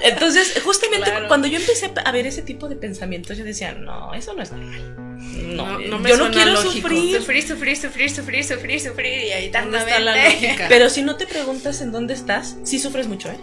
Entonces, 0.01 0.61
justamente 0.63 1.09
Claro. 1.09 1.27
cuando 1.29 1.47
yo 1.47 1.57
empecé 1.59 1.91
a 2.03 2.11
ver 2.11 2.27
ese 2.27 2.41
tipo 2.41 2.67
de 2.67 2.75
pensamientos, 2.75 3.37
yo 3.37 3.45
decía, 3.45 3.73
no, 3.73 4.13
eso 4.13 4.33
no 4.33 4.43
es 4.43 4.51
normal. 4.51 4.95
No, 5.55 5.65
No, 5.65 5.79
no 5.79 5.99
me 5.99 6.09
yo 6.09 6.17
no 6.17 6.29
quiero 6.31 6.51
lógico. 6.53 6.73
sufrir. 6.89 7.17
Sufrir, 7.19 7.43
sufrir, 7.47 7.77
sufrir, 7.77 8.09
sufrir, 8.09 8.43
sufrir, 8.43 8.79
sufrir 8.81 9.25
y 9.27 9.31
ahí 9.31 9.49
¿Dónde 9.49 9.77
está 9.77 9.99
la 9.99 10.25
lógica? 10.25 10.65
Pero 10.69 10.89
si 10.89 11.01
no 11.03 11.15
te 11.15 11.25
preguntas 11.25 11.79
en 11.81 11.91
dónde 11.93 12.13
estás, 12.13 12.57
sí 12.63 12.79
sufres 12.79 13.07
mucho, 13.07 13.29
¿eh? 13.29 13.39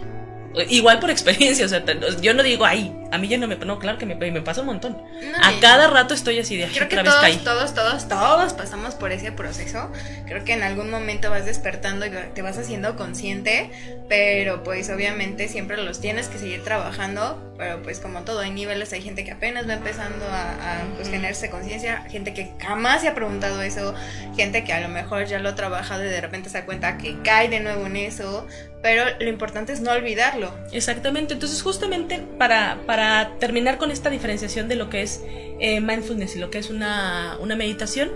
Igual 0.69 0.99
por 0.99 1.09
experiencia, 1.09 1.65
o 1.65 1.69
sea, 1.69 1.83
yo 2.21 2.33
no 2.33 2.43
digo, 2.43 2.65
ay, 2.65 2.93
a 3.11 3.17
mí 3.17 3.27
ya 3.27 3.37
no 3.37 3.47
me, 3.47 3.55
no, 3.57 3.77
claro 3.79 3.97
que 3.97 4.05
me, 4.05 4.15
me 4.15 4.41
pasa 4.41 4.61
un 4.61 4.67
montón. 4.67 4.93
No, 4.93 5.37
A 5.43 5.59
cada 5.59 5.87
rato 5.87 6.13
estoy 6.13 6.39
así 6.39 6.57
de, 6.57 6.67
Creo 6.67 6.87
que 6.87 6.99
otra 6.99 7.21
vez 7.21 7.21
caí. 7.21 7.37
todos, 7.37 7.73
todos, 7.73 8.07
todos, 8.07 8.07
todos 8.07 8.53
pasamos 8.53 8.95
por 8.95 9.11
ese 9.11 9.31
proceso. 9.31 9.91
Creo 10.27 10.43
que 10.43 10.53
en 10.53 10.63
algún 10.63 10.89
momento 10.89 11.29
vas 11.29 11.45
despertando 11.45 12.05
y 12.05 12.11
te 12.33 12.41
vas 12.41 12.57
haciendo 12.57 12.95
consciente, 12.95 13.69
pero 14.07 14.63
pues 14.63 14.89
obviamente 14.89 15.47
siempre 15.47 15.77
los 15.77 15.99
tienes 15.99 16.27
que 16.27 16.37
seguir 16.37 16.63
trabajando, 16.63 17.53
pero 17.57 17.81
pues 17.83 17.99
como 17.99 18.21
todo, 18.21 18.39
hay 18.39 18.51
niveles, 18.51 18.91
hay 18.93 19.01
gente 19.01 19.23
que 19.23 19.31
apenas 19.31 19.67
va 19.67 19.73
empezando 19.73 20.25
a, 20.25 20.51
a, 20.51 20.83
pues, 20.95 21.09
generarse 21.09 21.49
conciencia, 21.49 22.03
gente 22.09 22.33
que 22.33 22.51
jamás 22.59 23.01
se 23.01 23.07
ha 23.09 23.15
preguntado 23.15 23.61
eso, 23.61 23.93
gente 24.35 24.63
que 24.63 24.73
a 24.73 24.79
lo 24.79 24.87
mejor 24.89 25.25
ya 25.25 25.39
lo 25.39 25.49
ha 25.49 25.55
trabajado 25.55 26.03
y 26.03 26.07
de 26.07 26.21
repente 26.21 26.49
se 26.49 26.59
da 26.59 26.65
cuenta 26.65 26.97
que 26.97 27.17
cae 27.23 27.49
de 27.49 27.59
nuevo 27.59 27.85
en 27.85 27.97
eso, 27.97 28.47
pero 28.81 29.03
lo 29.19 29.29
importante 29.29 29.73
es 29.73 29.81
no 29.81 29.91
olvidarlo. 29.91 30.51
Exactamente, 30.71 31.33
entonces 31.35 31.61
justamente 31.61 32.19
para, 32.37 32.79
para 32.87 33.00
terminar 33.39 33.77
con 33.77 33.91
esta 33.91 34.09
diferenciación 34.09 34.67
de 34.67 34.75
lo 34.75 34.89
que 34.89 35.01
es 35.01 35.21
eh, 35.59 35.79
mindfulness 35.81 36.35
y 36.35 36.39
lo 36.39 36.49
que 36.51 36.57
es 36.59 36.69
una, 36.69 37.37
una 37.39 37.55
meditación, 37.55 38.11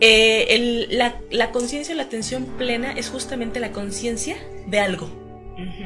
eh, 0.00 0.46
el- 0.50 0.88
la, 0.98 1.16
la 1.30 1.50
conciencia, 1.52 1.94
la 1.94 2.04
atención 2.04 2.44
plena 2.58 2.92
es 2.92 3.08
justamente 3.08 3.60
la 3.60 3.72
conciencia 3.72 4.36
de 4.66 4.80
algo, 4.80 5.08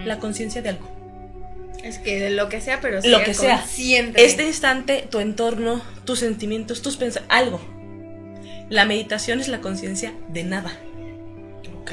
la 0.05 0.18
conciencia 0.18 0.62
de 0.62 0.70
algo. 0.70 0.88
Es 1.85 1.98
que 1.98 2.20
de 2.20 2.31
lo 2.31 2.48
que 2.50 2.61
sea, 2.61 2.81
pero 2.83 2.96
Lo 2.96 3.03
sea 3.18 3.24
que 3.24 3.33
sea. 3.35 3.57
Este 4.20 4.46
instante, 4.46 5.07
tu 5.11 5.18
entorno, 5.20 5.81
tus 6.05 6.18
sentimientos, 6.18 6.83
tus 6.83 6.96
pensamientos, 6.96 7.35
algo. 7.35 7.61
La 8.68 8.85
meditación 8.85 9.40
es 9.40 9.48
la 9.48 9.61
conciencia 9.61 10.12
de 10.29 10.44
nada. 10.44 10.72
Ok. 11.81 11.92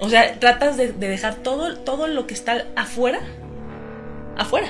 O 0.00 0.08
sea, 0.08 0.38
tratas 0.40 0.76
de, 0.76 0.92
de 0.92 1.08
dejar 1.08 1.36
todo, 1.36 1.76
todo 1.78 2.08
lo 2.08 2.26
que 2.26 2.34
está 2.34 2.66
afuera, 2.74 3.20
afuera. 4.36 4.68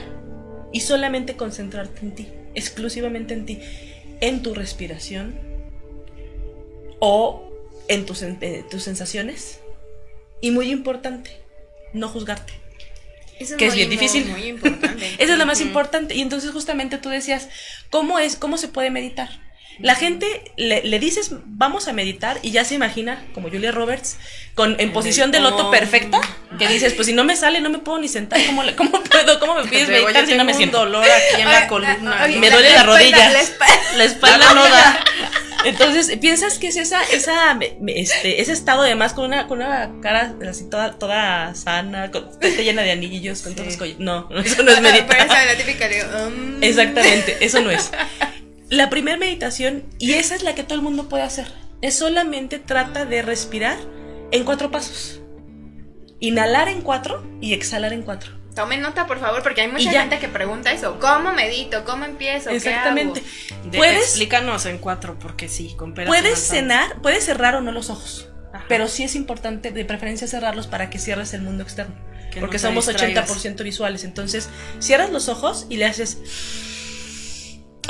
Y 0.73 0.81
solamente 0.81 1.37
concentrarte 1.37 2.01
en 2.01 2.15
ti, 2.15 2.29
exclusivamente 2.55 3.35
en 3.35 3.45
ti, 3.47 3.61
en 4.21 4.43
tu 4.43 4.55
respiración 4.55 5.35
o 6.99 7.51
en 7.89 8.07
tus, 8.07 8.23
en- 8.23 8.39
eh, 8.41 8.65
tus 8.71 8.83
sensaciones. 8.83 9.61
Y 10.41 10.51
muy 10.51 10.71
importante, 10.71 11.31
no 11.93 12.09
juzgarte. 12.09 12.53
Eso 13.39 13.57
que 13.57 13.67
es 13.67 13.75
bien 13.75 13.91
difícil. 13.91 14.27
Muy 14.27 14.45
importante. 14.47 15.07
Esa 15.19 15.33
es 15.33 15.39
la 15.39 15.45
más 15.47 15.61
importante. 15.61 16.15
Y 16.15 16.21
entonces 16.21 16.51
justamente 16.53 16.99
tú 16.99 17.09
decías, 17.09 17.49
¿cómo 17.91 18.19
es, 18.19 18.37
cómo 18.37 18.57
se 18.57 18.69
puede 18.69 18.91
meditar? 18.91 19.31
La 19.79 19.95
gente 19.95 20.27
le, 20.57 20.83
le 20.85 20.99
dices, 20.99 21.31
vamos 21.47 21.89
a 21.89 21.93
meditar, 21.93 22.39
y 22.43 22.51
ya 22.53 22.65
se 22.65 22.75
imagina, 22.75 23.25
como 23.35 23.49
Julia 23.49 23.73
Roberts, 23.73 24.19
con, 24.55 24.77
en 24.79 24.93
posición 24.93 25.31
de 25.33 25.41
loto 25.41 25.71
perfecta, 25.71 26.21
que 26.59 26.69
dices, 26.69 26.93
pues 26.95 27.07
si 27.07 27.13
no 27.15 27.25
me 27.25 27.37
sale, 27.37 27.61
no 27.61 27.71
me 27.71 27.79
puedo 27.79 27.99
ni 27.99 28.07
sentar, 28.09 28.41
¿cómo, 28.47 28.63
le- 28.63 28.77
cómo 28.77 28.91
puedo, 29.03 29.41
cómo 29.41 29.55
me 29.57 29.65
pides 29.69 29.89
meditar 29.89 30.27
si 30.27 30.35
no 30.35 30.45
me 30.45 30.55
siento? 30.55 30.79
dolor 30.79 31.05
aquí 31.05 31.41
en 31.43 31.49
la 31.49 31.67
columna. 31.69 32.23
oye, 32.25 32.39
Me 32.39 32.51
duele 32.51 32.71
la, 32.71 32.83
rodilla. 32.83 33.31
la 33.31 33.41
espalda. 33.41 33.75
La 33.97 34.05
espalda 34.05 34.55
no 34.55 34.63
da. 34.69 35.05
Entonces, 35.65 36.17
piensas 36.19 36.59
que 36.59 36.69
es 36.69 36.77
esa, 36.77 37.03
esa, 37.05 37.57
este, 37.87 38.41
ese 38.43 38.53
estado 38.53 38.83
además 38.83 39.13
con 39.15 39.27
una, 39.27 39.47
con 39.47 39.59
una 39.63 39.93
cara 40.03 40.35
así 40.49 40.69
toda, 40.69 40.99
toda 40.99 41.55
sana, 41.55 42.11
con, 42.11 42.29
llena 42.41 42.83
de 42.83 42.91
anillos, 42.93 43.43
con 43.43 43.53
Sí. 43.53 43.57
todos 43.57 43.79
los 43.79 43.99
No, 44.01 44.29
eso 44.45 44.63
no 44.65 44.73
es 44.73 44.81
Pero 44.81 44.93
meditar. 44.93 45.27
esa 45.27 45.45
es 45.45 45.59
la 45.59 45.65
típica 45.65 45.89
de. 45.89 46.05
um, 46.27 46.63
Exactamente, 46.63 47.37
eso 47.41 47.61
no 47.61 47.71
es. 47.71 47.91
La 48.73 48.89
primera 48.89 49.19
meditación, 49.19 49.85
y 49.99 50.15
esa 50.15 50.35
es 50.35 50.43
la 50.43 50.55
que 50.55 50.63
todo 50.63 50.77
el 50.77 50.81
mundo 50.81 51.07
puede 51.07 51.25
hacer, 51.25 51.47
es 51.83 51.95
solamente 51.95 52.59
trata 52.59 53.05
de 53.05 53.21
respirar 53.21 53.77
en 54.31 54.45
cuatro 54.45 54.71
pasos. 54.71 55.21
Inhalar 56.21 56.69
en 56.69 56.81
cuatro 56.81 57.23
y 57.43 57.53
exhalar 57.53 57.93
en 57.93 58.01
cuatro. 58.01 58.33
Tomen 58.55 58.81
nota, 58.81 59.07
por 59.07 59.21
favor, 59.21 59.43
porque 59.43 59.61
hay 59.61 59.69
mucha 59.69 59.93
ya. 59.93 60.01
gente 60.01 60.19
que 60.21 60.29
pregunta 60.29 60.73
eso. 60.73 60.99
¿Cómo 61.01 61.35
medito? 61.35 61.85
¿Cómo 61.85 62.07
empiezo? 62.07 62.49
¿Qué 62.49 62.57
Exactamente. 62.57 63.21
hago? 63.61 63.71
De- 63.71 63.77
Puedes, 63.77 64.05
Explícanos 64.05 64.65
en 64.65 64.79
cuatro, 64.79 65.19
porque 65.19 65.51
sí, 65.51 65.75
con 65.77 65.93
puedes 65.93 66.39
cenar, 66.39 67.03
puedes 67.03 67.25
cerrar 67.27 67.55
o 67.57 67.61
no 67.61 67.73
los 67.73 67.91
ojos. 67.91 68.31
Ajá. 68.55 68.65
Pero 68.71 68.89
sí 68.89 69.03
es 69.03 69.15
importante, 69.17 69.71
de 69.71 69.85
preferencia, 69.85 70.27
cerrarlos 70.27 70.67
para 70.67 70.89
que 70.89 70.99
cierres 70.99 71.35
el 71.35 71.43
mundo 71.43 71.63
externo. 71.63 71.95
Que 72.33 72.41
porque 72.41 72.57
no 72.57 72.63
somos 72.63 72.87
distraigas. 72.87 73.29
80% 73.31 73.63
visuales. 73.65 74.05
Entonces, 74.05 74.49
cierras 74.79 75.11
los 75.11 75.29
ojos 75.29 75.67
y 75.69 75.77
le 75.77 75.85
haces 75.85 76.17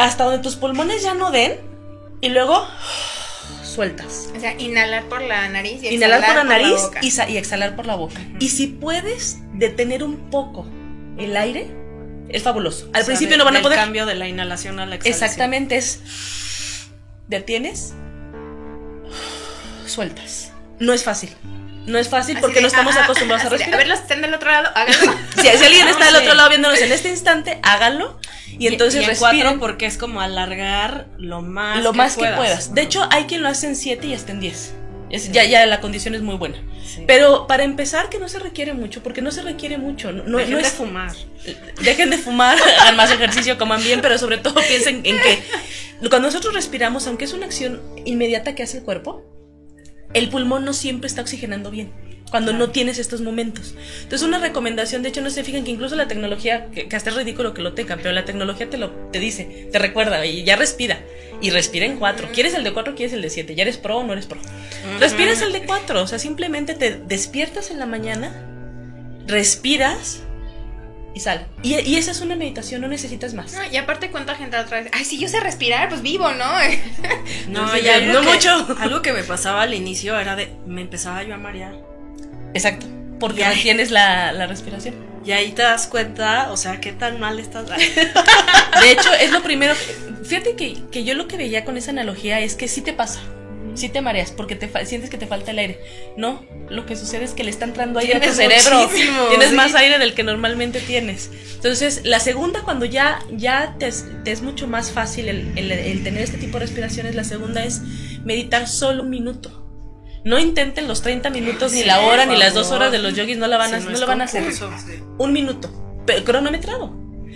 hasta 0.05 0.25
donde 0.25 0.41
tus 0.41 0.57
pulmones 0.57 1.03
ya 1.03 1.15
no 1.15 1.31
den. 1.31 1.59
Y 2.21 2.29
luego 2.29 2.67
sueltas. 3.65 4.29
O 4.37 4.41
sea, 4.41 4.55
inhalar 4.61 5.05
por 5.09 5.23
la 5.23 5.49
nariz 5.49 5.83
y 5.83 5.89
Inhalar 5.89 6.21
por 6.21 6.29
la 6.35 6.43
exhalar 6.43 6.63
nariz 6.63 6.83
boca. 6.83 6.99
y, 7.03 7.11
sa- 7.11 7.29
y 7.29 7.37
exhalar 7.37 7.75
por 7.77 7.87
la 7.87 7.97
boca. 7.97 8.21
Y 8.39 8.49
si 8.51 8.67
puedes 8.69 9.39
detener 9.55 10.05
un 10.05 10.31
poco 10.31 10.67
el 11.19 11.37
aire, 11.37 11.69
es 12.29 12.43
fabuloso. 12.43 12.85
Al 12.93 13.03
O 13.03 13.05
sea, 13.05 13.05
principio 13.07 13.33
de- 13.35 13.39
no 13.39 13.45
van 13.45 13.57
a 13.57 13.63
poder. 13.63 13.79
cambio 13.79 14.07
de 14.07 14.15
la 14.15 14.29
inhalación 14.29 14.79
a 14.79 14.87
la 14.87 14.95
exhalación. 14.97 15.25
Exactamente, 15.25 15.77
es. 15.77 16.01
Detienes, 17.29 17.95
sueltas. 19.87 20.53
No 20.79 20.93
es 20.93 21.05
fácil. 21.05 21.31
No 21.87 21.99
es 21.99 22.09
fácil 22.09 22.37
Así 22.37 22.41
porque 22.41 22.57
de, 22.57 22.63
no 22.63 22.69
estamos 22.69 22.97
ah, 22.97 23.05
acostumbrados 23.05 23.45
a 23.45 23.49
así 23.49 23.57
de, 23.57 23.59
respirar. 23.59 23.75
A 23.75 23.79
ver, 23.79 23.89
los 23.89 23.99
que 23.99 24.05
están 24.05 24.23
del 24.23 24.35
otro 24.35 24.51
lado, 24.51 24.71
háganlo. 24.75 25.15
Si, 25.37 25.41
si 25.43 25.65
alguien 25.65 25.89
está 25.89 26.07
del 26.07 26.17
otro 26.17 26.35
lado 26.35 26.49
viéndonos 26.49 26.81
en 26.81 26.93
este 26.93 27.09
instante, 27.09 27.59
háganlo. 27.63 28.19
Y 28.59 28.67
entonces 28.69 29.01
y 29.01 29.05
en 29.05 29.09
respiren 29.09 29.43
cuatro 29.43 29.61
porque 29.61 29.87
es 29.87 29.99
como 29.99 30.21
alargar 30.21 31.07
lo 31.19 31.43
más 31.43 31.83
lo 31.83 31.93
más 31.93 32.17
que 32.17 32.27
puedas. 32.29 32.75
De 32.75 32.83
hecho, 32.83 33.09
hay 33.11 33.25
quien 33.25 33.43
lo 33.43 33.49
hace 33.49 33.67
en 33.67 33.77
7 33.77 34.07
y 34.07 34.15
hasta 34.15 34.33
en 34.33 34.41
10. 34.41 34.75
Es, 35.11 35.31
ya, 35.31 35.45
ya 35.45 35.67
la 35.67 35.81
condición 35.81 36.15
es 36.15 36.23
muy 36.23 36.37
buena. 36.37 36.57
Sí. 36.85 37.05
Pero 37.07 37.47
para 37.47 37.65
empezar, 37.65 38.09
que 38.09 38.19
no 38.19 38.29
se 38.29 38.39
requiere 38.39 38.73
mucho, 38.73 39.03
porque 39.03 39.21
no 39.21 39.31
se 39.31 39.43
requiere 39.43 39.77
mucho. 39.79 40.13
No, 40.13 40.23
no- 40.25 40.39
Dejen 40.39 40.53
no 40.53 40.57
de 40.59 40.63
es 40.63 40.73
fumar. 40.73 41.13
Dejen 41.83 42.11
de 42.11 42.19
fumar, 42.19 42.57
hagan 42.81 42.97
más 42.97 43.11
ejercicio, 43.11 43.59
coman 43.59 43.83
bien, 43.83 44.01
pero 44.01 44.17
sobre 44.17 44.39
todo 44.39 44.55
piensen 44.67 45.03
en 45.05 45.21
que 45.21 45.43
cuando 46.09 46.29
nosotros 46.29 46.55
respiramos, 46.55 47.07
aunque 47.07 47.27
es 47.27 47.33
una 47.33 47.47
acción 47.47 47.83
inmediata 48.05 48.55
que 48.55 48.63
hace 48.63 48.79
el 48.79 48.85
cuerpo, 48.85 49.23
el 50.15 50.29
pulmón 50.29 50.65
no 50.65 50.73
siempre 50.73 51.07
está 51.07 51.23
oxigenando 51.23 51.71
bien 51.71 51.91
cuando 52.33 52.55
no 52.55 52.71
tienes 52.71 52.99
estos 52.99 53.21
momentos. 53.21 53.75
Entonces, 54.03 54.27
una 54.27 54.39
recomendación, 54.39 55.03
de 55.03 55.11
hecho, 55.11 55.21
no 55.21 55.29
se 55.29 55.45
fijan 55.45 55.65
que 55.65 55.71
incluso 55.71 55.97
la 55.97 56.09
tecnología, 56.09 56.71
que, 56.71 56.89
que 56.89 56.97
hasta 56.97 57.11
es 57.11 57.17
ridículo 57.17 57.53
que 57.53 57.61
lo 57.61 57.75
tengan, 57.75 57.99
pero 57.99 58.11
la 58.13 58.25
tecnología 58.25 58.71
te 58.71 58.79
lo 58.79 58.91
te 59.13 59.21
dice, 59.21 59.69
te 59.71 59.79
recuerda, 59.79 60.25
y 60.25 60.43
ya 60.43 60.57
respira. 60.57 60.99
Y 61.43 61.51
respira 61.51 61.85
en 61.85 61.99
cuatro. 61.99 62.29
¿Quieres 62.33 62.55
el 62.55 62.65
de 62.65 62.73
cuatro? 62.73 62.95
¿Quieres 62.95 63.13
el 63.13 63.21
de 63.21 63.29
siete? 63.29 63.55
¿Ya 63.55 63.63
eres 63.63 63.77
pro 63.77 63.99
o 63.99 64.05
no 64.05 64.15
eres 64.15 64.25
pro? 64.25 64.41
Respiras 64.99 65.43
el 65.43 65.53
de 65.53 65.67
cuatro, 65.67 66.03
o 66.03 66.07
sea, 66.07 66.19
simplemente 66.19 66.73
te 66.73 66.95
despiertas 67.07 67.71
en 67.71 67.79
la 67.79 67.85
mañana, 67.85 68.33
respiras 69.27 70.23
y 71.15 71.21
sal. 71.21 71.47
Y, 71.63 71.75
y 71.81 71.97
esa 71.97 72.11
es 72.11 72.21
una 72.21 72.37
meditación, 72.37 72.81
no 72.81 72.89
necesitas 72.89 73.35
más. 73.35 73.53
No, 73.53 73.61
y 73.71 73.77
aparte, 73.77 74.11
¿cuánta 74.11 74.35
gente 74.35 74.57
otra 74.57 74.81
vez? 74.81 74.91
Ay, 74.93 75.05
si 75.05 75.19
yo 75.19 75.29
sé 75.29 75.41
respirar, 75.41 75.89
pues 75.89 76.03
vivo, 76.03 76.31
¿no? 76.33 76.45
No, 77.49 77.63
No 77.67 77.73
sé, 77.73 77.81
y 77.83 77.89
algo 77.89 78.13
no 78.15 78.21
que- 78.23 78.27
mucho. 78.35 78.67
Algo 78.81 79.03
que 79.03 79.13
me 79.13 79.23
pasaba 79.25 79.63
al 79.63 79.75
inicio 79.75 80.19
era 80.19 80.37
de. 80.37 80.53
Me 80.67 80.81
empezaba 80.83 81.23
yo 81.23 81.35
a 81.35 81.39
marear. 81.39 81.75
Exacto. 82.55 82.87
Porque 83.21 83.41
Ya. 83.41 83.51
retienes 83.51 83.91
la, 83.91 84.33
la 84.33 84.47
respiración. 84.47 84.95
Y 85.25 85.31
ahí 85.33 85.53
te 85.53 85.63
das 85.63 85.87
cuenta, 85.87 86.51
o 86.51 86.57
sea, 86.57 86.81
qué 86.81 86.91
tan 86.93 87.21
mal 87.21 87.39
estás. 87.39 87.69
De 87.69 88.91
hecho, 88.91 89.13
es 89.21 89.31
lo 89.31 89.43
primero. 89.43 89.75
Fíjate 90.25 90.57
que, 90.57 90.79
que 90.91 91.05
yo 91.05 91.15
lo 91.15 91.29
que 91.29 91.37
veía 91.37 91.65
con 91.65 91.77
esa 91.77 91.91
analogía 91.93 92.41
es 92.41 92.55
que 92.57 92.67
sí 92.69 92.81
te 92.81 92.93
pasa. 92.93 93.21
Sí 93.75 93.89
te 93.89 94.01
mareas 94.03 94.31
porque 94.33 94.55
te 94.55 94.69
sientes 94.87 95.09
que 95.11 95.17
te 95.19 95.27
falta 95.27 95.51
el 95.53 95.59
aire. 95.59 95.81
No, 96.17 96.45
lo 96.69 96.85
que 96.87 96.95
sucede 96.97 97.25
es 97.25 97.33
que 97.33 97.43
le 97.45 97.51
está 97.51 97.65
entrando 97.65 97.99
aire 97.99 98.15
a 98.17 98.21
tu 98.21 98.27
cerebro. 98.37 98.89
Tienes 99.31 99.49
sí. 99.51 99.55
más 99.55 99.75
aire 99.75 99.99
del 99.99 100.15
que 100.15 100.23
normalmente 100.25 100.81
tienes. 100.81 101.31
Entonces, 101.55 102.03
la 102.05 102.21
segunda, 102.21 102.63
cuando 102.63 102.85
ya, 102.85 103.19
ya 103.31 103.77
te, 103.79 103.87
es, 103.87 104.07
te 104.25 104.33
es 104.33 104.43
mucho 104.43 104.69
más 104.69 104.91
fácil 104.91 105.29
el, 105.29 105.53
el- 105.57 105.73
el 105.73 106.03
tener 106.03 106.23
este 106.23 106.37
tipo 106.39 106.59
de 106.59 106.67
respiraciones, 106.67 107.15
la 107.15 107.25
segunda 107.25 107.65
es 107.65 107.81
meditar 108.25 108.69
solo 108.69 109.03
un 109.05 109.11
minuto. 109.11 109.59
No 110.25 110.39
intenten 110.39 110.87
los 110.87 111.03
30 111.03 111.31
minutos, 111.31 111.73
ni 111.73 111.83
la 111.83 112.01
hora, 112.03 112.27
ni 112.27 112.37
las 112.37 112.55
dos 112.55 112.71
horas 112.71 112.93
de 112.93 112.99
los 112.99 113.15
yogis, 113.17 113.39
no 113.39 113.49
la 113.49 113.57
van 113.57 113.75
a, 113.75 113.81
Si 113.81 113.87
no 113.87 113.99
lo 113.99 114.07
van 114.07 114.21
a 114.21 114.25
hacer 114.25 114.53
sí. 114.53 114.63
un 115.19 115.33
minuto, 115.33 116.03
pero 116.07 116.23
cronometrado. 116.25 116.95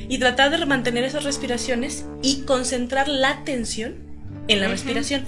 Y 0.08 0.18
tratar 0.18 0.50
de 0.56 0.64
mantener 0.66 1.02
esas 1.02 1.24
respiraciones 1.24 2.04
y 2.22 2.42
concentrar 2.42 3.08
la 3.08 3.30
atención 3.30 3.96
en 4.46 4.60
la 4.60 4.68
respiración. 4.68 5.24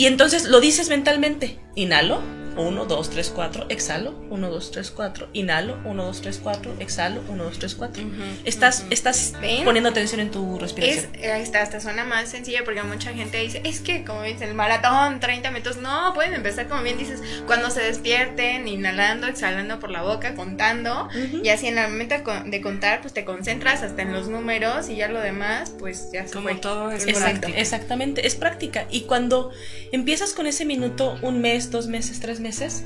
Y 0.00 0.06
entonces 0.06 0.48
lo 0.48 0.60
dices 0.60 0.88
mentalmente. 0.88 1.58
Inhalo, 1.74 2.22
1, 2.56 2.84
2, 2.84 3.10
3, 3.10 3.32
4, 3.34 3.66
exhalo, 3.68 4.14
1, 4.30 4.50
2, 4.50 4.70
3, 4.70 4.90
4, 4.90 5.28
inhalo, 5.32 5.78
1, 5.84 6.04
2, 6.04 6.20
3, 6.20 6.40
4, 6.42 6.74
exhalo, 6.80 7.22
1, 7.28 7.44
2, 7.44 7.58
3, 7.58 7.74
4. 7.74 8.02
Ujú, 8.02 8.12
Estás, 8.44 8.80
ujú. 8.80 8.86
estás 8.92 9.32
¿Ven? 9.40 9.64
poniendo 9.64 9.88
atención 9.90 10.20
en 10.20 10.30
tu 10.30 10.56
Es, 10.56 10.62
respiración. 10.62 11.10
ahí 11.32 11.42
está, 11.42 11.62
hasta 11.62 11.80
suena 11.80 12.04
más 12.04 12.28
sencilla 12.28 12.60
porque 12.64 12.82
mucha 12.82 13.12
gente 13.12 13.38
dice, 13.38 13.60
es 13.64 13.80
que 13.80 14.04
como 14.04 14.22
dice 14.22 14.44
el 14.44 14.54
maratón, 14.54 15.20
30 15.20 15.50
minutos, 15.50 15.76
no, 15.78 16.12
pueden 16.14 16.34
empezar 16.34 16.68
como 16.68 16.82
bien 16.82 16.98
dices, 16.98 17.22
cuando 17.46 17.70
se 17.70 17.82
despierten, 17.82 18.66
inhalando, 18.68 19.26
exhalando 19.26 19.78
por 19.78 19.90
la 19.90 20.02
boca, 20.02 20.34
contando, 20.34 21.06
Ujú. 21.06 21.42
y 21.44 21.48
así 21.50 21.66
en 21.68 21.76
la 21.76 21.88
momento 21.88 22.16
de 22.16 22.22
con- 22.22 22.50
de 22.50 22.60
contar, 22.60 23.00
pues 23.00 23.14
te 23.14 23.24
concentras 23.24 23.82
hasta 23.82 24.02
en 24.02 24.12
los 24.12 24.28
números 24.28 24.88
y 24.88 24.96
ya 24.96 25.08
lo 25.08 25.20
demás, 25.20 25.72
pues 25.78 26.10
ya 26.12 26.26
se 26.26 26.32
Como 26.34 26.48
fue. 26.50 26.58
todo 26.58 26.90
es 26.90 27.06
Exacto, 27.06 27.40
práctica. 27.40 27.58
exactamente, 27.60 28.26
es 28.26 28.34
práctica. 28.34 28.86
Y 28.90 29.02
cuando 29.02 29.50
empiezas 29.92 30.32
con 30.32 30.46
ese 30.46 30.64
minuto, 30.64 31.18
un 31.22 31.40
mes, 31.40 31.70
dos 31.70 31.86
meses, 31.86 32.20
tres 32.20 32.39
meses, 32.40 32.82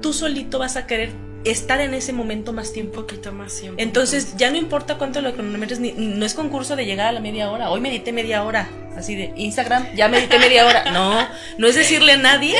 tú 0.00 0.12
solito 0.12 0.58
vas 0.58 0.76
a 0.76 0.86
querer 0.86 1.10
estar 1.44 1.80
en 1.80 1.94
ese 1.94 2.12
momento 2.12 2.52
más 2.52 2.68
Un 2.68 2.74
tiempo. 2.74 2.92
poquito 3.00 3.32
más 3.32 3.52
siempre. 3.52 3.82
Entonces 3.82 4.36
ya 4.36 4.50
no 4.50 4.56
importa 4.56 4.98
cuánto 4.98 5.20
lo 5.20 5.32
cronometres, 5.34 5.78
ni, 5.80 5.92
no 5.92 6.24
es 6.26 6.34
concurso 6.34 6.76
de 6.76 6.84
llegar 6.84 7.06
a 7.08 7.12
la 7.12 7.20
media 7.20 7.50
hora. 7.50 7.70
Hoy 7.70 7.80
medité 7.80 8.12
media 8.12 8.42
hora, 8.44 8.68
así 8.96 9.14
de 9.14 9.32
Instagram, 9.36 9.86
ya 9.94 10.08
medité 10.08 10.38
media 10.38 10.66
hora. 10.66 10.90
No, 10.90 11.26
no 11.58 11.66
es 11.68 11.74
decirle 11.76 12.12
a 12.12 12.16
nadie 12.18 12.56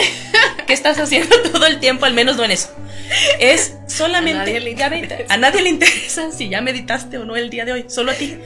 que 0.67 0.73
estás 0.73 0.99
haciendo 0.99 1.37
todo 1.53 1.67
el 1.67 1.81
tiempo, 1.81 2.07
al 2.07 2.15
menos 2.15 2.37
no 2.37 2.45
en 2.45 2.53
eso. 2.53 2.71
Es 3.41 3.75
solamente 3.87 4.41
A 4.41 4.45
nadie 4.45 4.61
le 4.61 4.75
ya 4.75 4.89
medita- 4.91 5.19
a 5.29 5.37
nadie 5.39 5.63
le 5.63 5.71
interesa 5.71 6.31
si 6.31 6.49
ya 6.49 6.61
meditaste 6.61 7.19
o 7.19 7.25
no 7.25 7.37
el 7.37 7.51
día 7.51 7.65
de 7.65 7.73
hoy, 7.73 7.85
solo 7.89 8.13
a 8.13 8.15
ti. 8.15 8.39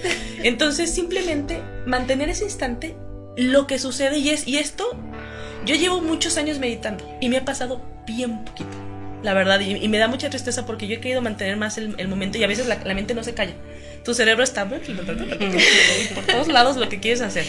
Entonces 0.43 0.93
simplemente 0.95 1.61
mantener 1.87 2.29
ese 2.31 2.45
instante, 2.45 2.97
lo 3.37 3.67
que 3.67 3.79
sucede 3.79 4.19
y 4.19 4.31
es 4.31 4.47
y 4.47 4.59
esto 4.59 4.85
yo 5.65 5.75
llevo 5.75 6.01
muchos 6.01 6.37
años 6.37 6.59
meditando 6.59 7.05
y 7.21 7.29
me 7.29 7.39
ha 7.39 7.45
pasado 7.45 7.81
bien 8.07 8.45
poquito, 8.45 8.71
la 9.23 9.35
verdad, 9.35 9.61
y, 9.61 9.89
me 9.89 9.99
da 9.99 10.09
mucha 10.09 10.31
tristeza 10.31 10.67
porque 10.67 10.87
yo 10.89 10.97
he 10.97 11.01
querido 11.01 11.23
mantener 11.23 11.57
más 11.57 11.79
el, 11.79 12.09
momento 12.09 12.39
y 12.39 12.45
a 12.45 12.49
veces 12.49 12.67
la, 12.67 12.77
mente 12.95 13.15
no 13.15 13.23
se 13.23 13.35
calla. 13.35 13.55
Tu 14.05 14.15
cerebro 14.15 14.43
está 14.43 14.69
por 14.69 14.81
todos 16.27 16.49
lados 16.49 16.77
lo 16.77 16.89
que 16.89 16.99
quieres 16.99 17.21
hacer. 17.21 17.47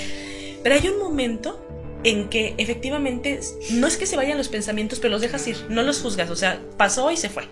Pero 0.62 0.76
hay 0.76 0.88
un 0.88 1.00
momento 1.00 1.66
en 2.04 2.30
que 2.30 2.54
efectivamente 2.58 3.40
no 3.72 3.88
es 3.88 3.98
que 3.98 4.06
se 4.06 4.16
vayan 4.16 4.38
los 4.38 4.50
pensamientos, 4.50 5.00
pero 5.00 5.12
los 5.12 5.22
dejas 5.22 5.48
ir, 5.48 5.58
no 5.70 5.84
los 5.84 6.02
juzgas, 6.02 6.30
o 6.30 6.36
sea, 6.36 6.60
pasó 6.78 7.12
y 7.12 7.18
se 7.18 7.30
fue. 7.30 7.44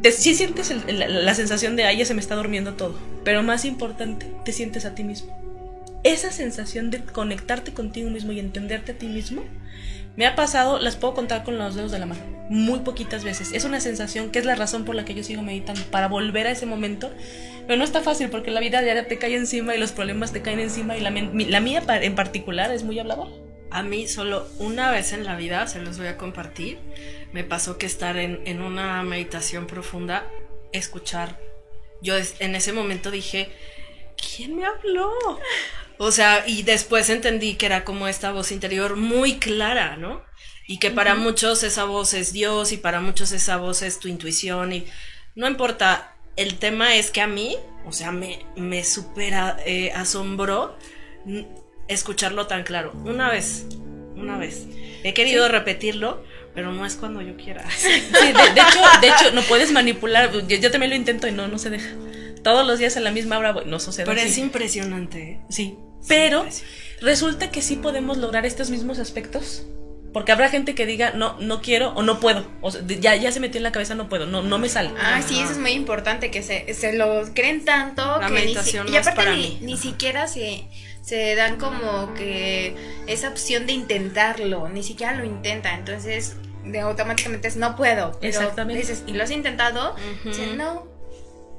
Te, 0.00 0.12
sí 0.12 0.34
sientes 0.34 0.74
la, 0.88 1.34
sensación 1.34 1.74
de, 1.74 1.84
ay, 1.84 2.04
se 2.04 2.12
me 2.12 2.20
está 2.20 2.34
durmiendo 2.34 2.74
todo, 2.74 2.98
pero 3.24 3.42
más 3.42 3.64
importante, 3.64 4.26
te 4.44 4.52
sientes 4.52 4.84
a 4.84 4.94
ti 4.94 5.04
mismo. 5.04 5.34
Esa 6.06 6.30
sensación 6.30 6.92
de 6.92 7.02
conectarte 7.02 7.74
contigo 7.74 8.10
mismo 8.10 8.30
y 8.30 8.38
entenderte 8.38 8.92
a 8.92 8.94
ti 8.94 9.08
mismo, 9.08 9.42
me 10.14 10.24
ha 10.24 10.36
pasado, 10.36 10.78
las 10.78 10.94
puedo 10.94 11.14
contar 11.14 11.42
con 11.42 11.58
los 11.58 11.74
dedos 11.74 11.90
de 11.90 11.98
la 11.98 12.06
mano, 12.06 12.22
muy 12.48 12.78
poquitas 12.78 13.24
veces. 13.24 13.50
Es 13.52 13.64
una 13.64 13.80
sensación 13.80 14.30
que 14.30 14.38
es 14.38 14.44
la 14.44 14.54
razón 14.54 14.84
por 14.84 14.94
la 14.94 15.04
que 15.04 15.16
yo 15.16 15.24
sigo 15.24 15.42
meditando, 15.42 15.82
para 15.90 16.06
volver 16.06 16.46
a 16.46 16.52
ese 16.52 16.64
momento. 16.64 17.12
Pero 17.66 17.76
no 17.76 17.82
está 17.82 18.02
fácil 18.02 18.30
porque 18.30 18.52
la 18.52 18.60
vida 18.60 18.80
ya 18.82 19.08
te 19.08 19.18
cae 19.18 19.34
encima 19.34 19.74
y 19.74 19.80
los 19.80 19.90
problemas 19.90 20.32
te 20.32 20.42
caen 20.42 20.60
encima 20.60 20.96
y 20.96 21.00
la, 21.00 21.10
mía 21.60 21.82
en 21.88 22.14
particular 22.14 22.70
es 22.70 22.84
muy 22.84 23.00
habladora. 23.00 23.32
A 23.72 23.82
mí 23.82 24.06
solo 24.06 24.46
una 24.60 24.92
vez 24.92 25.12
en 25.12 25.24
la 25.24 25.34
vida, 25.34 25.66
se 25.66 25.80
los 25.80 25.98
voy 25.98 26.06
a 26.06 26.16
compartir, 26.16 26.78
me 27.32 27.42
pasó 27.42 27.78
que 27.78 27.86
estar 27.86 28.16
en, 28.16 28.42
en 28.44 28.62
una 28.62 29.02
meditación 29.02 29.66
profunda, 29.66 30.24
escuchar, 30.70 31.40
yo 32.00 32.14
en 32.38 32.54
ese 32.54 32.72
momento 32.72 33.10
dije, 33.10 33.48
¿quién 34.16 34.54
me 34.54 34.64
habló? 34.64 35.10
O 35.98 36.12
sea, 36.12 36.44
y 36.46 36.62
después 36.62 37.08
entendí 37.10 37.54
que 37.54 37.66
era 37.66 37.84
como 37.84 38.08
esta 38.08 38.32
voz 38.32 38.52
interior 38.52 38.96
muy 38.96 39.38
clara, 39.38 39.96
¿no? 39.96 40.22
Y 40.66 40.78
que 40.78 40.90
para 40.90 41.14
muchos 41.14 41.62
esa 41.62 41.84
voz 41.84 42.12
es 42.12 42.32
Dios 42.32 42.72
y 42.72 42.76
para 42.76 43.00
muchos 43.00 43.32
esa 43.32 43.56
voz 43.56 43.82
es 43.82 43.98
tu 44.00 44.08
intuición 44.08 44.72
y 44.72 44.86
no 45.34 45.46
importa, 45.46 46.16
el 46.36 46.58
tema 46.58 46.96
es 46.96 47.10
que 47.10 47.20
a 47.20 47.26
mí, 47.26 47.56
o 47.84 47.92
sea, 47.92 48.10
me, 48.10 48.40
me 48.56 48.84
supera, 48.84 49.58
eh, 49.64 49.92
asombró 49.94 50.76
escucharlo 51.88 52.46
tan 52.46 52.64
claro. 52.64 52.92
Una 53.04 53.30
vez, 53.30 53.66
una 54.16 54.38
vez. 54.38 54.66
He 55.04 55.14
querido 55.14 55.48
repetirlo, 55.48 56.24
pero 56.54 56.72
no 56.72 56.84
es 56.86 56.96
cuando 56.96 57.20
yo 57.22 57.36
quiera. 57.36 57.68
Sí, 57.70 57.88
de, 57.90 58.60
hecho, 58.60 58.80
de 59.00 59.08
hecho, 59.08 59.30
no 59.32 59.42
puedes 59.42 59.72
manipular. 59.72 60.32
Yo, 60.46 60.70
también 60.70 60.90
lo 60.90 60.96
intento 60.96 61.28
y 61.28 61.32
no, 61.32 61.48
no 61.48 61.58
se 61.58 61.70
deja. 61.70 61.88
Todos 62.46 62.64
los 62.64 62.78
días 62.78 62.96
a 62.96 63.00
la 63.00 63.10
misma 63.10 63.38
hora 63.38 63.56
no 63.66 63.80
sucede. 63.80 64.06
Pero 64.06 64.20
es 64.20 64.38
impresionante. 64.38 65.20
¿eh? 65.20 65.40
Sí. 65.48 65.76
Pero 66.06 66.46
resulta 67.00 67.50
que 67.50 67.60
sí 67.60 67.74
podemos 67.74 68.18
lograr 68.18 68.46
estos 68.46 68.70
mismos 68.70 69.00
aspectos. 69.00 69.66
Porque 70.12 70.30
habrá 70.30 70.48
gente 70.48 70.76
que 70.76 70.86
diga, 70.86 71.10
no, 71.10 71.36
no 71.40 71.60
quiero 71.60 71.90
o 71.94 72.04
no 72.04 72.20
puedo. 72.20 72.46
O 72.60 72.70
ya, 72.70 73.16
ya 73.16 73.32
se 73.32 73.40
metió 73.40 73.58
en 73.58 73.64
la 73.64 73.72
cabeza, 73.72 73.96
no 73.96 74.08
puedo, 74.08 74.26
no, 74.26 74.44
no 74.44 74.58
me 74.60 74.68
sale. 74.68 74.92
Ah, 74.96 75.22
sí, 75.26 75.40
eso 75.40 75.50
es 75.50 75.58
muy 75.58 75.72
importante, 75.72 76.30
que 76.30 76.44
se, 76.44 76.72
se 76.72 76.92
lo 76.92 77.24
creen 77.34 77.64
tanto 77.64 78.20
que 78.20 78.46
ni, 78.46 78.92
y 78.92 78.96
aparte 78.96 79.28
ni, 79.32 79.58
ni, 79.62 79.76
siquiera 79.76 80.28
se, 80.28 80.68
se 81.02 81.34
dan 81.34 81.56
como 81.56 82.14
que 82.14 82.76
esa 83.08 83.28
opción 83.28 83.66
de 83.66 83.72
intentarlo, 83.72 84.68
ni 84.68 84.84
siquiera 84.84 85.16
lo 85.16 85.24
intenta. 85.24 85.74
Entonces, 85.74 86.36
de 86.64 86.78
automáticamente 86.78 87.48
es 87.48 87.56
no 87.56 87.74
puedo. 87.74 88.16
Exactamente. 88.22 88.82
Dices, 88.82 89.02
y 89.08 89.14
lo 89.14 89.24
has 89.24 89.32
intentado, 89.32 89.96
no. 90.56 90.95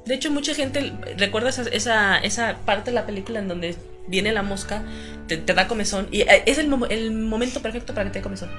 De 0.06 0.14
hecho, 0.14 0.30
mucha 0.30 0.54
gente 0.54 0.92
recuerda 1.16 1.50
esa, 1.50 2.18
esa, 2.18 2.58
parte 2.64 2.90
de 2.90 2.94
la 2.94 3.06
película 3.06 3.40
en 3.40 3.48
donde 3.48 3.76
viene 4.06 4.32
la 4.32 4.42
mosca, 4.42 4.82
te, 5.26 5.36
da 5.36 5.68
comezón, 5.68 6.08
y 6.10 6.22
eh, 6.22 6.42
es 6.46 6.58
el, 6.58 6.72
el 6.88 7.10
momento 7.12 7.60
perfecto 7.60 7.92
para 7.92 8.06
que 8.06 8.10
te 8.10 8.18
dé 8.20 8.22
comezón. 8.22 8.50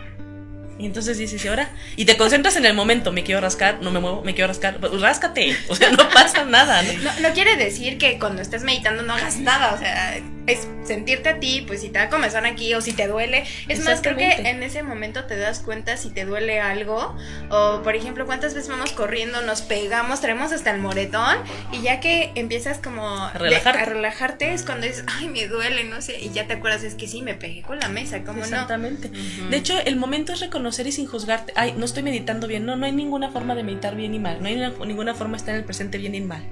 Y 0.80 0.86
entonces 0.86 1.18
dices, 1.18 1.44
¿y 1.44 1.48
ahora? 1.50 1.70
Y 1.98 2.06
te 2.06 2.16
concentras 2.16 2.56
en 2.56 2.66
el 2.66 2.74
momento, 2.74 3.12
me 3.12 3.24
quiero 3.24 3.42
rascar, 3.42 3.80
no 3.82 3.92
me 3.92 4.00
muevo, 4.00 4.24
me 4.24 4.34
quiero 4.34 4.48
rascar, 4.48 4.78
pues 4.78 5.02
ráscate, 5.02 5.58
o 5.68 5.76
sea, 5.76 5.92
no 5.92 6.08
pasa 6.10 6.46
nada. 6.46 6.82
No, 6.84 7.12
no 7.20 7.34
quiere 7.34 7.58
decir 7.58 7.98
que 7.98 8.18
cuando 8.18 8.42
estés 8.42 8.64
meditando 8.64 9.04
no 9.04 9.14
hagas 9.14 9.40
nada, 9.40 9.74
o 9.74 9.78
sea, 9.78 10.22
es 10.50 10.68
sentirte 10.84 11.30
a 11.30 11.40
ti, 11.40 11.64
pues 11.66 11.82
si 11.82 11.90
te 11.90 12.00
da 12.00 12.10
comezón 12.10 12.46
aquí 12.46 12.74
o 12.74 12.82
si 12.82 12.94
te 12.94 13.08
duele. 13.08 13.44
Es 13.68 13.84
más, 13.84 14.02
creo 14.02 14.18
que 14.18 14.32
en 14.32 14.64
ese 14.64 14.84
momento 14.84 15.26
te 15.26 15.38
das 15.38 15.60
cuenta 15.60 15.98
si 15.98 16.10
te 16.10 16.26
duele 16.26 16.60
algo. 16.60 17.16
O, 17.50 17.82
por 17.84 17.96
ejemplo, 17.96 18.26
cuántas 18.26 18.54
veces 18.54 18.70
vamos 18.70 18.92
corriendo, 18.92 19.42
nos 19.42 19.62
pegamos, 19.62 20.22
traemos 20.22 20.52
hasta 20.52 20.72
el 20.72 20.82
moretón. 20.82 21.38
Y 21.72 21.82
ya 21.82 22.00
que 22.00 22.32
empiezas 22.36 22.80
como 22.80 23.08
a 23.08 23.34
relajarte, 23.34 24.54
es 24.54 24.64
cuando 24.64 24.88
dices, 24.88 25.04
ay, 25.08 25.30
me 25.30 25.48
duele, 25.48 25.84
no 25.84 26.02
sé. 26.02 26.20
Y 26.20 26.32
ya 26.32 26.48
te 26.48 26.54
acuerdas, 26.54 26.84
es 26.84 26.96
que 26.96 27.08
sí, 27.08 27.22
me 27.22 27.36
pegué 27.36 27.62
con 27.62 27.80
la 27.80 27.90
mesa, 27.90 28.24
¿cómo 28.24 28.40
Exactamente. 28.40 29.10
De 29.50 29.58
hecho, 29.58 29.78
el 29.80 29.96
momento 29.96 30.34
es 30.34 30.40
reconocer 30.40 30.88
y 30.88 30.92
sin 30.92 31.06
juzgarte. 31.06 31.54
Ay, 31.56 31.74
no 31.78 31.86
estoy 31.86 32.04
meditando 32.04 32.48
bien. 32.48 32.66
No, 32.66 32.76
no 32.76 32.86
hay 32.86 32.92
ninguna 32.92 33.30
forma 33.30 33.56
de 33.56 33.64
meditar 33.64 33.96
bien 33.96 34.14
y 34.14 34.20
mal. 34.20 34.42
No 34.42 34.48
hay 34.48 34.58
ninguna 34.88 35.14
forma 35.14 35.34
de 35.34 35.38
estar 35.38 35.54
en 35.54 35.60
el 35.60 35.66
presente 35.66 35.98
bien 35.98 36.16
y 36.16 36.22
mal. 36.22 36.44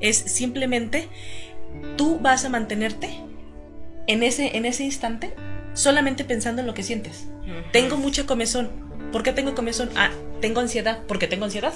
Es 0.00 0.16
simplemente 0.16 1.08
tú 1.96 2.18
vas 2.20 2.44
a 2.44 2.48
mantenerte 2.48 3.10
en 4.06 4.22
ese, 4.22 4.56
en 4.56 4.64
ese 4.64 4.84
instante 4.84 5.34
solamente 5.74 6.24
pensando 6.24 6.60
en 6.60 6.66
lo 6.66 6.74
que 6.74 6.82
sientes. 6.82 7.26
Tengo 7.72 7.96
mucha 7.96 8.26
comezón. 8.26 8.70
¿Por 9.12 9.22
qué 9.22 9.32
tengo 9.32 9.54
comezón? 9.54 9.90
Ah, 9.96 10.10
tengo 10.40 10.60
ansiedad. 10.60 11.00
porque 11.06 11.26
tengo 11.26 11.44
ansiedad? 11.44 11.74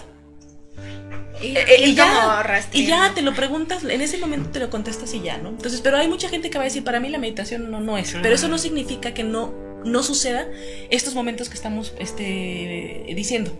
Y, 1.43 1.57
eh, 1.57 1.64
eh, 1.68 1.95
ya, 1.95 2.45
y, 2.72 2.85
ya, 2.85 3.12
te 3.14 3.22
lo 3.22 3.33
preguntas, 3.33 3.83
en 3.85 4.03
ese 4.03 4.18
momento 4.18 4.51
te 4.51 4.61
lo 4.61 4.68
contestas 4.68 5.14
y 5.14 5.22
ya, 5.22 5.39
¿no? 5.39 5.49
Entonces, 5.49 5.81
pero 5.81 5.97
hay 5.97 6.07
mucha 6.07 6.28
gente 6.28 6.51
que 6.51 6.59
va 6.59 6.64
a 6.64 6.66
decir, 6.66 6.85
para 6.85 7.01
mí 7.01 7.09
la 7.09 7.16
meditación 7.16 7.70
no, 7.70 7.81
no 7.81 7.97
es. 7.97 8.14
Pero 8.20 8.35
eso 8.35 8.49
no 8.49 8.59
significa 8.59 9.14
que 9.14 9.24
no, 9.24 9.55
no 9.85 10.03
suceda 10.03 10.47
estos 10.91 11.14
momentos 11.14 11.49
que 11.49 11.55
estamos 11.55 11.95
este, 11.99 13.05
diciendo. 13.16 13.53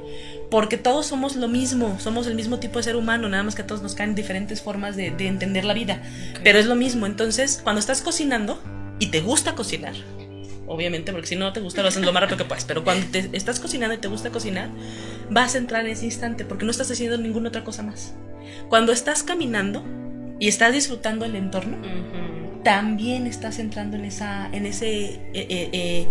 Porque 0.51 0.77
todos 0.77 1.07
somos 1.07 1.37
lo 1.37 1.49
mismo, 1.49 1.99
somos 2.01 2.27
el 2.27 2.35
mismo 2.35 2.59
tipo 2.59 2.79
de 2.79 2.83
ser 2.83 2.97
humano, 2.97 3.29
nada 3.29 3.43
más 3.43 3.55
que 3.55 3.63
a 3.63 3.67
todos 3.67 3.83
nos 3.83 3.95
caen 3.95 4.15
diferentes 4.15 4.61
formas 4.61 4.97
de, 4.97 5.07
entender 5.19 5.65
la 5.65 5.75
vida. 5.75 6.03
Pero 6.43 6.59
es 6.59 6.67
lo 6.67 6.75
mismo. 6.75 7.07
Entonces, 7.07 7.61
cuando 7.63 7.79
estás 7.79 8.03
cocinando 8.03 8.61
y 8.99 9.07
te 9.07 9.21
gusta 9.21 9.55
cocinar, 9.55 9.95
obviamente, 10.67 11.13
porque 11.13 11.29
si 11.29 11.37
no 11.37 11.53
te 11.53 11.61
gusta 11.61 11.83
lo 11.83 11.89
haces 11.89 12.05
lo 12.05 12.13
más 12.13 12.23
rápido 12.23 12.39
que 12.39 12.45
puedes, 12.45 12.65
pero 12.65 12.83
cuando 12.83 13.07
te 13.07 13.31
estás 13.33 13.61
cocinando 13.61 13.95
y 13.95 13.99
te 13.99 14.09
gusta 14.09 14.31
cocinar, 14.31 14.71
vas 15.31 15.55
a 15.55 15.59
entrar 15.59 15.87
en 15.87 15.93
ese 15.93 16.07
instante 16.07 16.45
porque 16.45 16.65
no 16.65 16.73
estás 16.73 16.91
haciendo 16.91 17.17
ninguna 17.17 17.49
otra 17.49 17.63
cosa 17.63 17.83
más. 17.85 18.15
Cuando 18.69 18.93
estás 18.93 19.23
caminando 19.23 19.85
y 20.41 20.49
estás 20.49 20.73
disfrutando 20.73 21.25
el 21.25 21.37
entorno, 21.37 21.77
también 22.63 23.27
estás 23.27 23.59
entrando 23.59 23.97
en 23.97 24.05
esa 24.05 24.49
en 24.53 24.67
ese 24.67 25.05
eh, 25.05 25.21
eh, 25.35 25.71
eh, 25.73 26.09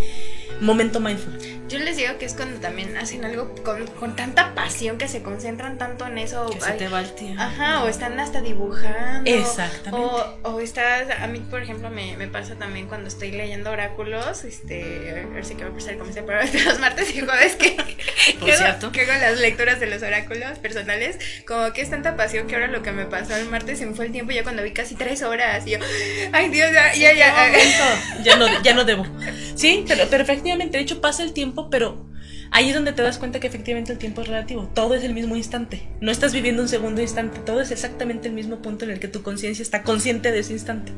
momento 0.62 1.00
mindful. 1.00 1.38
Yo 1.70 1.78
les 1.78 1.98
digo 1.98 2.18
que 2.18 2.26
es 2.26 2.34
cuando 2.34 2.60
también 2.60 2.98
hacen 2.98 3.24
algo 3.24 3.54
con, 3.64 3.86
con 3.86 4.16
tanta 4.16 4.56
pasión 4.56 4.98
que 4.98 5.08
se 5.08 5.22
concentran 5.22 5.78
tanto 5.78 6.08
en 6.08 6.18
eso. 6.18 6.50
Que 6.50 6.60
se 6.60 6.72
te 6.72 6.88
va 6.88 7.02
el 7.02 7.14
tiempo. 7.14 7.40
Ajá, 7.40 7.84
o 7.84 7.88
están 7.88 8.20
hasta 8.20 8.42
dibujando. 8.42 9.30
Exactamente. 9.30 10.08
O, 10.44 10.50
o 10.50 10.60
estás, 10.60 11.08
a 11.12 11.28
mí 11.28 11.40
por 11.40 11.62
ejemplo 11.62 11.92
me, 11.92 12.18
me, 12.18 12.28
pasa 12.28 12.56
también 12.56 12.88
cuando 12.88 13.08
estoy 13.08 13.32
leyendo 13.32 13.70
oráculos, 13.70 14.46
este, 14.46 15.12
a 15.12 15.28
ver 15.28 15.46
si 15.46 15.54
que 15.54 15.62
va 15.62 15.68
a 15.68 15.70
empezar 15.70 15.94
a 15.94 16.26
pero 16.26 16.40
los 16.66 16.80
martes 16.80 17.16
y 17.16 17.22
jueves 17.22 17.56
que, 17.56 17.76
que, 18.44 18.54
hago, 18.54 18.92
que, 18.92 19.02
hago, 19.02 19.14
las 19.22 19.40
lecturas 19.40 19.80
de 19.80 19.86
los 19.86 20.02
oráculos 20.02 20.58
personales, 20.58 21.20
como 21.46 21.72
que 21.72 21.82
es 21.82 21.90
tanta 21.92 22.16
pasión 22.18 22.48
que 22.48 22.56
ahora 22.56 22.68
lo 22.68 22.82
que 22.82 22.92
me 22.92 23.06
pasó 23.06 23.36
el 23.36 23.46
martes 23.48 23.78
se 23.78 23.86
me 23.86 23.94
fue 23.94 24.08
el 24.08 24.12
tiempo 24.12 24.32
ya 24.32 24.42
cuando 24.42 24.64
vi 24.64 24.72
casi 24.72 24.96
tres 24.96 25.22
horas 25.22 25.68
y 25.68 25.72
yo, 25.72 25.80
ay 26.34 26.50
Dios, 26.50 26.72
ya, 26.74 26.94
ya, 26.96 27.14
ya. 27.14 27.30
Ya 28.24 28.36
no, 28.38 28.48
ya 28.64 28.74
no 28.74 28.86
debo. 28.86 29.06
Sí, 29.56 29.86
pero, 29.88 30.06
pero 30.10 30.26
efectivamente, 30.50 30.78
de 30.78 30.84
hecho 30.84 31.02
pasa 31.02 31.24
el 31.24 31.34
tiempo, 31.34 31.70
pero 31.70 32.06
ahí 32.52 32.70
es 32.70 32.76
donde 32.76 32.92
te 32.92 33.04
das 33.04 33.20
cuenta 33.20 33.40
que 33.40 33.48
efectivamente 33.48 33.92
el 33.92 34.00
tiempo 34.00 34.22
es 34.22 34.28
relativo. 34.28 34.70
Todo 34.74 34.96
es 34.96 35.04
el 35.04 35.14
mismo 35.14 35.36
instante. 35.36 35.88
No 36.02 36.12
estás 36.12 36.34
viviendo 36.34 36.62
un 36.62 36.68
segundo 36.68 37.02
instante, 37.02 37.40
todo 37.40 37.62
es 37.62 37.72
exactamente 37.72 38.28
el 38.28 38.34
mismo 38.34 38.62
punto 38.62 38.86
en 38.86 38.92
el 38.92 39.00
que 39.00 39.08
tu 39.08 39.22
conciencia 39.22 39.62
está 39.62 39.84
consciente 39.84 40.32
de 40.32 40.40
ese 40.40 40.54
instante. 40.54 40.92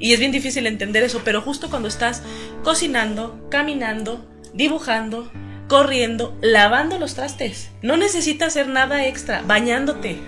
Y 0.00 0.12
es 0.12 0.18
bien 0.18 0.32
difícil 0.32 0.66
entender 0.66 1.04
eso, 1.04 1.22
pero 1.24 1.42
justo 1.42 1.70
cuando 1.70 1.86
estás 1.86 2.22
cocinando, 2.64 3.46
caminando, 3.50 4.28
dibujando, 4.52 5.30
corriendo, 5.68 6.36
lavando 6.42 6.98
los 6.98 7.14
trastes, 7.14 7.70
no 7.82 7.96
necesitas 7.96 8.48
hacer 8.48 8.68
nada 8.68 9.06
extra, 9.06 9.42
bañándote. 9.42 10.18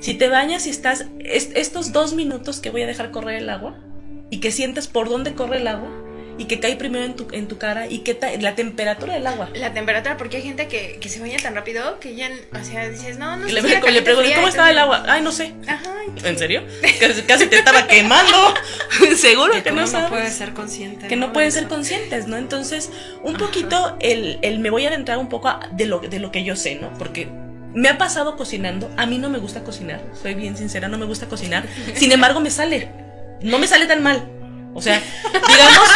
Si 0.00 0.12
te 0.12 0.28
bañas 0.28 0.66
y 0.66 0.70
estás 0.70 1.06
estos 1.20 1.92
dos 1.92 2.12
minutos 2.12 2.60
que 2.60 2.68
voy 2.68 2.82
a 2.82 2.86
dejar 2.86 3.10
correr 3.10 3.42
el 3.42 3.48
agua 3.48 3.78
y 4.28 4.40
que 4.40 4.50
sientes 4.50 4.88
por 4.88 5.08
dónde 5.08 5.32
corre 5.32 5.56
el 5.56 5.68
agua, 5.68 6.03
y 6.38 6.46
que 6.46 6.60
cae 6.60 6.76
primero 6.76 7.04
en 7.04 7.14
tu, 7.14 7.26
en 7.32 7.48
tu 7.48 7.58
cara 7.58 7.86
y 7.86 7.98
que 7.98 8.18
la 8.40 8.54
temperatura 8.54 9.14
del 9.14 9.26
agua. 9.26 9.50
La 9.54 9.72
temperatura, 9.72 10.16
porque 10.16 10.38
hay 10.38 10.42
gente 10.42 10.68
que, 10.68 10.98
que 11.00 11.08
se 11.08 11.20
baña 11.20 11.36
tan 11.38 11.54
rápido 11.54 11.98
que 12.00 12.14
ya, 12.14 12.30
o 12.52 12.64
sea, 12.64 12.88
dices, 12.88 13.18
no, 13.18 13.36
no 13.36 13.46
sé. 13.46 13.54
Le, 13.54 13.62
le, 13.62 14.02
pregunto, 14.02 14.30
¿cómo 14.34 14.48
estaba 14.48 14.70
el 14.70 14.78
agua? 14.78 15.04
Ay, 15.06 15.22
no 15.22 15.32
sé. 15.32 15.54
Ajá. 15.66 15.94
¿En 16.24 16.38
serio? 16.38 16.62
Casi, 17.26 17.46
te 17.46 17.58
estaba 17.58 17.86
quemando. 17.86 18.54
Seguro 19.16 19.62
que, 19.62 19.70
no 19.70 19.86
sabes. 19.86 20.10
puede 20.10 20.30
ser 20.30 20.52
consciente. 20.52 21.08
Que 21.08 21.16
no, 21.16 21.32
pueden 21.32 21.52
ser 21.52 21.68
conscientes, 21.68 22.26
¿no? 22.26 22.36
Entonces, 22.36 22.90
un 23.22 23.36
poquito 23.36 23.96
el, 24.00 24.38
el, 24.42 24.58
me 24.58 24.70
voy 24.70 24.84
a 24.84 24.88
adentrar 24.88 25.18
un 25.18 25.28
poco 25.28 25.52
de 25.72 25.86
lo, 25.86 26.00
de 26.00 26.18
lo 26.18 26.30
que 26.30 26.44
yo 26.44 26.56
sé, 26.56 26.76
¿no? 26.76 26.92
Porque 26.98 27.28
me 27.74 27.88
ha 27.88 27.98
pasado 27.98 28.36
cocinando. 28.36 28.90
A 28.96 29.06
mí 29.06 29.18
no 29.18 29.30
me 29.30 29.38
gusta 29.38 29.64
cocinar, 29.64 30.00
soy 30.20 30.34
bien 30.34 30.56
sincera, 30.56 30.88
no 30.88 30.98
me 30.98 31.06
gusta 31.06 31.26
cocinar. 31.26 31.66
Sin 31.94 32.12
embargo, 32.12 32.40
me 32.40 32.50
sale. 32.50 32.88
No 33.42 33.58
me 33.58 33.66
sale 33.66 33.86
tan 33.86 34.02
mal. 34.02 34.28
O 34.74 34.82
sea, 34.82 35.02
digamos. 35.32 35.88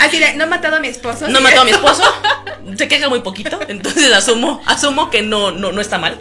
Así 0.00 0.18
de, 0.18 0.34
no 0.34 0.44
he 0.44 0.46
matado 0.46 0.76
a 0.76 0.80
mi 0.80 0.88
esposo. 0.88 1.28
No 1.28 1.38
he 1.38 1.42
matado 1.42 1.62
a 1.62 1.64
mi 1.64 1.70
esposo. 1.70 2.02
Se 2.76 2.88
queja 2.88 3.08
muy 3.08 3.20
poquito. 3.20 3.58
Entonces 3.68 4.12
asumo, 4.12 4.60
asumo 4.66 5.10
que 5.10 5.22
no, 5.22 5.50
no, 5.50 5.72
no 5.72 5.80
está 5.80 5.98
mal. 5.98 6.18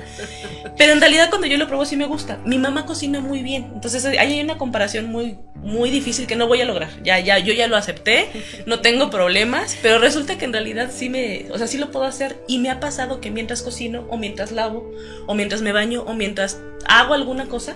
Pero 0.77 0.91
en 0.91 0.99
realidad 0.99 1.29
cuando 1.29 1.47
yo 1.47 1.57
lo 1.57 1.67
pruebo 1.67 1.85
sí 1.85 1.95
me 1.95 2.05
gusta. 2.05 2.39
Mi 2.45 2.57
mamá 2.57 2.85
cocina 2.85 3.19
muy 3.19 3.43
bien. 3.43 3.71
Entonces 3.73 4.05
ahí 4.05 4.17
hay 4.17 4.41
una 4.41 4.57
comparación 4.57 5.05
muy, 5.05 5.37
muy 5.55 5.89
difícil 5.89 6.27
que 6.27 6.35
no 6.35 6.47
voy 6.47 6.61
a 6.61 6.65
lograr. 6.65 6.89
Ya, 7.03 7.19
ya, 7.19 7.39
yo 7.39 7.53
ya 7.53 7.67
lo 7.67 7.77
acepté. 7.77 8.29
No 8.65 8.79
tengo 8.81 9.09
problemas. 9.09 9.77
Pero 9.81 9.99
resulta 9.99 10.37
que 10.37 10.45
en 10.45 10.53
realidad 10.53 10.91
sí 10.93 11.09
me, 11.09 11.47
o 11.51 11.57
sea, 11.57 11.67
sí 11.67 11.77
lo 11.77 11.91
puedo 11.91 12.05
hacer. 12.05 12.43
Y 12.47 12.59
me 12.59 12.69
ha 12.69 12.79
pasado 12.79 13.21
que 13.21 13.31
mientras 13.31 13.61
cocino, 13.61 14.05
o 14.09 14.17
mientras 14.17 14.51
lavo, 14.51 14.91
o 15.27 15.33
mientras 15.33 15.61
me 15.61 15.71
baño, 15.71 16.03
o 16.03 16.13
mientras 16.13 16.59
hago 16.87 17.13
alguna 17.13 17.45
cosa, 17.45 17.75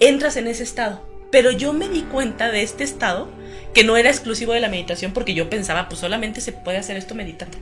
entras 0.00 0.36
en 0.36 0.48
ese 0.48 0.64
estado. 0.64 1.06
Pero 1.30 1.50
yo 1.50 1.72
me 1.72 1.88
di 1.88 2.02
cuenta 2.02 2.50
de 2.50 2.62
este 2.62 2.84
estado 2.84 3.28
que 3.74 3.84
no 3.84 3.96
era 3.96 4.10
exclusivo 4.10 4.52
de 4.52 4.60
la 4.60 4.68
meditación 4.68 5.12
porque 5.12 5.34
yo 5.34 5.48
pensaba, 5.48 5.88
pues 5.88 6.00
solamente 6.00 6.40
se 6.40 6.52
puede 6.52 6.78
hacer 6.78 6.96
esto 6.96 7.14
meditando. 7.14 7.58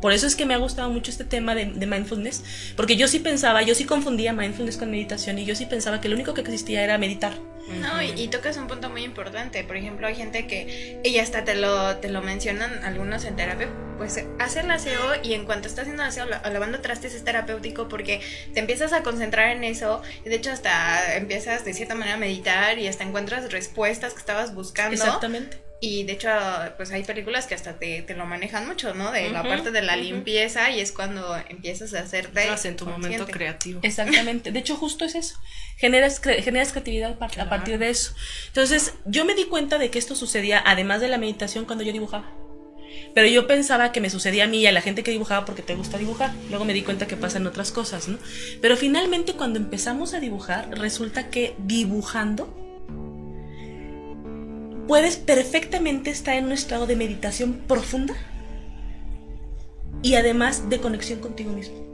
Por 0.00 0.12
eso 0.12 0.26
es 0.26 0.34
que 0.34 0.46
me 0.46 0.54
ha 0.54 0.58
gustado 0.58 0.90
mucho 0.90 1.10
este 1.10 1.24
tema 1.24 1.54
de, 1.54 1.66
mindfulness, 1.66 2.42
porque 2.76 2.96
yo 2.96 3.06
sí 3.06 3.18
pensaba, 3.18 3.62
yo 3.62 3.74
sí 3.74 3.84
confundía 3.84 4.32
mindfulness 4.32 4.78
con 4.78 4.90
meditación 4.90 5.38
y 5.38 5.44
yo 5.44 5.54
sí 5.54 5.66
pensaba 5.66 6.00
que 6.00 6.08
lo 6.08 6.14
único 6.14 6.32
que 6.32 6.40
existía 6.40 6.82
era 6.82 6.96
meditar. 6.96 7.34
No, 7.80 8.02
y, 8.02 8.28
tocas 8.28 8.58
un 8.58 8.66
punto 8.66 8.90
muy 8.90 9.04
importante. 9.04 9.64
Por 9.64 9.76
ejemplo, 9.76 10.06
hay 10.06 10.14
gente 10.14 10.46
que, 10.46 11.00
y 11.02 11.18
hasta 11.18 11.44
te 11.44 11.54
lo, 11.54 11.96
te 11.96 12.10
lo 12.10 12.20
mencionan 12.20 12.84
algunos 12.84 13.24
en 13.24 13.36
terapia, 13.36 13.68
pues 13.96 14.22
hacer 14.38 14.66
el 14.66 14.70
aseo 14.70 15.00
y 15.22 15.32
en 15.32 15.46
cuanto 15.46 15.68
estás 15.68 15.82
haciendo 15.82 16.02
el 16.02 16.08
aseo, 16.10 16.26
la- 16.26 16.42
lavando 16.50 16.80
trastes 16.80 17.14
es 17.14 17.24
terapéutico 17.24 17.88
porque 17.88 18.20
te 18.52 18.60
empiezas 18.60 18.92
a 18.92 19.02
concentrar 19.02 19.50
en 19.50 19.64
eso 19.64 20.02
y 20.24 20.28
de 20.28 20.36
hecho 20.36 20.50
hasta 20.50 21.16
empiezas 21.16 21.64
de 21.64 21.72
cierta 21.72 21.94
manera 21.94 22.16
a 22.16 22.18
meditar 22.18 22.78
y 22.78 22.86
hasta 22.86 23.04
encuentras 23.04 23.50
respuestas 23.50 24.12
que 24.12 24.18
estabas 24.20 24.54
buscando. 24.54 24.94
Exactamente. 24.94 25.63
Y 25.86 26.04
de 26.04 26.14
hecho, 26.14 26.30
pues 26.78 26.90
hay 26.92 27.04
películas 27.04 27.46
que 27.46 27.54
hasta 27.54 27.74
te, 27.74 28.00
te 28.00 28.14
lo 28.14 28.24
manejan 28.24 28.66
mucho, 28.66 28.94
¿no? 28.94 29.12
De 29.12 29.28
la 29.28 29.42
parte 29.42 29.70
de 29.70 29.82
la 29.82 29.96
limpieza 29.96 30.70
y 30.70 30.80
es 30.80 30.92
cuando 30.92 31.36
empiezas 31.50 31.92
a 31.92 32.00
hacerte 32.00 32.40
Entras 32.40 32.64
en 32.64 32.76
tu 32.76 32.86
momento 32.86 33.26
creativo. 33.26 33.80
Exactamente. 33.82 34.50
De 34.50 34.58
hecho, 34.60 34.76
justo 34.76 35.04
es 35.04 35.14
eso. 35.14 35.36
Generas, 35.76 36.22
cre- 36.22 36.42
generas 36.42 36.72
creatividad 36.72 37.18
a, 37.20 37.48
partir 37.50 37.78
de 37.78 37.90
eso. 37.90 38.14
Entonces, 38.46 38.94
yo 39.04 39.26
me 39.26 39.34
di 39.34 39.44
cuenta 39.44 39.76
de 39.76 39.90
que 39.90 39.98
esto 39.98 40.16
sucedía, 40.16 40.62
además 40.64 41.02
de 41.02 41.08
la 41.08 41.18
meditación, 41.18 41.66
cuando 41.66 41.84
yo 41.84 41.92
dibujaba. 41.92 42.32
Pero 43.14 43.28
yo 43.28 43.46
pensaba 43.46 43.92
que 43.92 44.00
me 44.00 44.08
sucedía 44.08 44.44
a 44.44 44.46
mí 44.46 44.60
y 44.60 44.66
a 44.66 44.72
la 44.72 44.80
gente 44.80 45.02
que 45.02 45.10
dibujaba 45.10 45.44
porque 45.44 45.60
te 45.60 45.74
gusta 45.74 45.98
dibujar. 45.98 46.32
Luego 46.48 46.64
me 46.64 46.72
di 46.72 46.80
cuenta 46.80 47.06
que 47.06 47.18
pasan 47.18 47.46
otras 47.46 47.72
cosas, 47.72 48.08
¿no? 48.08 48.16
Pero 48.62 48.78
finalmente 48.78 49.34
cuando 49.34 49.58
empezamos 49.58 50.14
a 50.14 50.20
dibujar, 50.20 50.70
resulta 50.78 51.28
que 51.28 51.54
dibujando 51.58 52.63
puedes 54.86 55.16
perfectamente 55.16 56.10
estar 56.10 56.34
en 56.36 56.46
un 56.46 56.52
estado 56.52 56.86
de 56.86 56.96
meditación 56.96 57.54
profunda 57.66 58.14
y 60.02 60.14
además 60.14 60.68
de 60.68 60.80
conexión 60.80 61.20
contigo 61.20 61.52
mismo. 61.52 61.84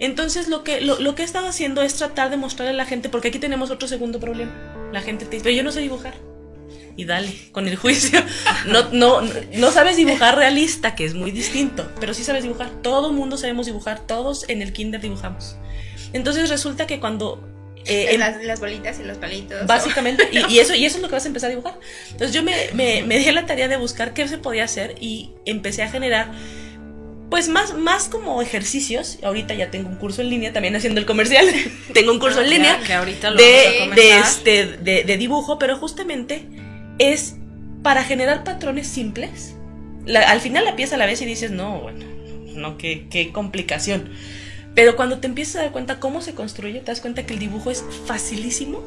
Entonces 0.00 0.48
lo 0.48 0.64
que, 0.64 0.80
lo, 0.80 0.98
lo 1.00 1.14
que 1.14 1.22
he 1.22 1.24
estado 1.24 1.46
haciendo 1.46 1.82
es 1.82 1.94
tratar 1.94 2.30
de 2.30 2.36
mostrarle 2.36 2.72
a 2.72 2.76
la 2.76 2.86
gente, 2.86 3.08
porque 3.08 3.28
aquí 3.28 3.38
tenemos 3.38 3.70
otro 3.70 3.88
segundo 3.88 4.18
problema. 4.20 4.52
La 4.92 5.00
gente 5.00 5.24
te 5.24 5.32
dice, 5.32 5.44
pero 5.44 5.56
yo 5.56 5.62
no 5.62 5.72
sé 5.72 5.80
dibujar. 5.80 6.14
Y 6.96 7.04
dale, 7.04 7.32
con 7.52 7.68
el 7.68 7.76
juicio. 7.84 8.20
No, 8.66 8.90
no, 8.92 9.20
no 9.52 9.70
sabes 9.70 9.96
dibujar 9.96 10.36
realista, 10.36 10.94
que 10.94 11.04
es 11.04 11.14
muy 11.14 11.30
distinto, 11.30 11.90
pero 12.00 12.14
sí 12.14 12.24
sabes 12.24 12.42
dibujar. 12.42 12.70
Todo 12.82 13.12
mundo 13.12 13.36
sabemos 13.36 13.66
dibujar, 13.66 14.00
todos 14.06 14.48
en 14.48 14.62
el 14.62 14.72
kinder 14.72 15.00
dibujamos. 15.00 15.56
Entonces 16.12 16.48
resulta 16.48 16.86
que 16.86 17.00
cuando... 17.00 17.50
eh, 17.86 18.08
em- 18.12 18.20
las, 18.20 18.42
las 18.42 18.60
bolitas 18.60 18.98
y 19.00 19.04
los 19.04 19.18
palitos. 19.18 19.66
Básicamente, 19.66 20.28
y, 20.32 20.52
y 20.54 20.58
eso, 20.58 20.74
y 20.74 20.84
eso 20.84 20.96
es 20.96 21.02
lo 21.02 21.08
que 21.08 21.14
vas 21.14 21.24
a 21.24 21.28
empezar 21.28 21.48
a 21.48 21.50
dibujar. 21.50 21.78
Entonces 22.10 22.34
yo 22.34 22.42
me, 22.42 22.54
me, 22.74 23.02
me 23.02 23.18
di 23.18 23.28
a 23.28 23.32
la 23.32 23.46
tarea 23.46 23.68
de 23.68 23.76
buscar 23.76 24.14
qué 24.14 24.26
se 24.28 24.38
podía 24.38 24.64
hacer 24.64 24.94
y 25.00 25.30
empecé 25.44 25.82
a 25.82 25.90
generar, 25.90 26.30
pues 27.30 27.48
más, 27.48 27.74
más 27.74 28.08
como 28.08 28.40
ejercicios. 28.42 29.18
Ahorita 29.22 29.54
ya 29.54 29.70
tengo 29.70 29.88
un 29.88 29.96
curso 29.96 30.22
en 30.22 30.30
línea, 30.30 30.52
también 30.52 30.76
haciendo 30.76 31.00
el 31.00 31.06
comercial. 31.06 31.46
tengo 31.92 32.12
un 32.12 32.18
curso 32.18 32.40
en 32.40 32.46
Ya, 32.48 32.52
línea 32.54 32.80
que 32.86 32.92
ahorita 32.94 33.30
lo 33.30 33.36
de, 33.36 33.90
de, 33.94 34.18
este, 34.18 34.66
de, 34.78 35.04
de 35.04 35.16
dibujo, 35.16 35.58
pero 35.58 35.76
justamente 35.76 36.46
es 36.98 37.36
para 37.82 38.04
generar 38.04 38.44
patrones 38.44 38.86
simples. 38.86 39.54
La- 40.06 40.30
al 40.30 40.40
final 40.40 40.64
la 40.64 40.76
pieza 40.76 40.96
la 40.96 41.06
ves 41.06 41.20
y 41.22 41.26
dices, 41.26 41.50
no, 41.50 41.80
bueno, 41.80 42.04
no, 42.54 42.78
qué, 42.78 43.08
qué 43.10 43.32
complicación. 43.32 44.10
Pero 44.74 44.96
cuando 44.96 45.18
te 45.18 45.28
empiezas 45.28 45.56
a 45.56 45.62
dar 45.62 45.72
cuenta 45.72 46.00
cómo 46.00 46.20
se 46.20 46.34
construye, 46.34 46.80
te 46.80 46.86
das 46.86 47.00
cuenta 47.00 47.24
que 47.26 47.34
el 47.34 47.38
dibujo 47.38 47.70
es 47.70 47.84
facilísimo, 48.06 48.82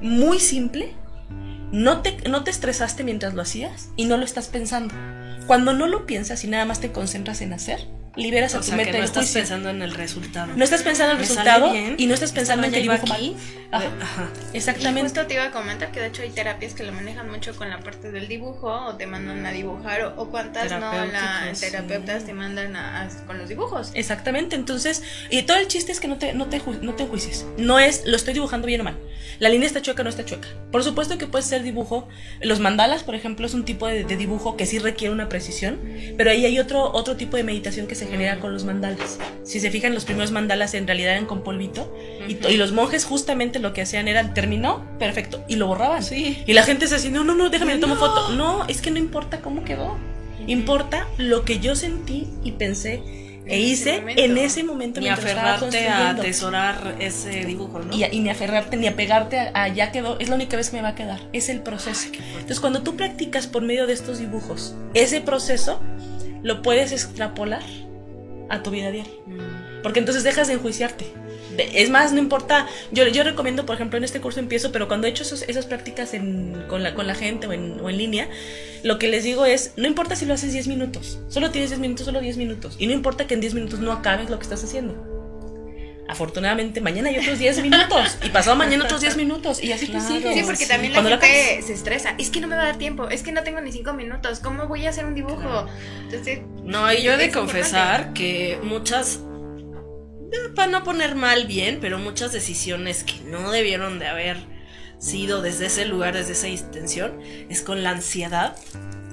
muy 0.00 0.38
simple, 0.38 0.94
no 1.72 2.02
te, 2.02 2.16
no 2.28 2.44
te 2.44 2.50
estresaste 2.50 3.04
mientras 3.04 3.34
lo 3.34 3.42
hacías 3.42 3.90
y 3.96 4.04
no 4.04 4.16
lo 4.16 4.24
estás 4.24 4.48
pensando. 4.48 4.94
Cuando 5.46 5.72
no 5.72 5.86
lo 5.86 6.06
piensas 6.06 6.44
y 6.44 6.48
nada 6.48 6.64
más 6.64 6.80
te 6.80 6.92
concentras 6.92 7.40
en 7.40 7.52
hacer, 7.52 7.80
liberas 8.16 8.54
a 8.54 8.58
O 8.58 8.60
tu 8.60 8.66
sea, 8.68 8.76
mente 8.76 8.92
que 8.92 8.98
no 8.98 9.04
estás 9.04 9.24
juicio. 9.24 9.40
pensando 9.40 9.70
en 9.70 9.82
el 9.82 9.92
resultado. 9.94 10.52
No 10.56 10.64
estás 10.64 10.82
pensando 10.82 11.12
en 11.14 11.18
el 11.18 11.22
¿Me 11.22 11.26
sale 11.34 11.40
resultado 11.50 11.72
bien? 11.72 11.94
y 11.98 12.06
no 12.06 12.14
estás 12.14 12.32
pensando 12.32 12.66
en 12.66 12.72
que 12.72 12.80
dibujo 12.80 12.98
iba 13.04 13.08
mal. 13.08 13.16
aquí. 13.16 13.36
Ajá. 13.70 13.90
Ajá. 14.00 14.28
Exactamente. 14.54 15.02
Justo 15.10 15.26
te 15.26 15.34
iba 15.34 15.44
a 15.44 15.50
comentar 15.50 15.92
que 15.92 16.00
de 16.00 16.06
hecho 16.06 16.22
hay 16.22 16.30
terapias 16.30 16.72
que 16.74 16.82
lo 16.84 16.92
manejan 16.92 17.30
mucho 17.30 17.54
con 17.54 17.68
la 17.68 17.80
parte 17.80 18.10
del 18.10 18.26
dibujo 18.26 18.72
o 18.72 18.94
te 18.96 19.06
mandan 19.06 19.44
a 19.44 19.52
dibujar 19.52 20.02
o, 20.04 20.14
o 20.22 20.30
cuántas 20.30 20.70
no 20.72 20.80
la 20.80 20.88
Terapéuticos, 21.10 21.60
terapeutas 21.60 22.20
sí. 22.22 22.26
te 22.28 22.32
mandan 22.32 22.76
a, 22.76 23.02
a- 23.02 23.08
con 23.26 23.38
los 23.38 23.48
dibujos. 23.48 23.90
Exactamente, 23.94 24.56
entonces, 24.56 25.02
y 25.30 25.42
todo 25.42 25.58
el 25.58 25.68
chiste 25.68 25.92
es 25.92 26.00
que 26.00 26.08
no 26.08 26.16
te, 26.16 26.32
no 26.32 26.46
te, 26.46 26.60
ju- 26.62 26.80
no 26.80 26.94
te 26.94 27.02
enjuicies. 27.02 27.44
No 27.58 27.78
es, 27.78 28.04
lo 28.06 28.16
estoy 28.16 28.32
dibujando 28.34 28.66
bien 28.66 28.80
o 28.80 28.84
mal. 28.84 28.96
La 29.38 29.50
línea 29.50 29.66
está 29.66 29.82
chueca 29.82 30.00
o 30.00 30.04
no 30.04 30.10
está 30.10 30.24
chueca. 30.24 30.48
Por 30.72 30.82
supuesto 30.82 31.16
que 31.18 31.26
puede 31.26 31.44
ser 31.44 31.62
dibujo. 31.62 32.08
Los 32.40 32.58
mandalas, 32.60 33.02
por 33.04 33.14
ejemplo, 33.14 33.46
es 33.46 33.54
un 33.54 33.64
tipo 33.64 33.86
de, 33.86 34.02
de 34.04 34.16
dibujo 34.16 34.56
que 34.56 34.64
sí 34.66 34.78
requiere 34.78 35.12
una 35.12 35.28
precisión, 35.28 35.78
pero 36.16 36.30
ahí 36.30 36.44
hay 36.46 36.58
otro, 36.58 36.90
otro 36.92 37.16
tipo 37.16 37.36
de 37.36 37.44
meditación 37.44 37.86
que 37.86 37.94
se 37.98 38.06
genera 38.06 38.40
con 38.40 38.52
los 38.52 38.64
mandalas. 38.64 39.18
Si 39.44 39.60
se 39.60 39.70
fijan, 39.70 39.94
los 39.94 40.04
primeros 40.04 40.30
mandalas 40.30 40.74
en 40.74 40.86
realidad 40.86 41.12
eran 41.12 41.26
con 41.26 41.42
polvito, 41.42 41.94
y, 42.28 42.38
y 42.46 42.56
los 42.56 42.72
monjes 42.72 43.04
justamente 43.04 43.58
lo 43.58 43.72
que 43.72 43.82
hacían 43.82 44.08
era, 44.08 44.32
terminó, 44.34 44.86
perfecto, 44.98 45.44
y 45.48 45.56
lo 45.56 45.66
borraban. 45.66 46.02
Sí. 46.02 46.42
Y 46.46 46.52
la 46.52 46.62
gente 46.62 46.86
se 46.86 46.94
decía, 46.94 47.10
no, 47.10 47.24
no, 47.24 47.34
no, 47.34 47.50
déjame, 47.50 47.74
le 47.74 47.80
tomo 47.80 47.96
foto. 47.96 48.30
No, 48.30 48.66
es 48.68 48.80
que 48.80 48.90
no 48.90 48.98
importa 48.98 49.40
cómo 49.40 49.64
quedó. 49.64 49.96
Importa 50.46 51.06
lo 51.18 51.44
que 51.44 51.58
yo 51.58 51.76
sentí 51.76 52.26
y 52.42 52.52
pensé 52.52 53.02
e 53.48 53.72
ese 53.72 53.90
hice 53.90 54.00
momento. 54.00 54.22
en 54.22 54.38
ese 54.38 54.62
momento 54.62 55.00
Ni 55.00 55.08
aferrarte 55.08 55.88
a 55.88 56.10
atesorar 56.10 56.96
ese 57.00 57.44
dibujo, 57.44 57.80
¿no? 57.80 57.94
Y, 57.96 58.04
y 58.04 58.20
ni 58.20 58.28
aferrarte 58.28 58.76
ni 58.76 58.86
apegarte 58.86 59.38
a, 59.38 59.50
a 59.54 59.68
ya 59.68 59.90
quedó, 59.90 60.18
es 60.18 60.28
la 60.28 60.34
única 60.34 60.56
vez 60.56 60.70
que 60.70 60.76
me 60.76 60.82
va 60.82 60.90
a 60.90 60.94
quedar, 60.94 61.20
es 61.32 61.48
el 61.48 61.60
proceso. 61.60 62.08
Ay. 62.12 62.20
Entonces 62.34 62.60
cuando 62.60 62.82
tú 62.82 62.96
practicas 62.96 63.46
por 63.46 63.62
medio 63.62 63.86
de 63.86 63.94
estos 63.94 64.18
dibujos, 64.18 64.74
ese 64.94 65.20
proceso 65.20 65.80
lo 66.42 66.62
puedes 66.62 66.92
extrapolar 66.92 67.62
a 68.48 68.62
tu 68.62 68.70
vida 68.70 68.90
diaria. 68.90 69.12
Porque 69.82 70.00
entonces 70.00 70.24
dejas 70.24 70.48
de 70.48 70.54
enjuiciarte. 70.54 71.06
Es 71.74 71.90
más, 71.90 72.12
no 72.12 72.18
importa. 72.18 72.66
Yo, 72.92 73.06
yo 73.08 73.24
recomiendo, 73.24 73.66
por 73.66 73.74
ejemplo, 73.74 73.96
en 73.98 74.04
este 74.04 74.20
curso 74.20 74.38
empiezo, 74.38 74.70
pero 74.70 74.86
cuando 74.86 75.06
he 75.06 75.10
hecho 75.10 75.22
esos- 75.24 75.42
esas 75.48 75.66
prácticas 75.66 76.12
con, 76.68 76.82
la, 76.82 76.94
con 76.94 77.06
la 77.06 77.14
gente 77.14 77.46
o 77.48 77.52
en, 77.52 77.80
o 77.80 77.90
en 77.90 77.96
línea, 77.96 78.28
lo 78.84 78.98
que 78.98 79.08
les 79.08 79.24
digo 79.24 79.44
es: 79.46 79.72
no 79.76 79.86
importa 79.88 80.14
si 80.14 80.24
lo 80.26 80.34
haces 80.34 80.52
10 80.52 80.68
minutos, 80.68 81.18
solo 81.28 81.50
tienes 81.50 81.70
10 81.70 81.80
minutos, 81.80 82.06
solo 82.06 82.20
10 82.20 82.36
minutos. 82.36 82.76
Y 82.78 82.86
no 82.86 82.92
importa 82.92 83.26
que 83.26 83.34
en 83.34 83.40
10 83.40 83.54
minutos 83.54 83.80
no 83.80 83.90
acabes 83.92 84.30
lo 84.30 84.38
que 84.38 84.44
estás 84.44 84.62
haciendo. 84.62 84.94
Afortunadamente, 86.08 86.80
mañana 86.80 87.10
hay 87.10 87.18
otros 87.18 87.38
10 87.38 87.62
minutos. 87.62 88.18
Y 88.24 88.30
pasado 88.30 88.56
mañana 88.56 88.84
otros 88.84 89.00
10 89.00 89.16
minutos. 89.16 89.62
Y 89.62 89.72
así 89.72 89.86
Claro. 89.86 90.06
Sí, 90.08 90.42
porque 90.44 90.64
sí. 90.64 90.68
también 90.68 90.92
la 90.92 91.00
Cuando 91.02 91.16
lo 91.16 91.20
gente 91.22 91.62
se 91.62 91.74
estresa. 91.74 92.14
Es 92.18 92.30
que 92.30 92.40
no 92.40 92.48
me 92.48 92.56
va 92.56 92.62
a 92.62 92.66
dar 92.66 92.78
tiempo. 92.78 93.08
Es 93.08 93.22
que 93.22 93.32
no 93.32 93.42
tengo 93.42 93.60
ni 93.60 93.72
cinco 93.72 93.92
minutos. 93.92 94.40
¿Cómo 94.40 94.66
voy 94.66 94.86
a 94.86 94.90
hacer 94.90 95.04
un 95.04 95.14
dibujo? 95.14 95.38
Claro. 95.40 95.68
Entonces, 96.04 96.40
No, 96.64 96.90
y 96.92 97.02
yo 97.02 97.12
he 97.12 97.16
de 97.16 97.26
Es 97.26 97.32
confesar 97.34 98.12
que 98.14 98.58
muchas, 98.62 99.20
para 100.54 100.70
no 100.70 100.82
poner 100.84 101.14
mal 101.14 101.46
bien, 101.46 101.78
pero 101.80 101.98
muchas 101.98 102.32
decisiones 102.32 103.04
que 103.04 103.20
no 103.30 103.50
debieron 103.50 103.98
de 103.98 104.08
haber 104.08 104.38
sido 104.98 105.42
desde 105.42 105.66
ese 105.66 105.84
lugar, 105.84 106.14
desde 106.14 106.32
esa 106.32 106.48
intención, 106.48 107.20
es 107.48 107.62
con 107.62 107.82
la 107.82 107.90
ansiedad 107.90 108.56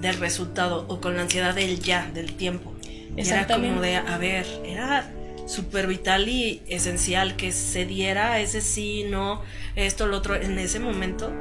del 0.02 0.18
resultado 0.18 0.86
o 0.88 1.00
con 1.00 1.16
la 1.16 1.24
ansiedad 1.24 1.54
del 1.54 1.80
ya, 1.80 2.10
del 2.14 2.36
tiempo. 2.36 2.74
Y 3.16 3.22
Era 3.22 3.48
como 3.48 3.82
de, 3.82 3.96
a 3.96 4.18
ver, 4.18 4.46
era 4.66 5.10
súper 5.46 5.88
vital 5.88 6.28
y 6.28 6.62
esencial 6.68 7.36
que 7.36 7.52
se 7.52 7.86
diera 7.86 8.40
ese 8.40 8.62
sí, 8.62 9.06
no, 9.10 9.42
esto, 9.76 10.08
lo 10.08 10.18
otro, 10.18 10.36
en 10.36 10.58
ese 10.60 10.80
momento. 10.80 11.32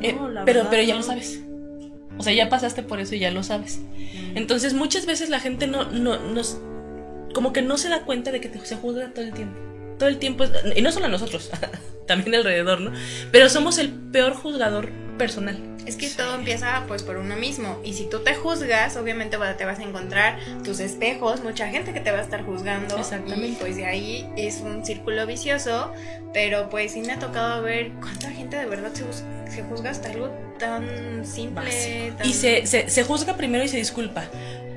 Eh, 0.00 0.12
No, 0.12 0.28
la 0.28 0.44
pero, 0.44 0.60
verdad, 0.60 0.70
pero 0.70 0.82
ya 0.82 0.94
no. 0.94 1.00
lo 1.00 1.06
sabes. 1.06 1.40
O 2.16 2.22
sea, 2.22 2.32
ya 2.32 2.48
pasaste 2.48 2.82
por 2.82 3.00
eso 3.00 3.14
y 3.14 3.20
ya 3.20 3.30
lo 3.30 3.42
sabes. 3.42 3.78
Mm. 3.78 4.36
Entonces 4.36 4.74
muchas 4.74 5.06
veces 5.06 5.28
la 5.28 5.40
gente 5.40 5.66
no, 5.66 5.84
no 5.84 6.18
nos 6.18 6.58
como 7.34 7.52
que 7.52 7.62
no 7.62 7.76
se 7.76 7.88
da 7.88 8.02
cuenta 8.02 8.32
de 8.32 8.40
que 8.40 8.48
te, 8.48 8.64
se 8.64 8.76
juzga 8.76 9.12
todo 9.12 9.24
el 9.24 9.32
tiempo. 9.32 9.58
Todo 9.98 10.08
el 10.08 10.18
tiempo 10.18 10.44
y 10.74 10.82
no 10.82 10.92
solo 10.92 11.06
a 11.06 11.08
nosotros, 11.08 11.50
también 12.06 12.34
alrededor, 12.36 12.80
¿no? 12.80 12.92
Pero 13.32 13.48
somos 13.48 13.78
el 13.78 13.90
peor 13.90 14.34
juzgador 14.34 14.90
personal. 15.18 15.58
es 15.86 15.96
que 15.96 16.08
todo 16.08 16.34
empieza 16.36 16.84
pues 16.88 17.02
por 17.02 17.16
uno 17.16 17.34
mismo. 17.36 17.80
Y 17.84 17.94
si 17.94 18.08
tú 18.08 18.20
te 18.20 18.34
juzgas, 18.34 18.96
obviamente 18.96 19.36
te 19.56 19.64
vas 19.64 19.78
a 19.78 19.82
encontrar 19.82 20.38
tus 20.64 20.80
espejos, 20.80 21.42
mucha 21.42 21.68
gente 21.68 21.92
que 21.92 22.00
te 22.00 22.10
va 22.10 22.18
a 22.18 22.22
estar 22.22 22.44
juzgando. 22.44 22.96
Exactamente. 22.96 23.46
Y 23.48 23.52
pues 23.54 23.76
de 23.76 23.86
ahí 23.86 24.28
es 24.36 24.60
un 24.60 24.84
círculo 24.84 25.26
vicioso. 25.26 25.92
Pero 26.32 26.68
pues 26.68 26.92
sí 26.92 27.00
me 27.00 27.12
ha 27.14 27.18
tocado 27.18 27.62
ver 27.62 27.90
cuánta 28.00 28.30
gente 28.30 28.56
de 28.58 28.66
verdad 28.66 28.92
se, 28.92 29.04
se 29.50 29.62
juzga 29.62 29.90
hasta 29.90 30.10
algo 30.10 30.28
tan 30.58 31.24
simple. 31.24 32.12
tan- 32.18 32.26
Y 32.28 32.34
se, 32.34 32.66
se, 32.66 32.90
se 32.90 33.04
juzga 33.04 33.36
primero 33.36 33.64
y 33.64 33.68
se 33.68 33.78
disculpa. 33.78 34.24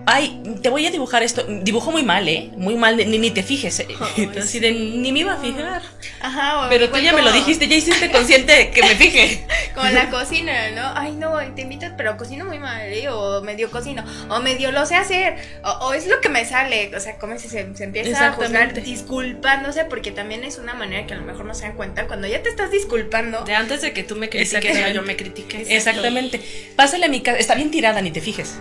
Ay, 0.06 0.42
te 0.62 0.70
voy 0.70 0.86
a 0.86 0.92
dibujar 0.92 1.24
esto. 1.24 1.44
Dibujo 1.48 1.92
muy 1.92 2.04
mal, 2.04 2.28
¿eh? 2.28 2.52
Muy 2.58 2.76
mal, 2.76 2.98
ni, 2.98 3.18
ni 3.18 3.32
te 3.32 3.44
fijes. 3.44 3.80
¿eh? 3.80 3.88
De, 4.18 4.42
sí. 4.42 4.60
ni 4.60 5.12
me 5.12 5.20
iba 5.20 5.34
a 5.34 5.38
fijar. 5.38 5.82
Ajá, 6.20 6.68
Pero 6.70 6.90
tú 6.90 6.98
ya 6.98 7.14
me 7.14 7.22
lo 7.22 7.32
dijiste, 7.32 7.68
ya 7.68 7.76
hiciste 7.76 8.12
consciente 8.12 8.54
de 8.54 8.72
que 8.72 8.82
me 8.82 8.96
fije. 8.96 9.46
Con 9.76 9.94
la 9.94 10.10
cocina, 10.12 10.72
¿no? 10.72 10.92
Ay, 10.96 11.14
no, 11.14 11.38
te 11.56 11.62
invitas, 11.62 11.94
pero 11.96 12.18
cocino 12.18 12.46
muy 12.46 12.60
mal, 12.60 12.82
¿eh? 12.92 13.10
O 13.10 13.42
medio 13.42 13.70
cocino, 13.70 14.04
o 14.30 14.40
medio 14.40 14.72
lo 14.72 14.86
sé 14.86 14.96
hacer, 14.96 15.36
o, 15.64 15.70
o 15.88 15.94
es 15.94 16.08
lo 16.08 16.20
que 16.22 16.30
me 16.30 16.46
sale. 16.46 16.96
O 16.96 17.00
sea, 17.00 17.18
como 17.18 17.38
si 17.38 17.48
se, 17.48 17.76
se 17.76 17.84
empieza 17.84 18.28
a 18.28 18.32
juzgar 18.34 18.74
disculpándose, 18.74 19.86
porque 19.86 20.12
también 20.12 20.44
es 20.44 20.58
una 20.58 20.74
manera 20.74 21.06
que 21.08 21.14
a 21.14 21.18
lo 21.18 21.24
mejor 21.24 21.46
no 21.46 21.54
se 21.54 21.64
dan 21.64 21.76
cuenta. 21.76 22.08
Cuando 22.08 22.28
ya 22.28 22.42
te 22.42 22.50
estás 22.50 22.72
disculpando, 22.72 23.44
De 23.44 23.56
antes 23.56 23.82
de 23.82 23.94
que 23.94 24.04
tú 24.04 24.16
me 24.16 24.30
critiques, 24.30 24.94
yo 24.94 25.04
me 25.04 25.16
critiqué. 25.16 25.66
Exactamente. 25.70 26.42
Pásale 26.76 27.06
a 27.06 27.10
mi 27.10 27.22
casa. 27.22 27.38
Está 27.38 27.56
bien 27.56 27.72
tirada, 27.72 28.02
ni 28.02 28.12
te 28.12 28.22
fijes. 28.22 28.56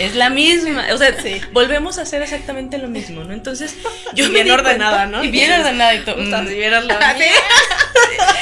Es 0.00 0.14
la 0.14 0.30
misma. 0.30 0.86
O 0.92 0.98
sea, 0.98 1.14
volvemos 1.52 1.98
a 1.98 2.02
hacer 2.02 2.22
exactamente 2.22 2.78
lo 2.78 2.88
mismo, 2.88 3.24
¿no? 3.24 3.32
Entonces, 3.32 3.74
yo 4.14 4.24
Y 4.24 4.28
me 4.28 4.34
bien 4.42 4.46
di 4.46 4.50
cuenta- 4.52 4.70
ordenada, 4.70 5.06
¿no? 5.06 5.22
Y 5.24 5.28
bien 5.28 5.52
ordenada 5.52 5.94
y 5.94 6.04
todo. 6.04 6.16
Mm. 6.16 6.48
si 6.48 6.54
vieras 6.54 6.84
la 6.86 6.98
¿Sí? 7.12 7.18
mía. 7.18 7.28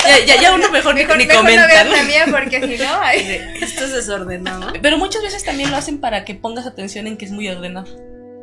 Ya, 0.06 0.24
ya, 0.24 0.40
ya 0.42 0.54
uno 0.54 0.70
mejor, 0.70 0.94
Mejor, 0.94 1.16
ni, 1.16 1.26
mejor 1.26 1.42
comenta. 1.42 1.84
¿no? 1.84 1.90
la 1.92 2.02
mía 2.02 2.26
porque 2.30 2.60
si 2.60 2.82
no, 2.82 3.00
ay. 3.00 3.40
Esto 3.60 3.84
es 3.84 3.92
desordenado. 3.92 4.72
Pero 4.82 4.98
muchas 4.98 5.22
veces 5.22 5.44
también 5.44 5.70
lo 5.70 5.76
hacen 5.76 5.98
para 5.98 6.24
que 6.24 6.34
pongas 6.34 6.66
atención 6.66 7.06
en 7.06 7.16
que 7.16 7.24
es 7.24 7.30
muy 7.30 7.48
ordenado. 7.48 7.86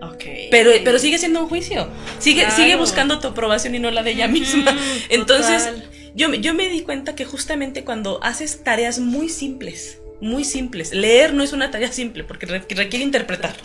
Ok. 0.02 0.24
Pero, 0.50 0.72
pero 0.84 0.98
sigue 0.98 1.20
siendo 1.20 1.42
un 1.42 1.48
juicio. 1.50 1.88
Sigue, 2.20 2.42
Claro. 2.42 2.56
sigue 2.56 2.76
buscando 2.76 3.20
tu 3.20 3.28
aprobación 3.28 3.76
y 3.76 3.80
no 3.80 3.92
la 3.92 4.02
de 4.02 4.12
ella 4.12 4.28
misma. 4.28 4.76
Entonces, 5.10 5.66
total. 5.66 5.90
yo, 6.16 6.30
me- 6.30 6.40
yo 6.42 6.54
me 6.56 6.68
di 6.70 6.82
cuenta 6.82 7.14
que 7.16 7.24
justamente 7.26 7.84
cuando 7.84 8.20
haces 8.24 8.64
tareas 8.64 8.98
muy 8.98 9.30
simples, 9.30 10.00
muy 10.22 10.44
simples, 10.46 10.94
leer 10.94 11.34
no 11.34 11.44
es 11.44 11.52
una 11.54 11.72
tarea 11.72 11.92
simple 11.92 12.24
porque 12.24 12.46
re- 12.46 12.66
requiere 12.70 13.04
interpretar. 13.04 13.56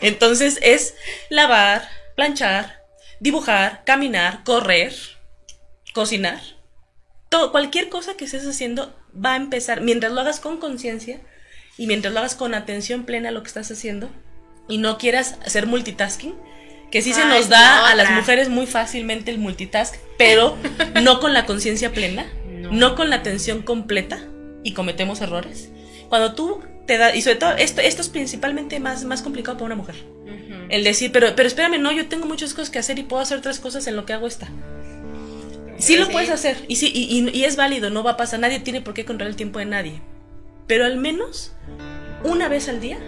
Entonces 0.00 0.58
es 0.62 0.94
lavar, 1.28 1.88
planchar, 2.16 2.82
dibujar, 3.20 3.82
caminar, 3.84 4.42
correr, 4.44 4.92
cocinar. 5.94 6.40
Todo, 7.28 7.52
cualquier 7.52 7.88
cosa 7.88 8.14
que 8.16 8.24
estés 8.24 8.46
haciendo 8.46 8.94
va 9.14 9.34
a 9.34 9.36
empezar, 9.36 9.80
mientras 9.80 10.12
lo 10.12 10.20
hagas 10.20 10.40
con 10.40 10.58
conciencia 10.58 11.20
y 11.78 11.86
mientras 11.86 12.12
lo 12.12 12.20
hagas 12.20 12.34
con 12.34 12.54
atención 12.54 13.04
plena 13.04 13.28
a 13.28 13.32
lo 13.32 13.42
que 13.42 13.48
estás 13.48 13.70
haciendo 13.70 14.10
y 14.68 14.78
no 14.78 14.98
quieras 14.98 15.36
hacer 15.44 15.66
multitasking, 15.66 16.34
que 16.90 17.02
sí 17.02 17.12
se 17.12 17.24
nos 17.24 17.48
da 17.48 17.88
a 17.88 17.94
las 17.94 18.10
mujeres 18.10 18.48
muy 18.48 18.66
fácilmente 18.66 19.30
el 19.30 19.38
multitask, 19.38 19.94
pero 20.18 20.56
no 21.02 21.20
con 21.20 21.32
la 21.34 21.46
conciencia 21.46 21.92
plena, 21.92 22.26
No. 22.48 22.72
no. 22.72 22.94
con 22.96 23.10
la 23.10 23.16
atención 23.16 23.62
completa 23.62 24.18
y 24.64 24.74
cometemos 24.74 25.20
errores. 25.20 25.70
Cuando 26.10 26.34
tú 26.34 26.60
te 26.86 26.98
das, 26.98 27.14
y 27.16 27.22
sobre 27.22 27.36
todo 27.36 27.52
esto, 27.56 27.80
esto 27.80 28.02
es 28.02 28.08
principalmente 28.10 28.78
más, 28.80 29.04
más 29.04 29.22
complicado 29.22 29.56
para 29.56 29.66
una 29.66 29.76
mujer. 29.76 29.94
Ujú. 30.24 30.54
El 30.68 30.84
decir, 30.84 31.10
pero, 31.12 31.34
pero 31.34 31.46
espérame, 31.48 31.80
no, 31.80 31.90
yo 31.92 32.06
tengo 32.08 32.26
muchas 32.26 32.52
cosas 32.52 32.68
que 32.68 32.78
hacer 32.78 32.98
y 32.98 33.04
puedo 33.04 33.22
hacer 33.22 33.40
tres 33.40 33.58
cosas 33.60 33.86
en 33.86 33.96
lo 33.96 34.04
que 34.04 34.12
hago 34.12 34.26
esta. 34.26 34.48
Sí 35.78 35.96
lo 35.96 36.04
Sí. 36.06 36.12
puedes 36.12 36.28
hacer 36.28 36.58
y, 36.68 36.76
sí, 36.76 36.92
y, 36.94 37.04
y- 37.18 37.30
y 37.38 37.44
es 37.44 37.56
válido, 37.56 37.88
no 37.88 38.02
va 38.02 38.12
a 38.12 38.16
pasar, 38.18 38.38
nadie 38.40 38.60
tiene 38.60 38.82
por 38.82 38.92
qué 38.92 39.06
controlar 39.06 39.30
el 39.30 39.36
tiempo 39.36 39.58
de 39.60 39.64
nadie. 39.64 40.02
Pero 40.66 40.84
al 40.84 40.98
menos 40.98 41.52
una 42.22 42.48
vez 42.48 42.68
al 42.68 42.80
día, 42.82 42.98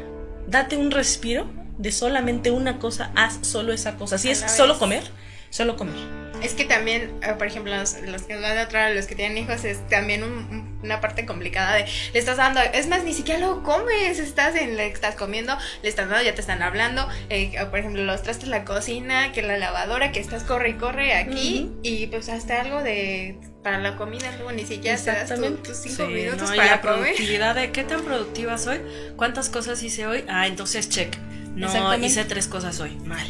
date 0.49 0.79
un 0.79 0.91
respiro 0.91 1.47
de 1.77 1.93
solamente 1.93 2.51
una 2.51 2.79
cosa, 2.79 3.13
haz 3.15 3.41
solo 3.43 3.73
esa 3.75 3.97
cosa. 3.97 4.17
Si 4.17 4.29
A 4.29 4.33
es 4.33 4.45
solo 4.57 4.79
comer, 4.79 5.03
solo 5.51 5.77
comer. 5.77 6.22
Es 6.43 6.55
que 6.55 6.65
también, 6.65 7.13
eh, 7.23 7.35
por 7.39 7.47
ejemplo, 7.47 7.75
los, 7.77 8.01
los 8.03 8.23
que 8.23 8.37
van 8.39 8.59
otra, 8.59 8.91
los 8.91 9.07
que 9.07 9.15
tienen 9.15 9.39
hijos, 9.39 9.65
es 9.65 9.87
también 9.89 10.23
un- 10.25 10.33
un- 10.33 10.81
una 10.83 11.01
parte 11.01 11.25
complicada 11.25 11.75
de 11.77 11.85
le 12.13 12.19
estás 12.19 12.37
dando, 12.39 12.61
es 12.61 12.89
más, 12.89 13.05
ni 13.05 13.15
siquiera 13.15 13.39
lo 13.41 13.63
comes, 13.63 14.19
estás 14.19 14.57
en, 14.57 14.77
le 14.77 14.87
estás 14.89 15.15
comiendo, 15.15 15.57
le 15.83 15.89
estás 15.89 16.09
dando, 16.09 16.25
ya 16.25 16.35
te 16.35 16.41
están 16.41 16.61
hablando, 16.63 17.09
eh, 17.31 17.53
por 17.71 17.79
ejemplo, 17.79 18.03
los 18.03 18.23
trastes, 18.23 18.49
la 18.49 18.65
cocina, 18.65 19.31
que 19.33 19.43
la 19.43 19.57
lavadora, 19.59 20.11
que 20.11 20.19
estás 20.19 20.43
corre 20.43 20.71
y 20.71 20.75
corre 20.75 21.15
aquí, 21.15 21.71
y 21.85 22.09
pues 22.09 22.29
hasta 22.29 22.61
algo 22.61 22.83
de 22.83 23.39
para 23.63 23.79
la 23.79 23.97
comida, 23.97 24.29
luego 24.39 24.51
ni 24.51 24.65
siquiera 24.67 24.97
te 24.99 25.13
das 25.13 25.29
tu- 25.29 25.55
tus 25.59 25.77
cinco 25.77 26.07
Sí, 26.09 26.13
minutos 26.13 26.49
no, 26.49 26.55
y 26.55 26.59
para 26.59 26.71
la 26.73 26.81
comer. 26.81 26.97
productividad 26.99 27.55
de 27.55 27.71
qué 27.71 27.85
tan 27.85 28.03
productiva 28.03 28.59
soy, 28.59 28.81
cuántas 29.17 29.49
cosas 29.51 29.81
hice 29.85 30.07
hoy, 30.09 30.25
ah, 30.29 30.49
entonces 30.49 30.89
check. 30.89 31.17
No 31.55 31.95
hice 31.99 32.25
tres 32.25 32.49
cosas 32.49 32.81
hoy, 32.81 32.97
mal. 33.05 33.27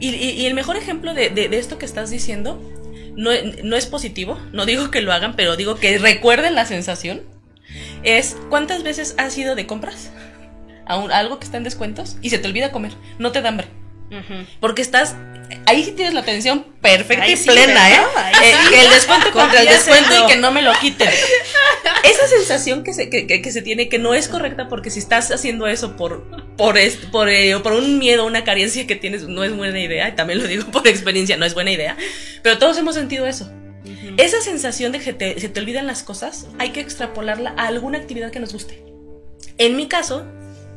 Y, 0.00 0.08
y- 0.14 0.30
y 0.32 0.46
el 0.46 0.54
mejor 0.54 0.76
ejemplo 0.76 1.14
de, 1.14 1.28
de- 1.30 1.48
de 1.48 1.58
esto 1.58 1.78
que 1.78 1.84
estás 1.86 2.10
diciendo 2.10 2.60
no, 3.16 3.30
e- 3.32 3.60
no 3.62 3.76
es 3.76 3.86
positivo, 3.86 4.38
no 4.52 4.64
digo 4.66 4.90
que 4.90 5.02
lo 5.02 5.12
hagan, 5.12 5.36
pero 5.36 5.56
digo 5.56 5.76
que 5.76 5.98
recuerden 5.98 6.54
la 6.54 6.64
sensación. 6.66 7.22
Es 8.02 8.36
cuántas 8.48 8.82
veces 8.82 9.14
has 9.18 9.36
ido 9.36 9.54
de 9.54 9.66
compras 9.66 10.10
a, 10.86 10.96
un- 10.96 11.12
a 11.12 11.18
algo 11.18 11.38
que 11.38 11.44
está 11.44 11.56
en 11.58 11.64
descuentos 11.64 12.16
y 12.22 12.30
se 12.30 12.38
te 12.38 12.48
olvida 12.48 12.72
comer, 12.72 12.92
no 13.18 13.30
te 13.32 13.42
da 13.42 13.50
hambre. 13.50 13.68
Porque 14.58 14.82
estás. 14.82 15.14
Ahí 15.66 15.84
sí 15.84 15.92
tienes 15.92 16.14
la 16.14 16.20
atención 16.20 16.64
perfecta 16.80 17.24
Ahí 17.24 17.32
y 17.32 17.36
sí, 17.36 17.48
plena, 17.48 17.90
¿eh? 17.90 18.00
Eh, 18.42 18.54
el 18.84 18.90
descuento 18.90 19.30
contra 19.32 19.60
el 19.62 19.68
descuento 19.68 20.10
y 20.24 20.26
que 20.32 20.36
no 20.36 20.50
me 20.52 20.62
lo 20.62 20.72
quiten. 20.80 21.08
Esa 22.04 22.26
sensación 22.28 22.82
que 22.84 22.92
se, 22.94 23.08
que, 23.10 23.26
que- 23.26 23.42
que 23.42 23.52
se 23.52 23.62
tiene 23.62 23.88
que 23.88 23.98
no 23.98 24.14
es 24.14 24.28
correcta 24.28 24.68
porque 24.68 24.90
si 24.90 24.98
estás 24.98 25.30
haciendo 25.30 25.66
eso 25.66 25.96
por 25.96 26.24
por 26.56 26.78
por, 27.12 27.28
eh, 27.28 27.56
por 27.62 27.72
un 27.72 27.98
miedo, 27.98 28.26
una 28.26 28.44
carencia 28.44 28.86
que 28.86 28.96
tienes, 28.96 29.22
no 29.28 29.44
es 29.44 29.54
buena 29.56 29.80
idea. 29.80 30.08
Y 30.08 30.12
también 30.16 30.40
lo 30.40 30.46
digo 30.48 30.64
por 30.70 30.86
experiencia, 30.88 31.36
no 31.36 31.44
es 31.46 31.54
buena 31.54 31.70
idea. 31.70 31.96
Pero 32.42 32.58
todos 32.58 32.76
hemos 32.78 32.94
sentido 32.94 33.26
eso. 33.26 33.50
Esa 34.18 34.40
sensación 34.40 34.92
de 34.92 34.98
que 35.00 35.12
te- 35.12 35.38
se 35.40 35.48
te 35.48 35.60
olvidan 35.60 35.86
las 35.86 36.02
cosas, 36.02 36.46
hay 36.58 36.70
que 36.70 36.80
extrapolarla 36.80 37.54
a 37.56 37.66
alguna 37.68 37.98
actividad 37.98 38.30
que 38.30 38.40
nos 38.40 38.52
guste. 38.52 38.82
En 39.58 39.76
mi 39.76 39.88
caso, 39.88 40.26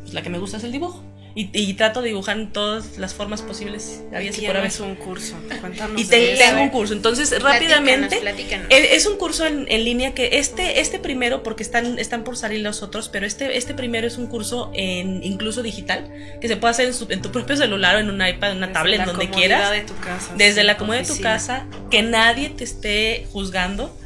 pues, 0.02 0.14
la 0.14 0.22
que 0.22 0.30
me 0.30 0.38
gusta 0.40 0.58
es 0.58 0.64
el 0.64 0.72
dibujo. 0.72 1.04
Y, 1.36 1.50
y 1.52 1.74
trato 1.74 2.02
de 2.04 2.10
dibujar 2.10 2.38
en 2.38 2.52
todas 2.54 2.98
las 3.00 3.16
formas 3.16 3.42
posibles. 3.42 4.04
Había 4.14 4.30
así 4.30 4.46
por 4.46 4.56
haber. 4.56 4.72
Un 4.82 4.94
curso, 4.96 5.36
cuéntanos 5.62 6.00
Y 6.00 6.06
te- 6.06 6.36
tengo 6.38 6.62
un 6.62 6.70
curso. 6.70 6.94
Entonces, 6.94 7.32
rápidamente. 7.42 8.18
Platícanos, 8.20 8.68
platícanos. 8.68 8.92
Es, 8.92 9.06
un 9.08 9.18
curso 9.18 9.46
en, 9.48 9.66
en 9.68 9.84
línea 9.84 10.14
que 10.14 10.38
este, 10.38 10.80
este 10.80 11.00
primero, 11.00 11.42
porque 11.42 11.64
están, 11.64 11.98
están 11.98 12.24
por 12.24 12.38
salir 12.38 12.60
los 12.62 12.84
otros, 12.84 13.10
pero 13.10 13.26
este, 13.26 13.58
este 13.58 13.74
primero 13.74 14.06
es 14.06 14.18
un 14.18 14.28
curso 14.28 14.70
en 14.76 15.24
incluso 15.24 15.64
digital, 15.64 16.08
que 16.40 16.48
se 16.48 16.56
puede 16.56 16.72
hacer 16.72 16.86
en, 16.88 16.94
su- 16.94 17.08
en 17.10 17.22
tu 17.24 17.32
propio 17.32 17.58
celular 17.58 17.96
o 17.96 18.00
en 18.00 18.12
un 18.12 18.26
iPad, 18.26 18.52
en 18.52 18.58
una 18.58 18.68
Desde 18.68 18.74
tablet, 18.80 18.98
la 19.00 19.06
donde 19.06 19.26
comodidad 19.28 19.58
quieras. 19.58 19.72
de 19.72 19.82
tu 19.82 19.96
casa, 20.00 20.34
desde 20.38 20.64
la 20.64 20.78
comodidad 20.78 21.08
de 21.08 21.16
tu 21.16 21.20
casa, 21.22 21.66
que 21.90 22.04
nadie 22.04 22.50
te 22.50 22.64
esté 22.64 23.26
juzgando, 23.32 23.98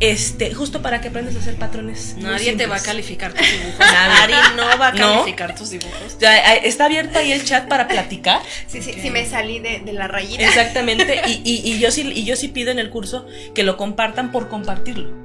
este, 0.00 0.52
justo 0.52 0.82
para 0.82 1.00
que 1.00 1.08
aprendas 1.08 1.36
a 1.36 1.38
hacer 1.38 1.54
patrones. 1.56 2.16
Nadie 2.18 2.54
te 2.54 2.66
va 2.66 2.76
a 2.76 2.82
calificar 2.82 3.32
tus 3.32 3.46
dibujos. 3.50 3.78
Nadie. 3.78 4.34
No 4.56 4.78
va 4.78 4.88
a 4.88 4.92
No. 4.92 5.12
calificar 5.20 5.54
tus 5.54 5.70
dibujos. 5.70 6.18
Ya, 6.18 6.36
está 6.54 6.86
abierto 6.86 7.18
ahí 7.18 7.32
el 7.32 7.44
chat 7.44 7.68
para 7.68 7.86
platicar. 7.88 8.40
Sí, 8.66 8.82
sí, 8.82 8.94
sí 9.00 9.10
me 9.10 9.24
salí 9.26 9.58
de, 9.60 9.80
de 9.80 9.92
la 9.92 10.08
rayita. 10.08 10.42
Exactamente. 10.44 11.20
Y, 11.26 11.42
y- 11.44 11.72
y 11.72 11.78
yo 11.78 11.90
sí, 11.90 12.10
y 12.14 12.24
yo 12.24 12.34
sí 12.36 12.48
pido 12.48 12.70
en 12.70 12.78
el 12.78 12.90
curso 12.90 13.26
que 13.54 13.62
lo 13.62 13.76
compartan 13.76 14.32
por 14.32 14.48
compartirlo. 14.48 15.22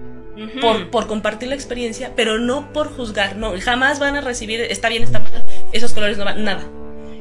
Por, 0.61 0.91
por 0.91 1.07
compartir 1.07 1.49
la 1.49 1.55
experiencia, 1.55 2.11
pero 2.15 2.37
no 2.37 2.71
por 2.71 2.95
juzgar, 2.95 3.37
no, 3.37 3.53
jamás 3.59 3.97
van 3.97 4.15
a 4.17 4.21
recibir, 4.21 4.61
está 4.61 4.87
bien, 4.87 5.01
está 5.01 5.17
mal, 5.17 5.31
esos 5.73 5.93
colores 5.93 6.19
no 6.19 6.25
van, 6.25 6.43
nada. 6.43 6.63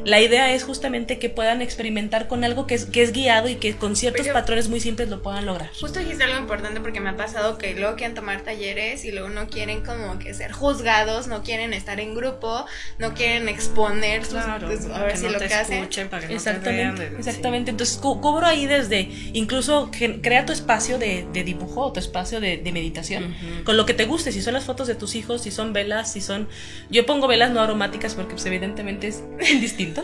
La 0.06 0.20
idea 0.20 0.52
es 0.54 0.62
justamente 0.62 1.18
que 1.18 1.28
puedan 1.28 1.62
experimentar 1.62 2.28
con 2.28 2.44
algo 2.44 2.66
que 2.68 2.76
es, 2.76 2.84
que 2.86 3.02
es 3.02 3.12
guiado 3.12 3.48
y 3.48 3.56
que 3.56 3.74
con 3.76 3.96
ciertos 3.96 4.22
Pero- 4.22 4.34
patrones 4.34 4.68
muy 4.68 4.78
simples 4.78 5.08
lo 5.08 5.20
puedan 5.20 5.44
lograr. 5.46 5.68
Justo 5.80 5.98
dijiste 5.98 6.22
algo 6.22 6.38
importante 6.38 6.80
porque 6.80 7.00
me 7.00 7.08
ha 7.10 7.16
pasado 7.16 7.58
que 7.58 7.74
luego 7.74 7.96
quieren 7.96 8.14
tomar 8.14 8.42
talleres 8.42 9.04
y 9.04 9.10
luego 9.10 9.30
no 9.30 9.48
quieren 9.48 9.84
como 9.84 10.18
que 10.20 10.32
ser 10.32 10.52
juzgados, 10.52 11.26
no 11.26 11.42
quieren 11.42 11.72
estar 11.74 11.98
en 11.98 12.14
grupo, 12.14 12.64
no 12.98 13.14
quieren 13.14 13.48
exponer 13.48 14.24
sus, 14.24 14.34
Claro, 14.44 14.68
pues, 14.68 14.86
a 14.86 15.02
ver 15.02 15.10
que 15.12 15.16
si 15.18 15.24
no 15.26 15.32
lo 15.32 15.38
te 15.40 15.48
que 15.48 15.54
hacen. 15.54 15.78
escuchen, 15.78 16.08
para 16.08 16.20
que 16.20 16.26
no 16.26 16.30
te 16.30 16.36
Exactamente, 16.36 17.02
vean, 17.08 17.16
exactamente. 17.18 17.70
Entonces 17.72 17.96
cu- 17.98 18.20
cubro 18.20 18.46
ahí 18.46 18.66
desde 18.66 19.08
incluso 19.32 19.90
crea 20.22 20.46
tu 20.46 20.52
espacio 20.52 20.98
de, 20.98 21.26
de 21.32 21.42
dibujo 21.42 21.80
o 21.86 21.92
tu 21.92 21.98
espacio 21.98 22.38
de, 22.40 22.58
de 22.58 22.70
meditación 22.72 23.34
con 23.64 23.76
lo 23.76 23.84
que 23.86 23.92
te 23.94 24.04
guste. 24.04 24.30
Si 24.30 24.40
son 24.40 24.54
las 24.54 24.62
fotos 24.64 24.86
de 24.86 24.94
tus 24.94 25.16
hijos, 25.16 25.42
si 25.42 25.50
son 25.50 25.72
velas, 25.72 26.12
si 26.12 26.20
son. 26.20 26.48
Yo 26.90 27.04
pongo 27.06 27.26
velas 27.26 27.50
no 27.50 27.60
aromáticas 27.60 28.14
porque 28.14 28.34
pues, 28.34 28.46
evidentemente 28.46 29.08
es 29.08 29.24
distinto. 29.60 29.95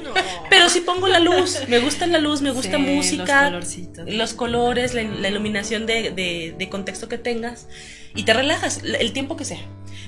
Pero 0.50 0.68
si 0.68 0.80
pongo 0.80 1.08
la 1.08 1.18
luz, 1.20 1.58
me 1.68 1.78
gusta 1.80 2.06
la 2.06 2.18
luz, 2.18 2.40
me 2.42 2.50
gusta 2.50 2.76
Sí, 2.76 2.82
música, 2.96 3.50
los 4.06 4.34
colores, 4.34 4.94
la, 4.94 5.02
la 5.02 5.28
iluminación 5.28 5.86
de, 5.86 6.10
de- 6.10 6.54
de 6.56 6.68
contexto 6.68 7.08
que 7.08 7.18
tengas 7.18 7.66
y 8.14 8.24
te 8.24 8.32
relajas 8.34 8.82
el 8.84 9.12
tiempo 9.12 9.36
que 9.36 9.44
sea. 9.44 9.60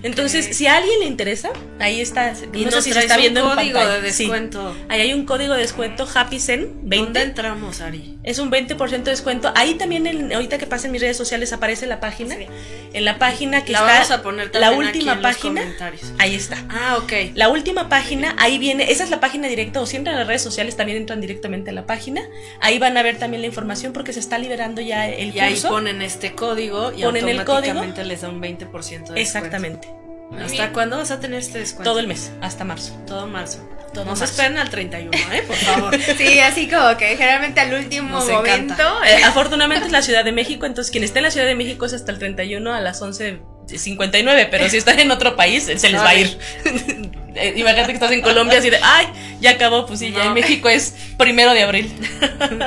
Entonces, 0.04 0.56
si 0.56 0.66
a 0.66 0.76
alguien 0.76 1.00
le 1.00 1.06
interesa, 1.06 1.48
ahí 1.80 2.00
está. 2.00 2.34
Y 2.52 2.64
no 2.66 2.70
sé 2.70 2.82
si 2.82 2.92
se 2.92 2.98
está 3.00 3.16
viendo 3.16 3.42
un 3.48 3.56
código 3.56 3.80
de 3.80 4.12
Sí. 4.12 4.24
descuento. 4.24 4.76
Ahí 4.88 5.00
hay 5.00 5.12
un 5.14 5.24
código 5.24 5.54
de 5.54 5.60
descuento 5.60 6.06
Happy 6.14 6.38
Zen 6.38 6.72
20. 6.82 7.04
¿Dónde 7.06 7.22
entramos, 7.22 7.80
Ari? 7.80 8.18
Es 8.22 8.38
un 8.38 8.50
20% 8.50 9.10
de 9.10 9.16
descuento. 9.16 9.50
Ahí 9.56 9.74
también, 9.74 10.06
en- 10.06 10.32
ahorita 10.32 10.58
que 10.58 10.66
pasen 10.66 10.92
mis 10.92 11.00
redes 11.00 11.16
sociales, 11.16 11.52
aparece 11.54 11.86
la 11.86 12.00
página. 12.00 12.36
Sí. 12.36 12.46
En 12.92 13.04
la 13.06 13.18
página 13.18 13.64
que 13.64 13.72
La 13.72 13.78
está. 13.80 13.92
vamos 13.94 14.10
a 14.10 14.22
poner 14.22 14.46
la 14.54 14.60
también 14.60 14.86
última 14.88 15.12
aquí 15.12 15.18
en 15.18 15.22
los 15.22 15.32
página. 15.36 15.60
comentarios. 15.62 16.12
Ahí 16.18 16.34
está. 16.34 16.64
Ah, 16.68 16.96
ok. 16.98 17.12
La 17.34 17.48
última 17.48 17.88
página, 17.88 18.34
ahí 18.38 18.58
viene, 18.58 18.92
esa 18.92 19.04
es 19.04 19.10
la 19.10 19.20
página 19.20 19.48
directa, 19.48 19.80
o 19.80 19.86
si 19.86 19.96
entran 19.96 20.16
a 20.16 20.18
las 20.20 20.28
redes 20.28 20.42
sociales 20.42 20.76
también 20.76 20.98
entran 20.98 21.20
directamente 21.20 21.70
a 21.70 21.72
la 21.72 21.86
página. 21.86 22.22
Ahí 22.60 22.78
van 22.78 22.96
a 22.98 23.02
ver 23.02 23.18
también 23.18 23.40
la 23.40 23.46
información 23.48 23.92
porque 23.94 24.12
se 24.12 24.20
está 24.20 24.36
liberando 24.38 24.80
ya 24.82 25.08
el 25.08 25.34
Y 25.34 25.40
ahí 25.40 25.52
curso. 25.54 25.70
ponen 25.70 26.02
este 26.02 26.34
código 26.34 26.92
y 26.96 27.02
Ponen 27.02 27.28
el 27.28 27.38
automáticamente 27.40 28.04
les 28.04 28.20
da 28.20 28.28
un 28.28 28.40
20% 28.40 29.12
de 29.14 29.20
descuento. 29.20 29.46
Exactamente. 29.48 29.88
¿Hasta 30.32 30.46
bien. 30.62 30.72
cuándo 30.72 30.96
vas 30.96 31.10
a 31.10 31.20
tener 31.20 31.38
este 31.40 31.58
descuento? 31.58 31.90
Todo 31.90 32.00
el 32.00 32.08
mes, 32.08 32.32
hasta 32.40 32.64
marzo. 32.64 32.92
Todo 33.06 33.26
marzo. 33.26 33.68
Todo 33.92 34.06
no 34.06 34.16
se 34.16 34.24
esperen 34.24 34.58
al 34.58 34.70
31, 34.70 35.16
¿eh? 35.32 35.42
Por 35.46 35.56
favor. 35.56 35.96
Sí, 36.18 36.40
así 36.40 36.68
como 36.68 36.96
que 36.96 37.16
generalmente 37.16 37.60
al 37.60 37.74
último 37.74 38.10
Nos 38.18 38.28
momento. 38.28 38.72
encanta. 38.72 38.92
Eh, 39.08 39.22
afortunadamente 39.22 39.86
es 39.86 39.92
la 39.92 40.02
Ciudad 40.02 40.24
de 40.24 40.32
México, 40.32 40.66
entonces 40.66 40.90
quien 40.90 41.04
esté 41.04 41.20
en 41.20 41.24
la 41.24 41.30
Ciudad 41.30 41.46
de 41.46 41.54
México 41.54 41.86
es 41.86 41.92
hasta 41.92 42.10
el 42.10 42.18
31 42.18 42.74
a 42.74 42.80
las 42.80 43.00
11.59, 43.02 44.48
pero 44.50 44.68
si 44.68 44.78
están 44.78 44.98
en 44.98 45.12
otro 45.12 45.36
país, 45.36 45.62
se 45.76 45.88
les 45.90 46.00
va 46.00 46.08
a 46.08 46.14
ir. 46.16 46.38
Eh, 47.36 47.54
Imagínate 47.56 47.88
que 47.88 47.94
estás 47.94 48.12
en 48.12 48.20
Colombia 48.22 48.60
así 48.60 48.70
de, 48.70 48.78
ay, 48.80 49.08
ya 49.40 49.50
acabó, 49.50 49.86
pues 49.86 49.98
sí, 49.98 50.12
ya 50.12 50.26
en 50.26 50.34
México 50.34 50.68
es 50.68 50.94
primero 51.18 51.52
de 51.52 51.62
abril. 51.64 51.92
No. 52.52 52.66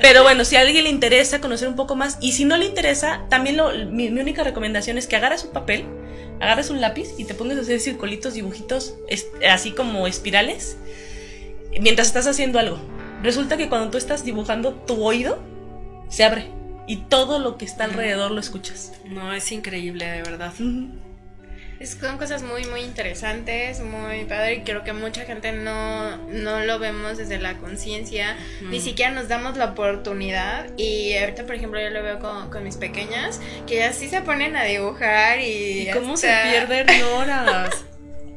Pero 0.00 0.22
bueno, 0.22 0.44
si 0.44 0.54
a 0.54 0.60
alguien 0.60 0.84
le 0.84 0.90
interesa 0.90 1.40
conocer 1.40 1.66
un 1.66 1.74
poco 1.74 1.96
más, 1.96 2.16
y 2.20 2.30
si 2.30 2.44
no 2.44 2.56
le 2.56 2.66
interesa, 2.66 3.22
también 3.28 3.56
lo, 3.56 3.72
mi, 3.86 4.08
mi 4.10 4.20
única 4.20 4.44
recomendación 4.44 4.96
es 4.96 5.08
que 5.08 5.16
agarres 5.16 5.42
un 5.42 5.50
papel, 5.50 5.86
agarres 6.40 6.70
un 6.70 6.80
lápiz 6.80 7.08
y 7.18 7.24
te 7.24 7.34
pongas 7.34 7.58
a 7.58 7.62
hacer 7.62 7.80
circulitos, 7.80 8.34
dibujitos, 8.34 8.94
así 9.48 9.72
como 9.72 10.06
espirales, 10.06 10.76
mientras 11.80 12.08
estás 12.08 12.26
haciendo 12.26 12.58
algo. 12.58 12.78
Resulta 13.22 13.56
que 13.56 13.68
cuando 13.68 13.90
tú 13.90 13.98
estás 13.98 14.24
dibujando, 14.24 14.74
tu 14.74 15.04
oído 15.04 15.38
se 16.08 16.24
abre. 16.24 16.50
y 16.88 16.98
todo 17.08 17.40
lo 17.40 17.58
que 17.58 17.64
está 17.64 17.82
alrededor 17.84 18.30
lo 18.30 18.38
escuchas. 18.38 18.92
No, 19.06 19.32
es 19.32 19.50
increíble, 19.50 20.04
de 20.06 20.22
verdad. 20.22 20.52
Es, 21.78 21.96
son 22.00 22.16
cosas 22.18 22.42
muy, 22.42 22.64
muy 22.66 22.80
interesantes, 22.80 23.80
muy 23.80 24.24
padre 24.24 24.54
y 24.54 24.60
creo 24.62 24.82
que 24.84 24.92
mucha 24.92 25.22
gente 25.24 25.52
no, 25.52 26.16
no 26.28 26.60
lo 26.60 26.78
vemos 26.78 27.18
desde 27.18 27.38
la 27.38 27.58
conciencia, 27.58 28.36
ni 28.62 28.80
siquiera 28.80 29.10
nos 29.10 29.28
damos 29.28 29.56
la 29.56 29.66
oportunidad 29.66 30.66
y 30.78 31.14
ahorita 31.16 31.44
por 31.44 31.54
ejemplo 31.54 31.80
yo 31.80 31.90
lo 31.90 32.02
veo 32.02 32.18
con, 32.18 32.50
con 32.50 32.64
mis 32.64 32.76
pequeñas 32.76 33.40
que 33.66 33.84
así 33.84 34.08
se 34.08 34.22
ponen 34.22 34.56
a 34.56 34.64
dibujar 34.64 35.40
y... 35.40 35.88
¿Y 35.88 35.90
cómo 35.92 36.14
hasta- 36.14 36.44
se 36.44 36.50
pierden 36.50 37.02
horas? 37.14 37.70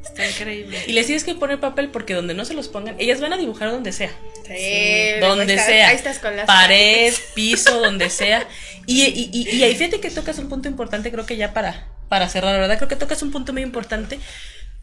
Está 0.04 0.28
increíble. 0.28 0.78
Y 0.88 0.94
les 0.94 1.06
tienes 1.06 1.24
que 1.24 1.36
poner 1.36 1.60
papel 1.60 1.90
porque 1.90 2.14
donde 2.16 2.34
no 2.34 2.44
se 2.44 2.54
los 2.54 2.68
pongan, 2.68 2.96
ellas 3.00 3.22
van 3.22 3.32
a 3.34 3.38
dibujar 3.38 3.70
donde 3.72 3.92
sea. 3.92 4.10
Sí, 4.48 5.20
donde 5.22 5.54
está- 5.54 5.66
sea. 5.66 5.88
Ahí 5.90 5.96
estás 5.96 6.20
con 6.20 6.36
las 6.36 6.46
Pared, 6.46 7.14
piso, 7.36 7.80
donde 7.80 8.10
sea. 8.10 8.46
Y, 8.86 9.04
y, 9.04 9.30
y, 9.32 9.56
y 9.56 9.64
ahí 9.64 9.76
fíjate 9.76 10.00
que 10.00 10.10
tocas 10.10 10.40
un 10.40 10.50
punto 10.50 10.68
importante, 10.68 11.12
creo 11.12 11.24
que 11.24 11.38
ya 11.38 11.54
para, 11.54 11.86
para 12.10 12.28
cerrar, 12.28 12.60
¿verdad? 12.60 12.78
Creo 12.78 12.90
que 12.90 12.96
tocas 12.96 13.22
un 13.22 13.32
punto 13.32 13.54
muy 13.54 13.62
importante, 13.62 14.20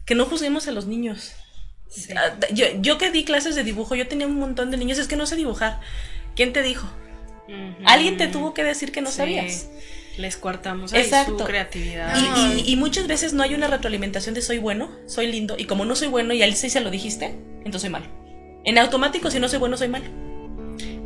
que 0.05 0.15
no 0.15 0.25
juzguemos 0.25 0.67
a 0.67 0.71
los 0.71 0.85
niños. 0.87 1.33
Sí. 1.89 2.13
Ah, 2.17 2.35
Yo, 2.51 2.65
yo 2.79 2.97
que 2.97 3.11
di 3.11 3.23
clases 3.23 3.55
de 3.55 3.63
dibujo, 3.63 3.95
yo 3.95 4.07
tenía 4.07 4.27
un 4.27 4.39
montón 4.39 4.71
de 4.71 4.77
niños, 4.77 4.97
es 4.97 5.07
que 5.07 5.15
no 5.15 5.25
sé 5.25 5.35
dibujar. 5.35 5.79
¿Quién 6.35 6.53
te 6.53 6.63
dijo? 6.63 6.87
Alguien 7.85 8.17
te 8.17 8.27
tuvo 8.27 8.53
que 8.53 8.63
decir 8.63 8.91
que 8.91 9.01
no 9.01 9.09
Sí. 9.09 9.17
sabías. 9.17 9.67
Les 10.17 10.35
Exacto. 10.35 11.37
su 11.37 11.45
creatividad. 11.45 12.13
Y, 12.17 12.61
y- 12.61 12.73
y 12.73 12.75
muchas 12.75 13.07
veces 13.07 13.33
no 13.33 13.43
hay 13.43 13.53
una 13.53 13.67
retroalimentación 13.67 14.33
de 14.33 14.41
soy 14.41 14.57
bueno, 14.57 14.89
soy 15.05 15.27
lindo, 15.31 15.55
y 15.57 15.65
como 15.65 15.85
no 15.85 15.95
soy 15.95 16.07
bueno 16.07 16.33
y 16.33 16.41
a 16.41 16.45
él 16.45 16.55
sí 16.55 16.69
se 16.71 16.81
lo 16.81 16.89
dijiste, 16.89 17.35
entonces 17.57 17.81
soy 17.81 17.89
malo. 17.91 18.07
En 18.63 18.77
automático, 18.79 19.29
si 19.31 19.39
no 19.39 19.47
soy 19.47 19.59
bueno, 19.59 19.77
soy 19.77 19.87
malo. 19.89 20.05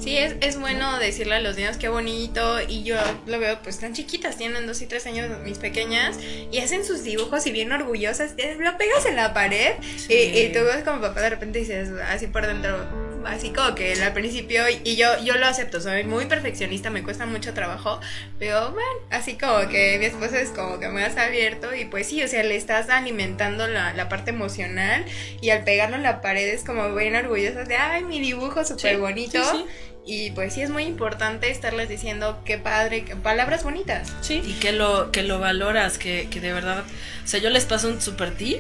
Sí, 0.02 0.18
es, 0.18 0.36
es 0.42 0.60
bueno 0.60 0.98
decirle 0.98 1.36
a 1.36 1.40
los 1.42 1.56
niños 1.58 1.78
qué 1.78 1.88
bonito 1.90 2.60
y 2.68 2.84
yo 2.84 2.96
lo 3.28 3.40
veo 3.40 3.60
pues 3.62 3.80
tan 3.80 3.94
chiquitas, 3.94 4.36
tienen 4.38 4.66
dos 4.66 4.82
y 4.82 4.88
tres 4.88 5.06
años 5.06 5.30
mis 5.44 5.60
pequeñas 5.60 6.18
y 6.52 6.58
hacen 6.58 6.84
sus 6.84 7.04
dibujos 7.04 7.46
y 7.46 7.52
bien 7.52 7.72
orgullosas, 7.72 8.32
lo 8.60 8.78
pegas 8.78 9.06
en 9.06 9.16
la 9.16 9.34
pared 9.34 9.74
Sí. 9.98 10.14
y, 10.14 10.40
y 10.40 10.52
tú 10.52 10.60
ves 10.64 10.84
como 10.84 11.02
papá 11.02 11.22
de 11.22 11.30
repente 11.30 11.60
dices 11.60 11.90
así 12.10 12.28
por 12.28 12.48
dentro, 12.48 12.78
así 13.26 13.50
como 13.52 13.76
que 13.76 13.94
al 14.02 14.14
principio 14.14 14.64
y 14.84 14.96
yo, 14.96 15.08
yo 15.24 15.36
lo 15.36 15.46
acepto, 15.46 15.80
soy 15.82 16.04
muy 16.04 16.26
perfeccionista, 16.26 16.90
me 16.90 17.04
cuesta 17.04 17.26
mucho 17.26 17.54
trabajo, 17.54 18.00
pero 18.40 18.72
bueno, 18.72 18.90
así 19.10 19.38
como 19.38 19.68
que 19.70 19.98
mi 20.00 20.06
esposo 20.06 20.36
es 20.36 20.50
como 20.50 20.80
que 20.80 20.88
más 20.90 21.18
abierto 21.18 21.74
y 21.76 21.86
pues 21.86 22.08
sí, 22.08 22.22
o 22.24 22.28
sea, 22.28 22.44
le 22.44 22.56
estás 22.56 22.90
alimentando 22.90 23.68
la, 23.68 23.94
la 23.94 24.10
parte 24.10 24.32
emocional 24.32 25.06
y 25.42 25.50
al 25.50 25.64
pegarlo 25.64 25.96
en 25.96 26.04
la 26.04 26.22
pared 26.22 26.48
es 26.50 26.64
como 26.64 26.94
bien 26.96 27.16
orgullosa 27.16 27.64
de, 27.64 27.76
ay, 27.76 28.04
mi 28.04 28.20
dibujo 28.20 28.64
súper 28.66 28.98
bonito. 28.98 29.44
sí, 29.44 29.66
Y 30.06 30.32
pues 30.32 30.54
sí 30.56 30.62
es 30.64 30.70
muy 30.72 30.84
importante 30.84 31.52
estarles 31.52 31.88
diciendo 31.90 32.42
qué 32.46 32.58
padre, 32.58 33.04
que- 33.06 33.16
palabras 33.16 33.64
bonitas. 33.64 34.12
Sí. 34.22 34.42
Y 34.46 34.54
que 34.54 34.72
lo, 34.72 35.12
que 35.12 35.22
lo 35.24 35.40
valoras, 35.40 35.98
que, 36.00 36.28
que 36.32 36.40
de 36.42 36.54
verdad. 36.54 36.84
O 37.24 37.28
sea, 37.28 37.40
yo 37.40 37.50
les 37.52 37.66
paso 37.66 37.88
un 37.88 38.02
super 38.02 38.32
tip. 38.36 38.60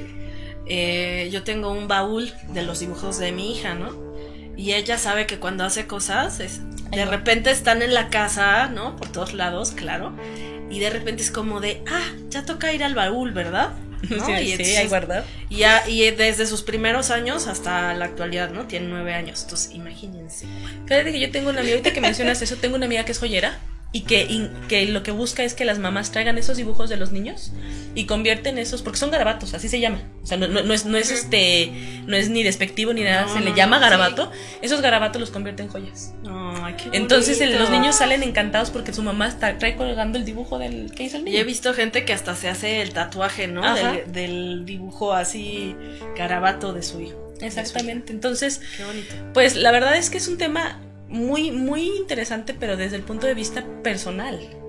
Eh, 0.67 1.29
yo 1.31 1.43
tengo 1.43 1.71
un 1.71 1.87
baúl 1.87 2.31
de 2.49 2.61
los 2.61 2.79
dibujos 2.79 3.17
de 3.17 3.31
mi 3.31 3.53
hija, 3.57 3.73
¿no? 3.73 4.10
Y 4.61 4.73
ella 4.73 4.99
sabe 4.99 5.25
que 5.25 5.39
cuando 5.39 5.63
hace 5.63 5.87
cosas, 5.87 6.39
es- 6.39 6.61
de 6.91 7.05
repente 7.05 7.49
están 7.49 7.81
en 7.81 7.95
la 7.95 8.09
casa, 8.09 8.67
¿no? 8.67 8.95
Por 8.95 9.07
todos 9.11 9.33
lados, 9.33 9.71
claro. 9.71 10.13
Y 10.69 10.79
de 10.79 10.89
repente 10.91 11.23
es 11.23 11.31
como 11.31 11.59
de, 11.61 11.81
ah, 11.89 12.05
ya 12.29 12.45
toca 12.45 12.71
ir 12.71 12.83
al 12.83 12.93
baúl, 12.93 13.31
¿verdad? 13.31 13.71
¿No? 14.09 14.23
Sí, 14.25 14.31
y 14.33 14.45
sí, 14.45 14.51
entonces- 14.51 14.77
ahí 14.77 14.87
guardado. 14.87 15.25
Y, 15.49 15.55
ya, 15.57 15.83
y 15.87 16.11
desde 16.11 16.45
sus 16.45 16.61
primeros 16.61 17.09
años 17.09 17.47
hasta 17.47 17.93
la 17.95 18.05
actualidad, 18.05 18.51
¿no? 18.51 18.67
Tiene 18.67 18.87
nueve 18.87 19.15
años. 19.15 19.41
Entonces, 19.43 19.71
imagínense. 19.73 20.45
Fíjate 20.85 21.11
que 21.11 21.19
yo 21.19 21.31
tengo 21.31 21.49
una 21.49 21.61
amiga, 21.61 21.77
ahorita 21.77 21.91
que 21.93 22.01
mencionas 22.01 22.39
eso, 22.43 22.55
tengo 22.57 22.75
una 22.75 22.85
amiga 22.85 23.03
que 23.03 23.13
es 23.13 23.19
joyera 23.19 23.57
y 23.93 24.01
que, 24.01 24.21
y 24.23 24.49
que 24.69 24.85
lo 24.85 25.03
que 25.03 25.11
busca 25.11 25.43
es 25.43 25.53
que 25.53 25.65
las 25.65 25.77
mamás 25.77 26.11
traigan 26.11 26.37
esos 26.37 26.55
dibujos 26.55 26.89
de 26.89 26.95
los 26.95 27.11
niños 27.11 27.51
y 27.93 28.05
convierten 28.05 28.57
esos, 28.57 28.81
porque 28.81 28.97
son 28.97 29.11
garabatos, 29.11 29.53
así 29.53 29.67
se 29.67 29.81
llama. 29.81 30.01
O 30.23 30.25
sea, 30.25 30.37
no, 30.37 30.47
no- 30.47 30.63
no 30.63 30.73
es, 30.73 30.85
no 30.85 30.97
es 30.97 31.11
este, 31.11 31.73
no 32.07 32.15
es 32.15 32.29
ni 32.29 32.41
despectivo 32.41 32.93
ni 32.93 33.01
nada, 33.03 33.25
No, 33.25 33.33
se 33.33 33.41
le 33.41 33.53
llama 33.53 33.77
sí. 33.77 33.81
garabato. 33.81 34.31
Esos 34.61 34.79
garabatos 34.81 35.19
los 35.19 35.29
convierten 35.29 35.65
en 35.65 35.71
joyas. 35.73 36.13
Ay, 36.63 36.75
qué 36.75 36.89
Entonces 36.97 37.41
el- 37.41 37.59
los 37.59 37.69
niños 37.69 37.97
salen 37.97 38.23
encantados 38.23 38.69
porque 38.69 38.93
su 38.93 39.03
mamá 39.03 39.27
está, 39.27 39.57
trae 39.57 39.75
colgando 39.75 40.17
el 40.17 40.23
dibujo 40.23 40.57
del 40.57 40.91
que 40.95 41.03
hizo 41.03 41.17
el 41.17 41.23
Y 41.23 41.25
niño. 41.25 41.39
he 41.39 41.43
visto 41.43 41.73
gente 41.73 42.05
que 42.05 42.13
hasta 42.13 42.33
se 42.37 42.47
hace 42.47 42.81
el 42.81 42.93
tatuaje, 42.93 43.47
¿no? 43.47 43.75
Del, 43.75 44.09
del 44.13 44.65
dibujo 44.65 45.11
así 45.13 45.75
garabato 46.15 46.71
de 46.71 46.83
su 46.83 47.01
hijo. 47.01 47.17
Exactamente. 47.41 48.13
Entonces, 48.13 48.61
Qué 48.77 48.85
bonito. 48.85 49.13
Pues 49.33 49.55
la 49.57 49.71
verdad 49.71 49.97
es 49.97 50.09
que 50.09 50.17
es 50.17 50.27
un 50.29 50.37
tema 50.37 50.79
muy, 51.11 51.51
muy 51.51 51.87
interesante, 51.97 52.55
pero 52.57 52.77
desde 52.77 52.95
el 52.95 53.03
punto 53.03 53.27
de 53.27 53.33
vista 53.33 53.65
personal. 53.83 54.60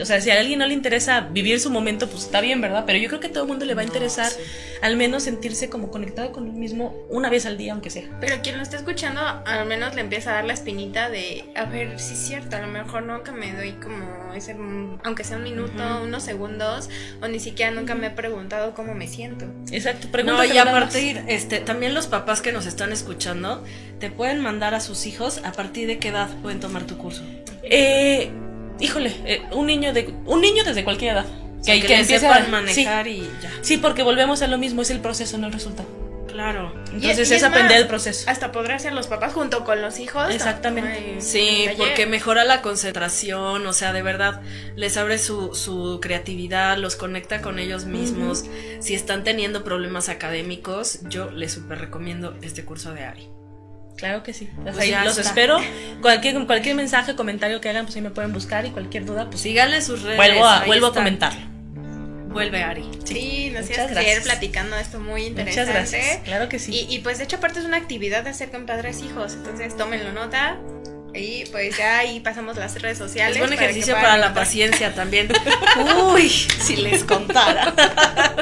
O 0.00 0.04
sea, 0.04 0.20
si 0.20 0.30
a 0.30 0.38
alguien 0.38 0.58
no 0.58 0.66
le 0.66 0.74
interesa 0.74 1.20
vivir 1.20 1.58
su 1.60 1.70
momento, 1.70 2.08
pues 2.08 2.24
está 2.24 2.40
bien, 2.40 2.60
¿verdad? 2.60 2.84
Pero 2.86 2.98
yo 2.98 3.08
creo 3.08 3.20
que 3.20 3.26
a 3.28 3.32
todo 3.32 3.42
el 3.44 3.48
mundo 3.48 3.64
le 3.64 3.74
va 3.74 3.82
a 3.82 3.84
No, 3.84 3.90
interesar 3.92 4.30
sí. 4.30 4.40
al 4.82 4.96
menos 4.96 5.24
sentirse 5.24 5.68
como 5.68 5.90
conectado 5.90 6.32
con 6.32 6.46
él 6.46 6.52
mismo 6.52 6.94
una 7.08 7.28
vez 7.30 7.46
al 7.46 7.56
día, 7.58 7.72
aunque 7.72 7.90
sea. 7.90 8.04
Pero 8.20 8.36
quien 8.42 8.56
lo 8.56 8.62
está 8.62 8.76
escuchando, 8.76 9.20
al 9.20 9.66
menos 9.66 9.94
le 9.94 10.00
empieza 10.02 10.30
a 10.30 10.34
dar 10.34 10.44
la 10.44 10.52
espinita 10.52 11.08
de, 11.10 11.44
a 11.56 11.64
ver, 11.64 11.98
sí 11.98 12.14
es 12.14 12.20
cierto, 12.20 12.56
a 12.56 12.60
lo 12.60 12.68
mejor 12.68 13.02
nunca 13.02 13.32
me 13.32 13.52
doy 13.52 13.72
como 13.72 14.32
ese, 14.34 14.56
aunque 15.04 15.24
sea 15.24 15.36
un 15.36 15.42
minuto, 15.44 15.82
unos 16.02 16.22
segundos, 16.22 16.88
o 17.22 17.28
ni 17.28 17.40
siquiera 17.40 17.70
nunca 17.72 17.94
me 17.94 18.06
he 18.08 18.10
preguntado 18.10 18.74
cómo 18.74 18.94
me 18.94 19.08
siento. 19.08 19.46
Exacto, 19.72 20.08
No, 20.24 20.44
y 20.44 20.58
aparte, 20.58 21.14
más. 21.14 21.24
este, 21.28 21.60
también 21.60 21.94
los 21.94 22.06
papás 22.06 22.40
que 22.40 22.52
nos 22.52 22.66
están 22.66 22.92
escuchando 22.92 23.64
te 23.98 24.10
pueden 24.10 24.40
mandar 24.40 24.74
a 24.74 24.80
sus 24.80 25.06
hijos 25.06 25.40
a 25.44 25.52
partir 25.52 25.86
de 25.88 25.98
qué 25.98 26.08
edad 26.08 26.28
pueden 26.42 26.60
tomar 26.60 26.84
tu 26.84 26.96
curso. 26.98 27.22
Eh, 27.64 28.30
híjole, 28.80 29.14
eh, 29.24 29.42
un 29.52 29.66
niño 29.66 29.92
de 29.92 30.14
un 30.26 30.40
niño 30.40 30.64
desde 30.64 30.84
cualquier 30.84 31.12
edad. 31.14 31.26
O 31.60 31.64
sea, 31.64 31.74
que, 31.74 31.80
empiece 31.80 32.20
sepan 32.20 32.44
a- 32.44 32.48
manejar 32.48 33.06
y 33.08 33.28
ya. 33.42 33.50
Sí, 33.62 33.78
porque 33.78 34.02
volvemos 34.02 34.42
a 34.42 34.46
lo 34.46 34.58
mismo, 34.58 34.82
es 34.82 34.90
el 34.90 35.00
proceso, 35.00 35.38
no 35.38 35.48
el 35.48 35.52
resultado. 35.52 35.88
Claro. 36.28 36.72
Entonces 36.92 37.18
y 37.18 37.22
es, 37.22 37.30
es 37.32 37.42
aprender 37.42 37.72
más, 37.72 37.80
el 37.80 37.86
proceso. 37.88 38.30
Hasta 38.30 38.52
podrá 38.52 38.78
ser 38.78 38.92
los 38.92 39.08
papás 39.08 39.32
junto 39.32 39.64
con 39.64 39.82
los 39.82 39.98
hijos. 39.98 40.32
Exactamente. 40.32 40.90
Ay, 40.92 41.16
Sí, 41.20 41.66
porque 41.76 42.06
mejora 42.06 42.44
la 42.44 42.62
concentración, 42.62 43.66
o 43.66 43.72
sea, 43.72 43.92
de 43.92 44.02
verdad, 44.02 44.40
les 44.76 44.96
abre 44.96 45.18
su, 45.18 45.52
su 45.56 45.98
creatividad, 46.00 46.76
los 46.78 46.94
conecta 46.94 47.42
con 47.42 47.58
ellos 47.58 47.86
mismos. 47.86 48.44
Si 48.78 48.94
están 48.94 49.24
teniendo 49.24 49.64
problemas 49.64 50.08
académicos, 50.08 51.00
yo 51.08 51.28
les 51.32 51.54
super 51.54 51.80
recomiendo 51.80 52.36
este 52.42 52.64
curso 52.64 52.92
de 52.92 53.02
Ari. 53.04 53.28
Claro 53.98 54.22
que 54.22 54.32
sí. 54.32 54.48
Pues 54.62 54.78
ahí 54.78 54.92
los 55.04 55.18
está. 55.18 55.28
espero. 55.28 55.58
Cualquier, 56.00 56.46
cualquier 56.46 56.76
mensaje, 56.76 57.14
comentario 57.16 57.60
que 57.60 57.68
hagan, 57.68 57.84
pues 57.84 57.96
ahí 57.96 58.02
me 58.02 58.10
pueden 58.10 58.32
buscar 58.32 58.64
y 58.64 58.70
cualquier 58.70 59.04
duda, 59.04 59.26
pues 59.28 59.40
sí. 59.40 59.50
Síganle 59.50 59.82
sus 59.82 60.02
redes. 60.02 60.16
Vuelvo 60.16 60.46
a, 60.46 60.64
vuelvo 60.64 60.86
a 60.86 60.94
comentarlo. 60.94 61.40
Vuelve 62.28 62.62
Ari. 62.62 62.88
Sí, 63.04 63.50
nos 63.52 63.62
Muchas 63.62 63.90
ibas 63.90 63.96
a 63.96 64.02
seguir 64.02 64.22
platicando 64.22 64.76
esto 64.76 65.00
muy 65.00 65.24
interesante. 65.24 65.72
Muchas 65.72 65.92
gracias. 65.92 66.20
Claro 66.24 66.48
que 66.48 66.58
sí. 66.58 66.86
Y, 66.88 66.94
y, 66.94 66.98
pues 67.00 67.18
de 67.18 67.24
hecho 67.24 67.36
aparte 67.36 67.58
es 67.58 67.64
una 67.64 67.78
actividad 67.78 68.22
de 68.22 68.30
hacer 68.30 68.50
con 68.50 68.66
padres 68.66 69.02
hijos, 69.02 69.34
entonces 69.34 69.76
tómenlo 69.76 70.12
nota 70.12 70.58
y 71.14 71.46
pues 71.46 71.76
ya 71.76 71.98
ahí 71.98 72.20
pasamos 72.20 72.56
las 72.56 72.80
redes 72.80 72.98
sociales. 72.98 73.36
Es 73.36 73.38
buen 73.40 73.50
para 73.50 73.62
ejercicio 73.62 73.94
puedan 73.94 74.10
para 74.10 74.18
la 74.18 74.34
paciencia 74.34 74.94
también. 74.94 75.28
Uy, 76.12 76.28
si 76.28 76.76
les 76.76 77.04
contara. 77.04 77.74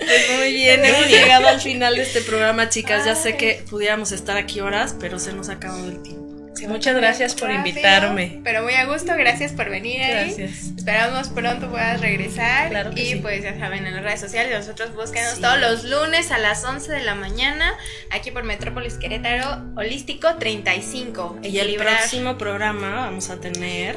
Pues 0.00 0.38
muy 0.38 0.52
bien, 0.52 0.84
hemos 0.84 1.06
llegado 1.08 1.46
al 1.48 1.60
final 1.60 1.94
de 1.96 2.02
este 2.02 2.20
programa, 2.22 2.68
chicas. 2.68 3.04
Ya 3.04 3.14
sé 3.14 3.36
que 3.36 3.62
pudiéramos 3.68 4.12
estar 4.12 4.36
aquí 4.36 4.60
horas, 4.60 4.94
pero 4.98 5.18
se 5.18 5.32
nos 5.32 5.48
ha 5.48 5.52
acabado 5.54 5.88
el 5.88 6.02
tiempo. 6.02 6.20
Va 6.62 6.68
Muchas 6.68 6.94
gracias 6.94 7.34
por 7.34 7.48
rápido, 7.48 7.68
invitarme. 7.68 8.40
Pero 8.44 8.62
muy 8.62 8.74
a 8.74 8.84
gusto, 8.84 9.14
gracias 9.16 9.52
por 9.52 9.70
venir. 9.70 10.00
Gracias. 10.06 10.50
Esperamos 10.76 11.28
pronto 11.28 11.70
puedas 11.70 12.00
regresar. 12.02 12.68
Claro 12.68 12.90
que 12.90 13.02
y 13.02 13.06
sí. 13.12 13.16
pues 13.16 13.42
ya 13.42 13.58
saben, 13.58 13.86
en 13.86 13.94
las 13.94 14.02
redes 14.04 14.20
sociales 14.20 14.58
nosotros 14.58 14.94
búsquenos 14.94 15.36
Sí. 15.36 15.40
todos 15.40 15.58
los 15.58 15.84
lunes 15.84 16.30
a 16.30 16.38
las 16.38 16.62
11 16.64 16.92
de 16.92 17.02
la 17.02 17.14
mañana 17.14 17.74
aquí 18.10 18.30
por 18.30 18.44
Metrópolis 18.44 18.94
Querétaro, 18.94 19.62
Holístico 19.76 20.34
35. 20.36 21.38
Y 21.42 21.58
el 21.60 21.76
próximo 21.76 22.36
programa 22.36 22.94
vamos 22.94 23.30
a 23.30 23.40
tener 23.40 23.96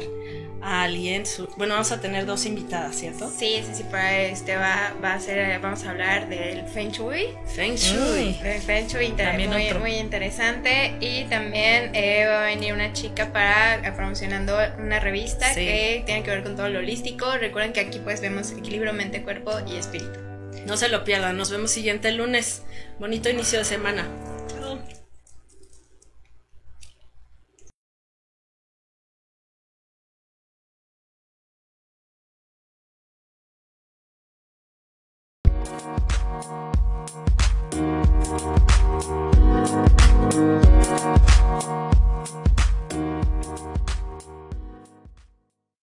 a 0.64 0.82
alguien, 0.82 1.26
su- 1.26 1.46
bueno, 1.56 1.74
vamos 1.74 1.92
a 1.92 2.00
tener 2.00 2.24
dos 2.26 2.46
invitadas, 2.46 2.96
¿cierto? 2.96 3.28
Sí, 3.30 3.62
sí, 3.66 3.70
sí, 3.74 3.84
para 3.90 4.22
este 4.22 4.56
va, 4.56 4.94
va 5.04 5.14
a 5.14 5.20
ser, 5.20 5.60
vamos 5.60 5.84
a 5.84 5.90
hablar 5.90 6.28
del 6.28 6.66
Feng 6.66 6.90
Shui. 6.90 7.26
Feng 7.54 7.74
Shui. 7.76 8.38
El 8.42 8.60
Feng 8.62 8.86
Shui 8.88 9.04
inter- 9.06 9.28
También 9.28 9.50
muy, 9.50 9.66
otro. 9.66 9.80
muy 9.80 9.92
interesante. 9.96 10.94
Y 11.00 11.24
también 11.24 11.90
eh, 11.94 12.24
va 12.26 12.44
a 12.44 12.46
venir 12.46 12.72
una 12.72 12.92
chica 12.94 13.32
para 13.32 13.94
promocionando 13.94 14.56
una 14.78 15.00
revista 15.00 15.48
Sí. 15.52 15.60
que 15.66 16.02
tiene 16.06 16.22
que 16.22 16.30
ver 16.30 16.42
con 16.42 16.56
todo 16.56 16.68
lo 16.70 16.78
holístico. 16.78 17.36
Recuerden 17.36 17.72
que 17.74 17.80
aquí 17.80 17.98
pues 17.98 18.20
vemos 18.22 18.50
equilibrio 18.52 18.92
mente, 18.94 19.22
cuerpo 19.22 19.52
y 19.70 19.76
espíritu. 19.76 20.18
No 20.66 20.76
se 20.78 20.88
lo 20.88 21.04
pierdan. 21.04 21.36
Nos 21.36 21.50
vemos 21.50 21.70
siguiente 21.72 22.10
lunes. 22.12 22.62
Bonito 22.98 23.28
inicio 23.28 23.58
de 23.58 23.64
semana. 23.66 24.06